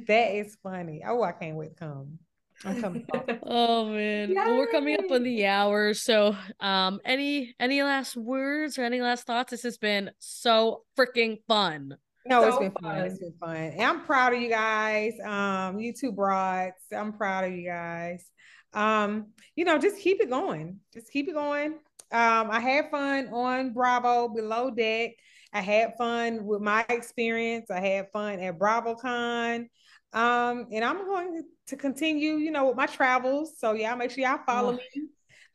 is 0.07 0.57
funny. 0.63 1.03
Oh, 1.05 1.23
I 1.23 1.31
can't 1.33 1.55
wait 1.55 1.77
to 1.77 1.85
come. 1.85 2.19
I'm 2.65 2.81
coming. 2.81 3.07
Oh 3.43 3.85
man. 3.89 4.33
Well, 4.35 4.57
we're 4.57 4.67
coming 4.71 4.97
up 4.97 5.11
on 5.11 5.23
the 5.23 5.45
hour. 5.45 5.93
So 5.93 6.35
um 6.59 6.99
any 7.05 7.55
any 7.59 7.81
last 7.83 8.15
words 8.17 8.77
or 8.77 8.83
any 8.83 9.01
last 9.01 9.25
thoughts? 9.25 9.51
This 9.51 9.63
has 9.63 9.77
been 9.77 10.11
so 10.19 10.83
freaking 10.97 11.39
fun. 11.47 11.97
No, 12.25 12.43
it's 12.43 12.55
So 12.55 12.59
been 12.61 12.71
fun. 12.71 12.83
fun. 12.83 12.97
It's 13.05 13.19
been 13.19 13.33
fun. 13.39 13.55
And 13.55 13.81
I'm 13.81 14.01
proud 14.05 14.33
of 14.33 14.41
you 14.41 14.49
guys. 14.49 15.13
Um, 15.23 15.79
you 15.79 15.93
two 15.93 16.11
broads. 16.11 16.75
I'm 16.91 17.13
proud 17.13 17.45
of 17.45 17.53
you 17.53 17.65
guys. 17.65 18.25
Um, 18.73 19.27
you 19.55 19.63
know, 19.63 19.77
just 19.77 19.97
keep 19.97 20.19
it 20.19 20.29
going. 20.29 20.79
Just 20.93 21.09
keep 21.11 21.29
it 21.29 21.33
going. 21.33 21.73
Um, 22.11 22.51
I 22.51 22.59
had 22.59 22.91
fun 22.91 23.29
on 23.29 23.71
Bravo 23.73 24.27
Below 24.27 24.71
Deck. 24.71 25.11
I 25.53 25.61
had 25.61 25.93
fun 25.97 26.45
with 26.45 26.61
my 26.61 26.85
experience. 26.89 27.71
I 27.71 27.79
had 27.79 28.11
fun 28.11 28.39
at 28.41 28.59
BravoCon. 28.59 29.69
Um, 30.13 30.67
and 30.71 30.83
I'm 30.83 31.05
going 31.05 31.43
to 31.67 31.75
continue, 31.75 32.35
you 32.37 32.51
know, 32.51 32.67
with 32.67 32.77
my 32.77 32.85
travels. 32.85 33.53
So 33.59 33.73
yeah, 33.73 33.93
make 33.95 34.11
sure 34.11 34.23
y'all 34.23 34.39
follow 34.45 34.69
Oh. 34.73 34.75
me. 34.75 35.07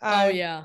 oh 0.03 0.27
Uh, 0.27 0.29
yeah. 0.29 0.65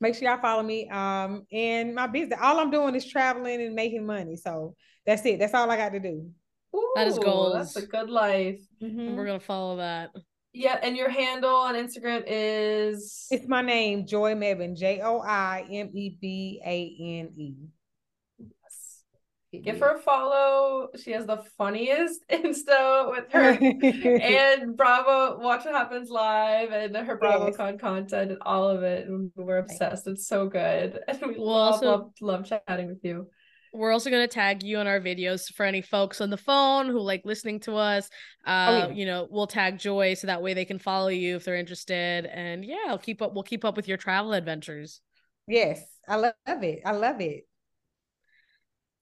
make 0.00 0.14
sure 0.14 0.28
y'all 0.28 0.40
follow 0.40 0.62
me. 0.62 0.88
Um, 0.88 1.44
and 1.52 1.94
my 1.94 2.06
business. 2.06 2.38
All 2.42 2.58
I'm 2.58 2.70
doing 2.70 2.94
is 2.94 3.06
traveling 3.06 3.62
and 3.62 3.74
making 3.74 4.04
money. 4.04 4.36
So 4.36 4.74
that's 5.06 5.24
it. 5.26 5.38
That's 5.38 5.54
all 5.54 5.70
I 5.70 5.76
got 5.76 5.90
to 5.90 6.00
do. 6.00 6.30
That 6.94 7.06
is 7.08 7.18
goals. 7.18 7.54
That's 7.54 7.76
a 7.76 7.86
good 7.86 8.10
life. 8.10 8.60
And 8.80 8.98
Mhm. 8.98 9.16
we're 9.16 9.26
gonna 9.26 9.40
follow 9.40 9.76
that. 9.78 10.10
Yeah, 10.52 10.78
and 10.82 10.96
your 10.96 11.08
handle 11.08 11.54
on 11.54 11.74
Instagram 11.76 12.24
is 12.26 13.26
It's 13.30 13.46
my 13.46 13.62
name, 13.62 14.06
Joi 14.06 14.34
Mebane, 14.34 14.76
J 14.76 15.00
O 15.02 15.20
I 15.20 15.66
M 15.70 15.90
E 15.94 16.16
B 16.20 16.60
A 16.64 16.96
N 17.20 17.32
E. 17.36 17.54
give 19.52 19.80
her 19.80 19.96
a 19.96 19.98
follow. 19.98 20.88
She 21.02 21.12
has 21.12 21.26
the 21.26 21.38
funniest 21.56 22.20
Insta 22.30 23.10
with 23.10 23.30
her 23.32 23.50
and 24.22 24.76
Bravo. 24.76 25.38
Watch 25.40 25.64
what 25.64 25.74
happens 25.74 26.10
live 26.10 26.70
and 26.70 26.96
her 26.96 27.18
Yes. 27.22 27.32
BravoCon 27.32 27.80
content 27.80 28.30
and 28.32 28.38
all 28.42 28.68
of 28.68 28.82
it. 28.82 29.06
And 29.08 29.30
We're 29.36 29.58
obsessed. 29.58 30.06
It's 30.06 30.26
so 30.26 30.48
good. 30.48 30.98
And 31.08 31.20
we 31.22 31.34
Well, 31.38 31.46
love, 31.46 31.72
also- 31.74 31.86
love, 31.86 32.10
love 32.20 32.46
chatting 32.46 32.88
with 32.88 33.02
you. 33.02 33.28
we're 33.72 33.92
also 33.92 34.10
going 34.10 34.26
to 34.26 34.32
tag 34.32 34.62
you 34.62 34.78
in 34.80 34.86
our 34.86 35.00
videos 35.00 35.52
for 35.52 35.64
any 35.66 35.82
folks 35.82 36.20
on 36.20 36.30
the 36.30 36.36
phone 36.36 36.86
who 36.86 37.00
like 37.00 37.22
listening 37.24 37.60
to 37.60 37.76
us. 37.76 38.08
Uh, 38.46 38.66
oh, 38.68 38.88
yeah. 38.88 38.94
you 38.94 39.06
know, 39.06 39.28
we'll 39.30 39.46
tag 39.46 39.78
Joi 39.78 40.14
so 40.14 40.26
that 40.26 40.42
way 40.42 40.54
they 40.54 40.64
can 40.64 40.78
follow 40.78 41.08
you 41.08 41.36
if 41.36 41.44
they're 41.44 41.56
interested. 41.56 42.26
And 42.26 42.64
yeah, 42.64 42.86
I'll 42.88 42.98
keep 42.98 43.20
up. 43.22 43.34
We'll 43.34 43.42
keep 43.44 43.64
up 43.64 43.76
with 43.76 43.88
your 43.88 43.98
travel 43.98 44.32
adventures. 44.32 45.00
Yes, 45.46 45.80
I 46.08 46.16
love 46.16 46.34
it. 46.46 46.80
I 46.84 46.92
love 46.92 47.20
it. 47.20 47.44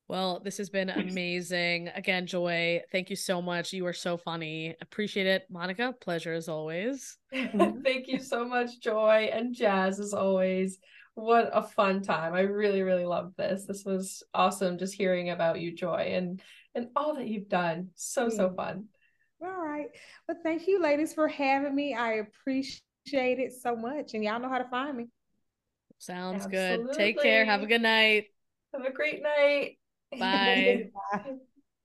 Well, 0.09 0.41
this 0.41 0.59
has 0.59 0.71
been 0.71 0.91
amazing. 0.91 1.89
Again, 1.95 2.27
Joi, 2.27 2.83
thank 2.93 3.11
you 3.11 3.17
so 3.17 3.43
much. 3.43 3.73
You 3.73 3.87
are 3.87 3.93
so 3.93 4.17
funny. 4.17 4.77
Appreciate 4.81 5.27
it. 5.27 5.47
Monica, 5.51 5.95
pleasure 6.01 6.33
as 6.33 6.49
always. 6.49 7.19
thank 7.33 8.07
you 8.07 8.21
so 8.21 8.45
much, 8.45 8.81
Joi 8.81 9.31
and 9.33 9.55
Jas, 9.55 9.99
as 9.99 10.15
always. 10.15 10.79
What 11.15 11.51
a 11.53 11.63
fun 11.63 12.03
time. 12.03 12.35
I 12.35 12.41
really, 12.41 12.83
really 12.83 13.07
loved 13.07 13.37
this. 13.37 13.65
This 13.67 13.85
was 13.85 14.23
awesome 14.35 14.79
just 14.79 14.95
hearing 14.95 15.31
about 15.31 15.61
you, 15.61 15.75
Joi, 15.75 16.13
and 16.15 16.41
and 16.75 16.89
all 16.95 17.17
that 17.17 17.27
you've 17.27 17.49
done. 17.49 17.89
So, 17.95 18.29
so 18.29 18.51
mm. 18.51 18.57
fun. 18.57 18.85
All 19.43 19.49
right. 19.49 19.89
Well, 20.29 20.37
thank 20.43 20.67
you, 20.67 20.81
ladies, 20.81 21.15
for 21.15 21.27
having 21.27 21.75
me. 21.75 21.95
I 21.95 22.15
appreciate 22.15 22.83
it 23.13 23.53
so 23.61 23.75
much. 23.75 24.15
And 24.15 24.23
y'all 24.23 24.41
know 24.41 24.49
how 24.49 24.59
to 24.59 24.69
find 24.69 24.97
me. 24.97 25.09
Sounds 25.99 26.45
Absolutely. 26.45 26.87
good. 26.87 26.97
Take 26.97 27.21
care. 27.21 27.45
Have 27.45 27.63
a 27.63 27.67
good 27.67 27.83
night. 27.83 28.27
Have 28.75 28.85
a 28.85 28.93
great 28.93 29.23
night. 29.23 29.79
Bye. 30.13 30.91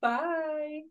Bye. 0.02 0.82